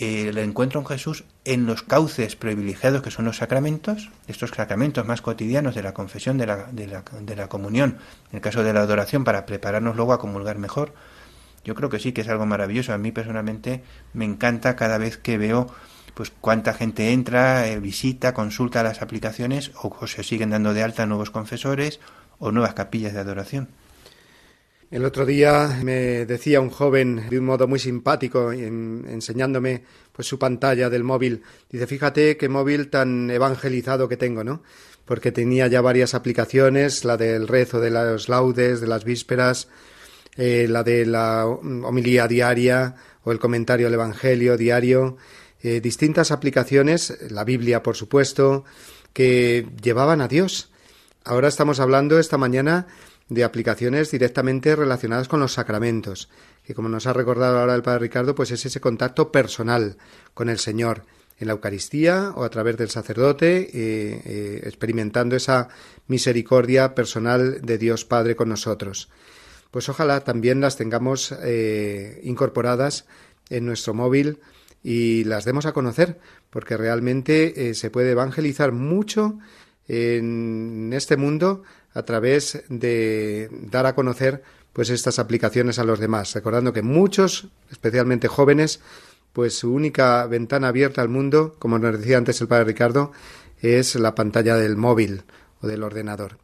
eh, 0.00 0.26
el 0.28 0.38
encuentro 0.38 0.82
con 0.82 0.96
Jesús 0.96 1.22
en 1.44 1.66
los 1.66 1.84
cauces 1.84 2.34
privilegiados 2.34 3.00
que 3.00 3.12
son 3.12 3.26
los 3.26 3.36
sacramentos, 3.36 4.10
estos 4.26 4.50
sacramentos 4.50 5.06
más 5.06 5.22
cotidianos 5.22 5.76
de 5.76 5.84
la 5.84 5.94
confesión, 5.94 6.36
de 6.36 6.46
la, 6.46 6.66
de 6.72 6.88
la, 6.88 7.04
de 7.20 7.36
la 7.36 7.48
comunión, 7.48 7.98
en 8.32 8.36
el 8.36 8.40
caso 8.40 8.64
de 8.64 8.72
la 8.72 8.80
adoración, 8.80 9.22
para 9.22 9.46
prepararnos 9.46 9.94
luego 9.94 10.12
a 10.12 10.18
comulgar 10.18 10.58
mejor. 10.58 10.92
Yo 11.64 11.76
creo 11.76 11.90
que 11.90 12.00
sí, 12.00 12.12
que 12.12 12.22
es 12.22 12.28
algo 12.28 12.44
maravilloso. 12.44 12.92
A 12.92 12.98
mí 12.98 13.12
personalmente 13.12 13.84
me 14.12 14.24
encanta 14.24 14.74
cada 14.74 14.98
vez 14.98 15.16
que 15.16 15.38
veo 15.38 15.72
pues 16.14 16.32
cuánta 16.40 16.74
gente 16.74 17.12
entra, 17.12 17.68
eh, 17.68 17.80
visita, 17.80 18.32
consulta 18.32 18.82
las 18.82 19.02
aplicaciones 19.02 19.72
o, 19.82 20.06
se 20.06 20.22
siguen 20.22 20.50
dando 20.50 20.72
de 20.72 20.82
alta 20.82 21.06
nuevos 21.06 21.30
confesores 21.30 22.00
o 22.38 22.52
nuevas 22.52 22.74
capillas 22.74 23.12
de 23.14 23.20
adoración. 23.20 23.68
El 24.90 25.04
otro 25.04 25.26
día 25.26 25.80
me 25.82 26.24
decía 26.24 26.60
un 26.60 26.70
joven 26.70 27.28
de 27.28 27.38
un 27.40 27.46
modo 27.46 27.66
muy 27.66 27.80
simpático, 27.80 28.52
enseñándome 28.52 29.82
pues 30.12 30.28
su 30.28 30.38
pantalla 30.38 30.88
del 30.88 31.02
móvil. 31.02 31.42
Dice, 31.68 31.88
fíjate 31.88 32.36
qué 32.36 32.48
móvil 32.48 32.90
tan 32.90 33.28
evangelizado 33.28 34.08
que 34.08 34.16
tengo, 34.16 34.44
¿no? 34.44 34.62
Porque 35.04 35.32
tenía 35.32 35.66
ya 35.66 35.80
varias 35.80 36.14
aplicaciones, 36.14 37.04
la 37.04 37.16
del 37.16 37.48
rezo 37.48 37.80
de 37.80 37.90
los 37.90 38.28
laudes, 38.28 38.80
de 38.80 38.86
las 38.86 39.04
vísperas, 39.04 39.68
eh, 40.36 40.66
la 40.68 40.84
de 40.84 41.06
la 41.06 41.46
homilía 41.46 42.28
diaria 42.28 42.94
o 43.24 43.32
el 43.32 43.38
comentario 43.38 43.88
al 43.88 43.94
Evangelio 43.94 44.56
diario, 44.56 45.16
eh, 45.64 45.80
distintas 45.80 46.30
aplicaciones, 46.30 47.16
la 47.30 47.42
Biblia, 47.42 47.82
por 47.82 47.96
supuesto, 47.96 48.66
que 49.14 49.66
llevaban 49.82 50.20
a 50.20 50.28
Dios. 50.28 50.70
Ahora 51.24 51.48
estamos 51.48 51.80
hablando 51.80 52.18
esta 52.18 52.36
mañana 52.36 52.86
de 53.30 53.44
aplicaciones 53.44 54.10
directamente 54.10 54.76
relacionadas 54.76 55.26
con 55.26 55.40
los 55.40 55.54
sacramentos, 55.54 56.28
que 56.64 56.74
como 56.74 56.90
nos 56.90 57.06
ha 57.06 57.14
recordado 57.14 57.58
ahora 57.58 57.74
el 57.74 57.80
Padre 57.80 58.00
Ricardo, 58.00 58.34
pues 58.34 58.50
es 58.50 58.66
ese 58.66 58.82
contacto 58.82 59.32
personal 59.32 59.96
con 60.34 60.50
el 60.50 60.58
Señor 60.58 61.06
en 61.38 61.46
la 61.46 61.54
Eucaristía 61.54 62.34
o 62.36 62.44
a 62.44 62.50
través 62.50 62.76
del 62.76 62.90
sacerdote, 62.90 63.62
eh, 63.62 63.70
eh, 63.72 64.60
experimentando 64.64 65.34
esa 65.34 65.70
misericordia 66.08 66.94
personal 66.94 67.62
de 67.62 67.78
Dios 67.78 68.04
Padre 68.04 68.36
con 68.36 68.50
nosotros. 68.50 69.08
Pues 69.70 69.88
ojalá 69.88 70.20
también 70.24 70.60
las 70.60 70.76
tengamos 70.76 71.34
incorporadas 72.22 73.06
en 73.48 73.64
nuestro 73.64 73.94
móvil 73.94 74.40
y 74.84 75.24
las 75.24 75.46
demos 75.46 75.66
a 75.66 75.72
conocer, 75.72 76.20
porque 76.50 76.76
realmente 76.76 77.70
eh, 77.70 77.74
se 77.74 77.90
puede 77.90 78.10
evangelizar 78.12 78.70
mucho 78.70 79.38
en 79.88 80.92
este 80.92 81.16
mundo 81.16 81.62
a 81.94 82.02
través 82.04 82.62
de 82.68 83.48
dar 83.50 83.86
a 83.86 83.94
conocer 83.94 84.42
pues 84.74 84.90
estas 84.90 85.18
aplicaciones 85.18 85.78
a 85.78 85.84
los 85.84 86.00
demás, 86.00 86.34
recordando 86.34 86.72
que 86.72 86.82
muchos, 86.82 87.48
especialmente 87.70 88.28
jóvenes, 88.28 88.80
pues 89.32 89.56
su 89.56 89.72
única 89.72 90.26
ventana 90.26 90.68
abierta 90.68 91.00
al 91.00 91.08
mundo, 91.08 91.56
como 91.58 91.78
nos 91.78 91.98
decía 91.98 92.18
antes 92.18 92.40
el 92.40 92.48
padre 92.48 92.64
Ricardo, 92.64 93.12
es 93.60 93.94
la 93.94 94.14
pantalla 94.14 94.56
del 94.56 94.76
móvil 94.76 95.22
o 95.60 95.66
del 95.66 95.82
ordenador. 95.82 96.43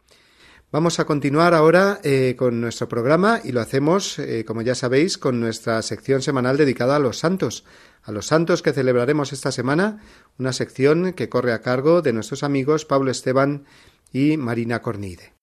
Vamos 0.71 1.01
a 1.01 1.05
continuar 1.05 1.53
ahora 1.53 1.99
eh, 2.01 2.35
con 2.37 2.61
nuestro 2.61 2.87
programa 2.87 3.41
y 3.43 3.51
lo 3.51 3.59
hacemos, 3.59 4.17
eh, 4.19 4.45
como 4.45 4.61
ya 4.61 4.73
sabéis, 4.73 5.17
con 5.17 5.41
nuestra 5.41 5.81
sección 5.81 6.21
semanal 6.21 6.55
dedicada 6.55 6.95
a 6.95 6.99
los 6.99 7.19
santos, 7.19 7.65
a 8.03 8.13
los 8.13 8.27
santos 8.27 8.61
que 8.61 8.71
celebraremos 8.71 9.33
esta 9.33 9.51
semana, 9.51 10.01
una 10.39 10.53
sección 10.53 11.11
que 11.11 11.27
corre 11.27 11.51
a 11.51 11.59
cargo 11.59 12.01
de 12.01 12.13
nuestros 12.13 12.43
amigos 12.43 12.85
Pablo 12.85 13.11
Esteban 13.11 13.65
y 14.13 14.37
Marina 14.37 14.81
Cornide. 14.81 15.33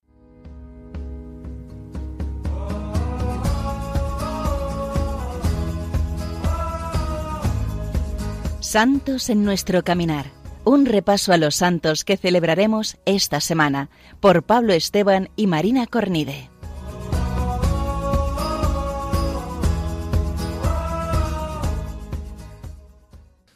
Santos 8.61 9.29
en 9.29 9.45
nuestro 9.45 9.85
caminar. 9.85 10.38
Un 10.71 10.85
repaso 10.85 11.33
a 11.33 11.39
los 11.39 11.55
santos 11.55 12.05
que 12.05 12.19
celebraremos 12.19 12.99
esta 13.07 13.41
semana 13.41 13.89
por 14.21 14.43
Pablo 14.43 14.75
Esteban 14.75 15.31
y 15.35 15.47
Marina 15.47 15.87
Cornide. 15.87 16.51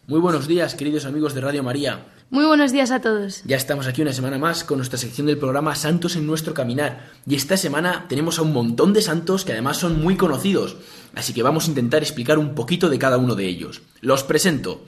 Muy 0.07 0.21
buenos 0.21 0.49
días, 0.49 0.75
queridos 0.75 1.05
amigos 1.05 1.35
de 1.35 1.43
Radio 1.43 1.63
María. 1.63 2.07
Muy 2.31 2.47
buenos 2.47 2.73
días 2.73 2.91
a 2.91 3.03
todos. 3.03 3.43
Ya 3.45 3.59
estamos 3.59 3.87
aquí 3.87 4.01
una 4.01 4.15
semana 4.15 4.39
más 4.39 4.65
con 4.65 4.79
nuestra 4.79 4.97
sección 4.97 5.27
del 5.27 5.37
programa 5.37 5.75
Santos 5.75 6.17
en 6.17 6.27
nuestro 6.27 6.55
caminar. 6.55 7.11
Y 7.27 7.35
esta 7.35 7.59
semana 7.59 8.07
tenemos 8.09 8.39
a 8.39 8.43
un 8.43 8.55
montón 8.55 8.95
de 8.95 9.03
santos 9.03 9.45
que 9.45 9.53
además 9.53 9.77
son 9.77 10.03
muy 10.03 10.17
conocidos. 10.17 10.79
Así 11.15 11.35
que 11.35 11.43
vamos 11.43 11.67
a 11.67 11.69
intentar 11.69 12.01
explicar 12.01 12.39
un 12.39 12.55
poquito 12.55 12.89
de 12.89 12.99
cada 12.99 13.19
uno 13.19 13.35
de 13.35 13.45
ellos. 13.45 13.83
Los 14.01 14.25
presento. 14.25 14.83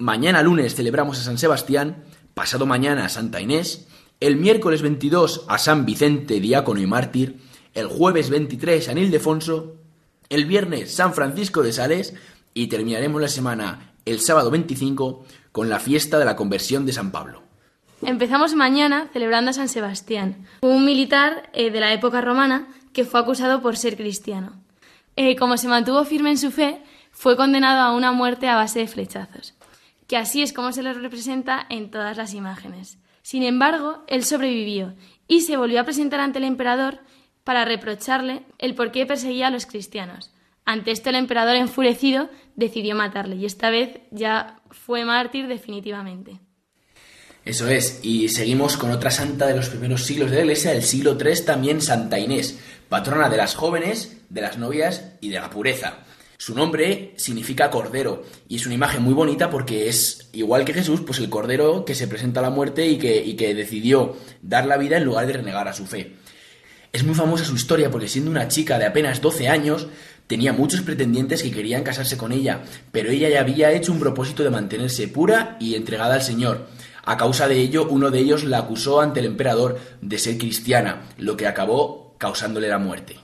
Mañana 0.00 0.42
lunes 0.42 0.74
celebramos 0.76 1.18
a 1.18 1.22
San 1.22 1.36
Sebastián, 1.36 2.04
pasado 2.32 2.64
mañana 2.64 3.04
a 3.04 3.10
Santa 3.10 3.42
Inés, 3.42 3.86
el 4.18 4.36
miércoles 4.36 4.80
22 4.80 5.44
a 5.46 5.58
San 5.58 5.84
Vicente, 5.84 6.40
diácono 6.40 6.80
y 6.80 6.86
mártir, 6.86 7.42
el 7.74 7.86
jueves 7.86 8.30
23 8.30 8.82
San 8.82 8.96
Ildefonso, 8.96 9.76
el 10.30 10.46
viernes 10.46 10.94
San 10.94 11.12
Francisco 11.12 11.62
de 11.62 11.74
Sales 11.74 12.14
y 12.54 12.68
terminaremos 12.68 13.20
la 13.20 13.28
semana 13.28 13.92
el 14.06 14.20
sábado 14.20 14.50
25 14.50 15.26
con 15.52 15.68
la 15.68 15.78
fiesta 15.78 16.18
de 16.18 16.24
la 16.24 16.34
conversión 16.34 16.86
de 16.86 16.94
San 16.94 17.12
Pablo. 17.12 17.42
Empezamos 18.00 18.54
mañana 18.54 19.10
celebrando 19.12 19.50
a 19.50 19.52
San 19.52 19.68
Sebastián, 19.68 20.46
un 20.62 20.86
militar 20.86 21.50
eh, 21.52 21.70
de 21.70 21.80
la 21.80 21.92
época 21.92 22.22
romana 22.22 22.68
que 22.94 23.04
fue 23.04 23.20
acusado 23.20 23.60
por 23.60 23.76
ser 23.76 23.98
cristiano. 23.98 24.62
Eh, 25.16 25.36
como 25.36 25.58
se 25.58 25.68
mantuvo 25.68 26.06
firme 26.06 26.30
en 26.30 26.38
su 26.38 26.50
fe, 26.50 26.82
fue 27.10 27.36
condenado 27.36 27.82
a 27.82 27.94
una 27.94 28.12
muerte 28.12 28.48
a 28.48 28.56
base 28.56 28.78
de 28.78 28.86
flechazos, 28.86 29.52
que 30.10 30.16
así 30.16 30.42
es 30.42 30.52
como 30.52 30.72
se 30.72 30.82
lo 30.82 30.92
representa 30.92 31.64
en 31.70 31.92
todas 31.92 32.16
las 32.16 32.34
imágenes. 32.34 32.98
Sin 33.22 33.44
embargo, 33.44 34.02
él 34.08 34.24
sobrevivió 34.24 34.96
y 35.28 35.42
se 35.42 35.56
volvió 35.56 35.80
a 35.80 35.84
presentar 35.84 36.18
ante 36.18 36.38
el 36.38 36.46
emperador 36.46 36.98
para 37.44 37.64
reprocharle 37.64 38.42
el 38.58 38.74
por 38.74 38.90
qué 38.90 39.06
perseguía 39.06 39.46
a 39.46 39.50
los 39.50 39.66
cristianos. 39.66 40.32
Ante 40.64 40.90
esto 40.90 41.10
el 41.10 41.14
emperador 41.14 41.54
enfurecido 41.54 42.28
decidió 42.56 42.96
matarle 42.96 43.36
y 43.36 43.46
esta 43.46 43.70
vez 43.70 44.00
ya 44.10 44.60
fue 44.72 45.04
mártir 45.04 45.46
definitivamente. 45.46 46.40
Eso 47.44 47.68
es, 47.68 48.00
y 48.02 48.30
seguimos 48.30 48.76
con 48.76 48.90
otra 48.90 49.12
santa 49.12 49.46
de 49.46 49.54
los 49.54 49.68
primeros 49.68 50.02
siglos 50.02 50.32
de 50.32 50.38
la 50.38 50.42
Iglesia, 50.42 50.72
del 50.72 50.82
siglo 50.82 51.16
III, 51.24 51.44
también 51.44 51.80
Santa 51.80 52.18
Inés, 52.18 52.58
patrona 52.88 53.28
de 53.28 53.36
las 53.36 53.54
jóvenes, 53.54 54.22
de 54.28 54.40
las 54.40 54.58
novias 54.58 55.12
y 55.20 55.28
de 55.28 55.38
la 55.38 55.50
pureza. 55.50 55.98
Su 56.40 56.54
nombre 56.54 57.12
significa 57.16 57.68
cordero 57.68 58.24
y 58.48 58.56
es 58.56 58.64
una 58.64 58.74
imagen 58.74 59.02
muy 59.02 59.12
bonita 59.12 59.50
porque 59.50 59.90
es 59.90 60.30
igual 60.32 60.64
que 60.64 60.72
Jesús, 60.72 61.02
pues 61.02 61.18
el 61.18 61.28
cordero 61.28 61.84
que 61.84 61.94
se 61.94 62.08
presenta 62.08 62.40
a 62.40 62.42
la 62.42 62.48
muerte 62.48 62.86
y 62.86 62.96
que, 62.96 63.54
decidió 63.54 64.16
dar 64.40 64.64
la 64.64 64.78
vida 64.78 64.96
en 64.96 65.04
lugar 65.04 65.26
de 65.26 65.34
renegar 65.34 65.68
a 65.68 65.74
su 65.74 65.84
fe. 65.84 66.14
Es 66.94 67.04
muy 67.04 67.14
famosa 67.14 67.44
su 67.44 67.54
historia 67.54 67.90
porque 67.90 68.08
siendo 68.08 68.30
una 68.30 68.48
chica 68.48 68.78
de 68.78 68.86
apenas 68.86 69.20
12 69.20 69.50
años, 69.50 69.88
tenía 70.26 70.54
muchos 70.54 70.80
pretendientes 70.80 71.42
que 71.42 71.50
querían 71.50 71.82
casarse 71.82 72.16
con 72.16 72.32
ella, 72.32 72.62
pero 72.90 73.10
ella 73.10 73.28
ya 73.28 73.40
había 73.40 73.72
hecho 73.72 73.92
un 73.92 74.00
propósito 74.00 74.42
de 74.42 74.48
mantenerse 74.48 75.08
pura 75.08 75.58
y 75.60 75.74
entregada 75.74 76.14
al 76.14 76.22
Señor. 76.22 76.68
A 77.04 77.18
causa 77.18 77.48
de 77.48 77.58
ello, 77.60 77.86
uno 77.90 78.10
de 78.10 78.18
ellos 78.18 78.44
la 78.44 78.60
acusó 78.60 79.02
ante 79.02 79.20
el 79.20 79.26
emperador 79.26 79.78
de 80.00 80.18
ser 80.18 80.38
cristiana, 80.38 81.02
lo 81.18 81.36
que 81.36 81.46
acabó 81.46 82.14
causándole 82.16 82.68
la 82.68 82.78
muerte. 82.78 83.18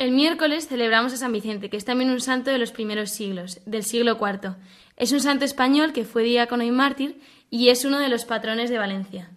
El 0.00 0.12
miércoles 0.12 0.66
celebramos 0.66 1.12
a 1.12 1.18
San 1.18 1.30
Vicente, 1.30 1.68
que 1.68 1.76
es 1.76 1.84
también 1.84 2.08
un 2.08 2.22
santo 2.22 2.50
de 2.50 2.56
los 2.56 2.72
primeros 2.72 3.10
siglos, 3.10 3.60
del 3.66 3.84
siglo 3.84 4.16
IV. 4.18 4.54
Es 4.96 5.12
un 5.12 5.20
santo 5.20 5.44
español 5.44 5.92
que 5.92 6.06
fue 6.06 6.22
diácono 6.22 6.64
y 6.64 6.70
mártir 6.70 7.20
y 7.50 7.68
es 7.68 7.84
uno 7.84 7.98
de 7.98 8.08
los 8.08 8.24
patrones 8.24 8.70
de 8.70 8.78
Valencia. 8.78 9.28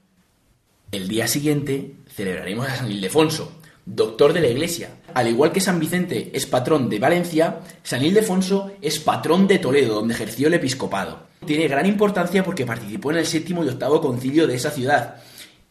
El 0.93 1.09
día 1.09 1.27
siguiente 1.27 1.95
celebraremos 2.07 2.69
a 2.69 2.77
San 2.77 2.89
Ildefonso, 2.89 3.59
doctor 3.85 4.31
de 4.31 4.39
la 4.39 4.47
Iglesia. 4.47 4.91
Al 5.13 5.27
igual 5.27 5.51
que 5.51 5.59
San 5.59 5.81
Vicente 5.81 6.31
es 6.33 6.45
patrón 6.45 6.87
de 6.87 6.99
Valencia, 6.99 7.59
San 7.83 8.01
Ildefonso 8.01 8.71
es 8.81 8.99
patrón 8.99 9.47
de 9.47 9.59
Toledo, 9.59 9.95
donde 9.95 10.13
ejerció 10.13 10.47
el 10.47 10.53
episcopado. 10.53 11.27
Tiene 11.45 11.67
gran 11.67 11.87
importancia 11.87 12.41
porque 12.41 12.65
participó 12.65 13.11
en 13.11 13.17
el 13.17 13.25
séptimo 13.25 13.65
y 13.65 13.67
octavo 13.67 13.99
concilio 13.99 14.47
de 14.47 14.55
esa 14.55 14.71
ciudad 14.71 15.21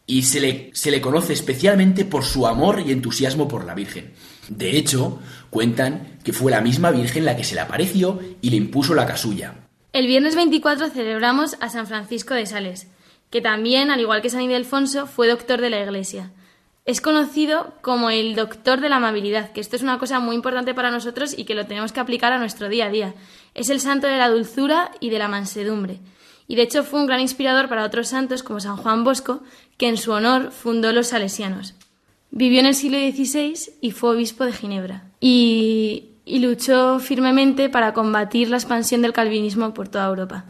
y 0.05 0.21
se 0.21 0.39
le, 0.39 0.69
se 0.75 0.91
le 0.91 1.01
conoce 1.01 1.33
especialmente 1.33 2.05
por 2.05 2.23
su 2.23 2.45
amor 2.45 2.83
y 2.85 2.91
entusiasmo 2.91 3.47
por 3.47 3.65
la 3.65 3.73
Virgen. 3.73 4.13
De 4.49 4.77
hecho, 4.77 5.19
cuentan 5.49 6.17
que 6.23 6.33
fue 6.33 6.51
la 6.51 6.61
misma 6.61 6.91
Virgen 6.91 7.25
la 7.25 7.35
que 7.35 7.43
se 7.43 7.55
le 7.55 7.61
apareció 7.61 8.19
y 8.41 8.49
le 8.49 8.57
impuso 8.57 8.93
la 8.93 9.05
casulla. 9.05 9.55
El 9.93 10.07
viernes 10.07 10.35
24 10.35 10.89
celebramos 10.89 11.55
a 11.59 11.69
San 11.69 11.87
Francisco 11.87 12.33
de 12.33 12.45
Sales, 12.45 12.87
que 13.29 13.41
también, 13.41 13.91
al 13.91 13.99
igual 13.99 14.21
que 14.21 14.29
San 14.29 14.41
Ildefonso, 14.41 15.07
fue 15.07 15.27
doctor 15.27 15.61
de 15.61 15.69
la 15.69 15.81
Iglesia. 15.81 16.31
Es 16.85 16.99
conocido 16.99 17.75
como 17.81 18.09
el 18.09 18.35
doctor 18.35 18.81
de 18.81 18.89
la 18.89 18.97
amabilidad, 18.97 19.51
que 19.53 19.61
esto 19.61 19.75
es 19.75 19.83
una 19.83 19.99
cosa 19.99 20.19
muy 20.19 20.35
importante 20.35 20.73
para 20.73 20.91
nosotros 20.91 21.33
y 21.37 21.45
que 21.45 21.55
lo 21.55 21.65
tenemos 21.65 21.93
que 21.93 22.01
aplicar 22.01 22.33
a 22.33 22.39
nuestro 22.39 22.67
día 22.67 22.87
a 22.87 22.89
día. 22.89 23.13
Es 23.53 23.69
el 23.69 23.79
santo 23.79 24.07
de 24.07 24.17
la 24.17 24.29
dulzura 24.29 24.91
y 24.99 25.09
de 25.09 25.19
la 25.19 25.29
mansedumbre. 25.29 25.99
Y 26.47 26.55
de 26.55 26.63
hecho 26.63 26.83
fue 26.83 26.99
un 26.99 27.07
gran 27.07 27.21
inspirador 27.21 27.69
para 27.69 27.85
otros 27.85 28.09
santos 28.09 28.43
como 28.43 28.59
San 28.59 28.75
Juan 28.75 29.05
Bosco, 29.05 29.43
que 29.77 29.87
en 29.87 29.97
su 29.97 30.11
honor 30.11 30.51
fundó 30.51 30.91
los 30.91 31.07
salesianos. 31.07 31.75
Vivió 32.35 32.61
en 32.61 32.65
el 32.65 32.73
siglo 32.73 32.97
XVI 32.97 33.73
y 33.79 33.91
fue 33.91 34.09
obispo 34.09 34.43
de 34.43 34.53
Ginebra. 34.53 35.03
Y, 35.21 36.09
luchó 36.25 36.97
firmemente 36.99 37.69
para 37.69 37.93
combatir 37.93 38.49
la 38.49 38.57
expansión 38.57 39.03
del 39.03 39.13
calvinismo 39.13 39.71
por 39.75 39.87
toda 39.87 40.07
Europa. 40.07 40.45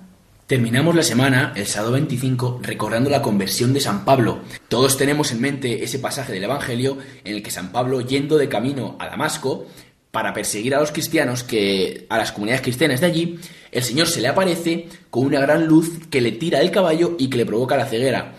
Terminamos 0.48 0.96
la 0.96 1.04
semana, 1.04 1.52
el 1.58 1.66
sábado 1.68 1.92
25, 1.92 2.62
recordando 2.64 3.10
la 3.10 3.22
conversión 3.22 3.74
de 3.74 3.82
San 3.82 4.06
Pablo. 4.06 4.40
Todos 4.70 4.98
tenemos 4.98 5.34
en 5.34 5.42
mente 5.42 5.84
ese 5.84 6.00
pasaje 6.00 6.32
del 6.32 6.46
Evangelio 6.46 7.00
en 7.26 7.36
el 7.36 7.44
que 7.44 7.52
San 7.52 7.74
Pablo, 7.74 8.00
yendo 8.00 8.38
de 8.38 8.48
camino 8.48 8.96
a 8.98 9.08
Damasco, 9.08 9.68
para 10.10 10.34
perseguir 10.34 10.76
a 10.76 10.80
los 10.80 10.94
cristianos, 10.94 11.44
que 11.44 12.06
a 12.08 12.18
las 12.18 12.32
comunidades 12.32 12.62
cristianas 12.62 13.02
de 13.02 13.08
allí, 13.08 13.40
el 13.74 13.84
Señor 13.84 14.08
se 14.08 14.22
le 14.22 14.30
aparece 14.30 14.88
con 15.10 15.26
una 15.26 15.42
gran 15.42 15.68
luz 15.68 16.00
que 16.10 16.22
le 16.22 16.32
tira 16.32 16.60
del 16.60 16.72
caballo 16.72 17.18
y 17.20 17.30
que 17.30 17.40
le 17.40 17.46
provoca 17.46 17.76
la 17.76 17.88
ceguera. 17.88 18.36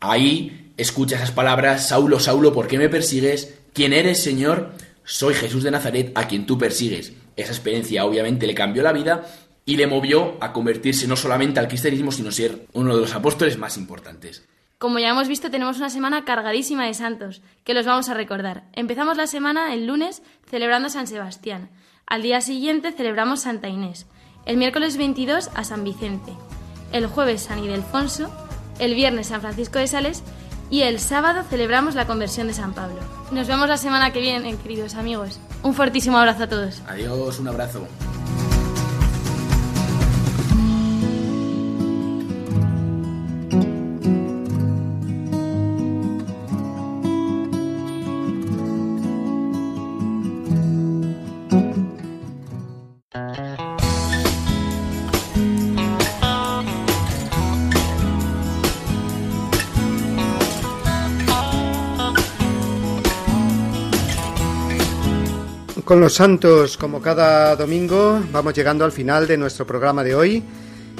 Ahí 0.00 0.57
escucha 0.78 1.16
esas 1.16 1.32
palabras, 1.32 1.88
Saulo, 1.88 2.20
Saulo, 2.20 2.54
¿por 2.54 2.68
qué 2.68 2.78
me 2.78 2.88
persigues? 2.88 3.58
¿Quién 3.74 3.92
eres, 3.92 4.22
Señor? 4.22 4.72
Soy 5.04 5.34
Jesús 5.34 5.62
de 5.64 5.70
Nazaret, 5.70 6.12
a 6.14 6.26
quien 6.26 6.46
tú 6.46 6.56
persigues. 6.56 7.12
Esa 7.36 7.52
experiencia 7.52 8.04
obviamente 8.04 8.46
le 8.46 8.54
cambió 8.54 8.82
la 8.82 8.92
vida 8.92 9.26
y 9.64 9.76
le 9.76 9.86
movió 9.86 10.38
a 10.40 10.52
convertirse 10.52 11.06
no 11.06 11.16
solamente 11.16 11.60
al 11.60 11.68
cristianismo, 11.68 12.12
sino 12.12 12.32
ser 12.32 12.66
uno 12.72 12.94
de 12.94 13.02
los 13.02 13.14
apóstoles 13.14 13.58
más 13.58 13.76
importantes. 13.76 14.48
Como 14.78 15.00
ya 15.00 15.08
hemos 15.08 15.26
visto, 15.26 15.50
tenemos 15.50 15.78
una 15.78 15.90
semana 15.90 16.24
cargadísima 16.24 16.86
de 16.86 16.94
santos, 16.94 17.42
que 17.64 17.74
los 17.74 17.84
vamos 17.84 18.08
a 18.08 18.14
recordar. 18.14 18.64
Empezamos 18.72 19.16
la 19.16 19.26
semana 19.26 19.74
el 19.74 19.86
lunes 19.86 20.22
celebrando 20.48 20.86
a 20.86 20.90
San 20.90 21.08
Sebastián. 21.08 21.68
Al 22.06 22.22
día 22.22 22.40
siguiente 22.40 22.92
celebramos 22.92 23.40
Santa 23.40 23.68
Inés. 23.68 24.06
El 24.46 24.56
miércoles 24.56 24.96
22 24.96 25.50
a 25.54 25.64
San 25.64 25.82
Vicente. 25.82 26.32
El 26.92 27.08
jueves 27.08 27.42
San 27.42 27.58
Ildefonso. 27.58 28.32
El 28.78 28.94
viernes 28.94 29.26
San 29.26 29.40
Francisco 29.40 29.80
de 29.80 29.88
Sales. 29.88 30.22
Y 30.70 30.82
el 30.82 31.00
sábado 31.00 31.42
celebramos 31.48 31.94
la 31.94 32.06
conversión 32.06 32.46
de 32.46 32.52
San 32.52 32.74
Pablo. 32.74 32.96
Nos 33.30 33.48
vemos 33.48 33.68
la 33.68 33.78
semana 33.78 34.12
que 34.12 34.20
viene, 34.20 34.56
queridos 34.56 34.94
amigos. 34.94 35.40
Un 35.62 35.74
fortísimo 35.74 36.18
abrazo 36.18 36.44
a 36.44 36.48
todos. 36.48 36.82
Adiós, 36.86 37.38
un 37.38 37.48
abrazo. 37.48 37.86
Con 65.88 66.00
los 66.00 66.16
santos, 66.16 66.76
como 66.76 67.00
cada 67.00 67.56
domingo, 67.56 68.22
vamos 68.30 68.52
llegando 68.52 68.84
al 68.84 68.92
final 68.92 69.26
de 69.26 69.38
nuestro 69.38 69.66
programa 69.66 70.04
de 70.04 70.14
hoy, 70.14 70.42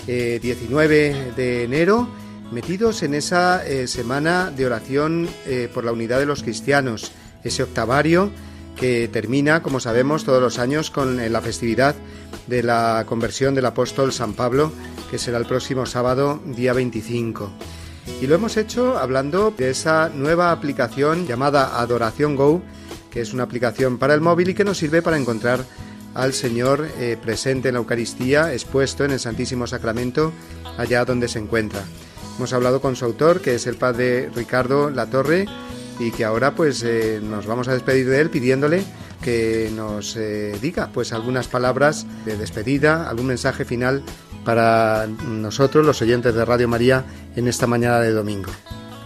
eh, 0.06 0.38
19 0.40 1.32
de 1.36 1.64
enero, 1.64 2.08
metidos 2.50 3.02
en 3.02 3.12
esa 3.12 3.66
eh, 3.66 3.86
semana 3.86 4.50
de 4.50 4.64
oración 4.64 5.28
eh, 5.44 5.68
por 5.74 5.84
la 5.84 5.92
unidad 5.92 6.20
de 6.20 6.24
los 6.24 6.42
cristianos, 6.42 7.12
ese 7.44 7.64
octavario 7.64 8.30
que 8.76 9.08
termina, 9.08 9.62
como 9.62 9.78
sabemos, 9.78 10.24
todos 10.24 10.40
los 10.40 10.58
años 10.58 10.90
con 10.90 11.20
eh, 11.20 11.28
la 11.28 11.42
festividad 11.42 11.94
de 12.46 12.62
la 12.62 13.04
conversión 13.06 13.54
del 13.54 13.66
apóstol 13.66 14.10
San 14.10 14.32
Pablo, 14.32 14.72
que 15.10 15.18
será 15.18 15.36
el 15.36 15.44
próximo 15.44 15.84
sábado, 15.84 16.40
día 16.46 16.72
25. 16.72 17.50
Y 18.22 18.26
lo 18.26 18.36
hemos 18.36 18.56
hecho 18.56 18.96
hablando 18.96 19.50
de 19.50 19.68
esa 19.68 20.08
nueva 20.08 20.50
aplicación 20.50 21.26
llamada 21.26 21.78
Adoración 21.78 22.36
Go, 22.36 22.62
es 23.20 23.32
una 23.32 23.44
aplicación 23.44 23.98
para 23.98 24.14
el 24.14 24.20
móvil 24.20 24.50
y 24.50 24.54
que 24.54 24.64
nos 24.64 24.78
sirve 24.78 25.02
para 25.02 25.18
encontrar 25.18 25.64
al 26.14 26.32
Señor 26.32 26.88
eh, 26.98 27.16
presente 27.20 27.68
en 27.68 27.74
la 27.74 27.80
Eucaristía, 27.80 28.52
expuesto 28.52 29.04
en 29.04 29.12
el 29.12 29.20
Santísimo 29.20 29.66
Sacramento, 29.66 30.32
allá 30.76 31.04
donde 31.04 31.28
se 31.28 31.38
encuentra. 31.38 31.82
Hemos 32.36 32.52
hablado 32.52 32.80
con 32.80 32.96
su 32.96 33.04
autor, 33.04 33.40
que 33.40 33.54
es 33.54 33.66
el 33.66 33.76
padre 33.76 34.30
Ricardo 34.34 34.90
Latorre, 34.90 35.46
y 35.98 36.10
que 36.12 36.24
ahora 36.24 36.54
pues 36.54 36.82
eh, 36.82 37.20
nos 37.22 37.46
vamos 37.46 37.68
a 37.68 37.74
despedir 37.74 38.08
de 38.08 38.20
él 38.20 38.30
pidiéndole 38.30 38.84
que 39.22 39.70
nos 39.74 40.16
eh, 40.16 40.56
diga 40.60 40.90
pues 40.92 41.12
algunas 41.12 41.48
palabras 41.48 42.06
de 42.24 42.36
despedida, 42.36 43.08
algún 43.08 43.26
mensaje 43.26 43.64
final 43.64 44.02
para 44.44 45.06
nosotros, 45.06 45.84
los 45.84 46.00
oyentes 46.00 46.34
de 46.34 46.44
Radio 46.44 46.68
María, 46.68 47.04
en 47.36 47.48
esta 47.48 47.66
mañana 47.66 48.00
de 48.00 48.12
domingo. 48.12 48.50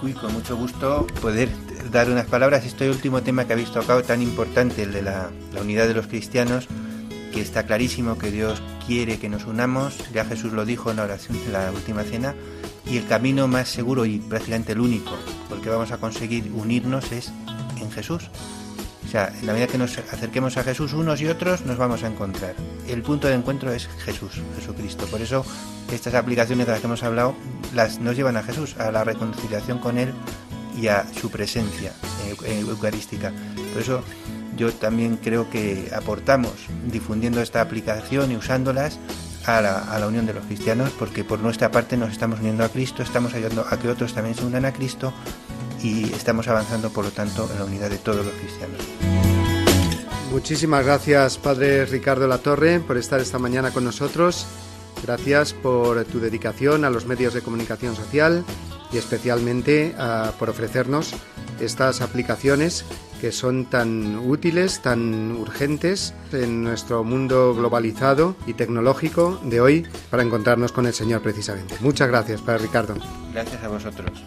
Uy, 0.02 0.12
con 0.12 0.32
mucho 0.32 0.56
gusto 0.56 1.06
poder 1.20 1.48
dar 1.90 2.10
unas 2.10 2.26
palabras. 2.26 2.64
Este 2.64 2.88
último 2.90 3.22
tema 3.22 3.46
que 3.46 3.52
habéis 3.52 3.72
tocado, 3.72 4.02
tan 4.02 4.22
importante, 4.22 4.82
el 4.82 4.92
de 4.92 5.02
la, 5.02 5.30
unidad 5.60 5.86
de 5.86 5.94
los 5.94 6.06
cristianos, 6.06 6.68
que 7.32 7.40
está 7.40 7.64
clarísimo 7.64 8.18
que 8.18 8.30
Dios 8.30 8.62
quiere 8.86 9.18
que 9.18 9.28
nos 9.28 9.44
unamos, 9.46 9.96
ya 10.12 10.24
Jesús 10.24 10.52
lo 10.52 10.64
dijo 10.64 10.90
en 10.90 10.98
la 10.98 11.04
oración 11.04 11.42
de 11.44 11.52
la 11.52 11.70
última 11.70 12.02
cena, 12.02 12.34
y 12.86 12.96
el 12.96 13.06
camino 13.06 13.48
más 13.48 13.68
seguro 13.68 14.04
y 14.04 14.18
prácticamente 14.18 14.72
el 14.72 14.80
único, 14.80 15.12
porque 15.48 15.70
vamos 15.70 15.92
a 15.92 15.98
conseguir 15.98 16.50
unirnos 16.52 17.10
es 17.12 17.32
en 17.80 17.90
Jesús. 17.90 18.30
O 19.04 19.08
sea, 19.08 19.32
en 19.38 19.46
la 19.46 19.52
medida 19.52 19.66
que 19.66 19.78
nos 19.78 19.98
acerquemos 19.98 20.56
a 20.56 20.64
Jesús 20.64 20.94
unos 20.94 21.20
y 21.20 21.26
otros, 21.26 21.66
nos 21.66 21.76
vamos 21.76 22.02
a 22.02 22.06
encontrar. 22.06 22.54
El 22.88 23.02
punto 23.02 23.28
de 23.28 23.34
encuentro 23.34 23.72
es 23.72 23.86
Jesús, 24.04 24.40
Jesucristo. 24.58 25.06
Por 25.06 25.20
eso 25.20 25.44
estas 25.92 26.14
aplicaciones 26.14 26.66
de 26.66 26.72
las 26.72 26.80
que 26.80 26.86
hemos 26.86 27.02
hablado 27.02 27.34
las, 27.74 27.98
nos 27.98 28.16
llevan 28.16 28.36
a 28.36 28.42
Jesús, 28.42 28.76
a 28.78 28.90
la 28.90 29.04
reconciliación 29.04 29.78
con 29.78 29.98
Él 29.98 30.14
y 30.76 30.88
a 30.88 31.06
su 31.20 31.30
presencia 31.30 31.92
eucarística. 32.46 33.32
Por 33.72 33.82
eso 33.82 34.04
yo 34.56 34.72
también 34.72 35.16
creo 35.16 35.48
que 35.50 35.90
aportamos 35.94 36.52
difundiendo 36.90 37.40
esta 37.40 37.60
aplicación 37.60 38.32
y 38.32 38.36
usándolas 38.36 38.98
a 39.46 39.60
la, 39.60 39.78
a 39.78 39.98
la, 39.98 40.06
unión 40.06 40.26
de 40.26 40.34
los 40.34 40.44
cristianos, 40.44 40.90
porque 40.98 41.24
por 41.24 41.40
nuestra 41.40 41.70
parte 41.70 41.96
nos 41.96 42.12
estamos 42.12 42.40
uniendo 42.40 42.64
a 42.64 42.68
Cristo, 42.68 43.02
estamos 43.02 43.34
ayudando 43.34 43.66
a 43.68 43.78
que 43.78 43.88
otros 43.88 44.14
también 44.14 44.36
se 44.36 44.44
unan 44.44 44.64
a 44.64 44.72
Cristo 44.72 45.12
y 45.82 46.12
estamos 46.12 46.46
avanzando, 46.48 46.90
por 46.90 47.04
lo 47.04 47.10
tanto, 47.10 47.48
en 47.50 47.58
la 47.58 47.64
unidad 47.64 47.90
de 47.90 47.98
todos 47.98 48.24
los 48.24 48.34
cristianos. 48.34 48.78
Muchísimas 50.30 50.84
gracias, 50.84 51.38
Padre 51.38 51.84
Ricardo 51.84 52.26
Latorre, 52.26 52.80
por 52.80 52.96
estar 52.96 53.20
esta 53.20 53.38
mañana 53.38 53.70
con 53.70 53.84
nosotros. 53.84 54.46
Gracias 55.02 55.52
por 55.52 56.04
tu 56.04 56.20
dedicación 56.20 56.84
a 56.84 56.90
los 56.90 57.06
medios 57.06 57.34
de 57.34 57.42
comunicación 57.42 57.96
social 57.96 58.44
y 58.92 58.98
especialmente 58.98 59.94
uh, 59.98 60.32
por 60.38 60.50
ofrecernos 60.50 61.14
estas 61.60 62.00
aplicaciones 62.00 62.84
que 63.20 63.30
son 63.30 63.66
tan 63.66 64.18
útiles, 64.18 64.82
tan 64.82 65.32
urgentes 65.32 66.12
en 66.32 66.64
nuestro 66.64 67.04
mundo 67.04 67.54
globalizado 67.54 68.34
y 68.46 68.54
tecnológico 68.54 69.40
de 69.44 69.60
hoy 69.60 69.86
para 70.10 70.24
encontrarnos 70.24 70.72
con 70.72 70.86
el 70.86 70.92
Señor 70.92 71.22
precisamente. 71.22 71.76
Muchas 71.80 72.08
gracias, 72.08 72.40
Padre 72.40 72.64
Ricardo. 72.64 72.96
Gracias 73.32 73.62
a 73.62 73.68
vosotros. 73.68 74.24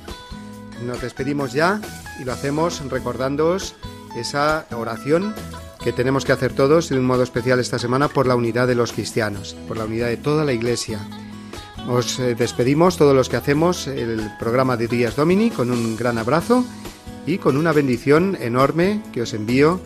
Nos 0.85 1.01
despedimos 1.01 1.51
ya 1.51 1.81
y 2.21 2.23
lo 2.23 2.31
hacemos 2.31 2.81
recordándoos 2.89 3.75
esa 4.15 4.65
oración 4.71 5.35
que 5.83 5.91
tenemos 5.91 6.23
que 6.23 6.31
hacer 6.31 6.53
todos 6.53 6.89
de 6.89 6.97
un 6.97 7.05
modo 7.05 7.23
especial 7.23 7.59
esta 7.59 7.77
semana 7.77 8.07
por 8.07 8.27
la 8.27 8.35
unidad 8.35 8.65
de 8.65 8.75
los 8.75 8.93
cristianos, 8.93 9.55
por 9.67 9.77
la 9.77 9.85
unidad 9.85 10.07
de 10.07 10.17
toda 10.17 10.45
la 10.45 10.53
Iglesia. 10.53 10.99
Os 11.87 12.17
despedimos 12.17 12.97
todos 12.97 13.15
los 13.15 13.29
que 13.29 13.37
hacemos 13.37 13.87
el 13.87 14.31
programa 14.39 14.75
de 14.75 14.87
Días 14.87 15.15
Domini 15.15 15.51
con 15.51 15.69
un 15.69 15.95
gran 15.95 16.17
abrazo 16.17 16.65
y 17.27 17.37
con 17.37 17.57
una 17.57 17.73
bendición 17.73 18.37
enorme 18.41 19.01
que 19.13 19.21
os 19.21 19.33
envío 19.33 19.79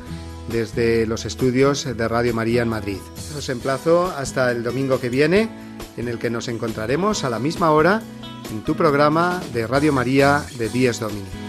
desde 0.49 1.05
los 1.05 1.25
estudios 1.25 1.85
de 1.85 2.07
Radio 2.07 2.33
María 2.33 2.61
en 2.61 2.69
Madrid. 2.69 2.99
Os 3.37 3.49
emplazo 3.49 4.13
hasta 4.17 4.51
el 4.51 4.63
domingo 4.63 4.99
que 4.99 5.09
viene, 5.09 5.49
en 5.97 6.07
el 6.07 6.19
que 6.19 6.29
nos 6.29 6.47
encontraremos 6.47 7.23
a 7.23 7.29
la 7.29 7.39
misma 7.39 7.71
hora 7.71 8.01
en 8.49 8.63
tu 8.63 8.75
programa 8.75 9.41
de 9.53 9.67
Radio 9.67 9.93
María 9.93 10.43
de 10.57 10.69
Días 10.69 10.99
Domini. 10.99 11.48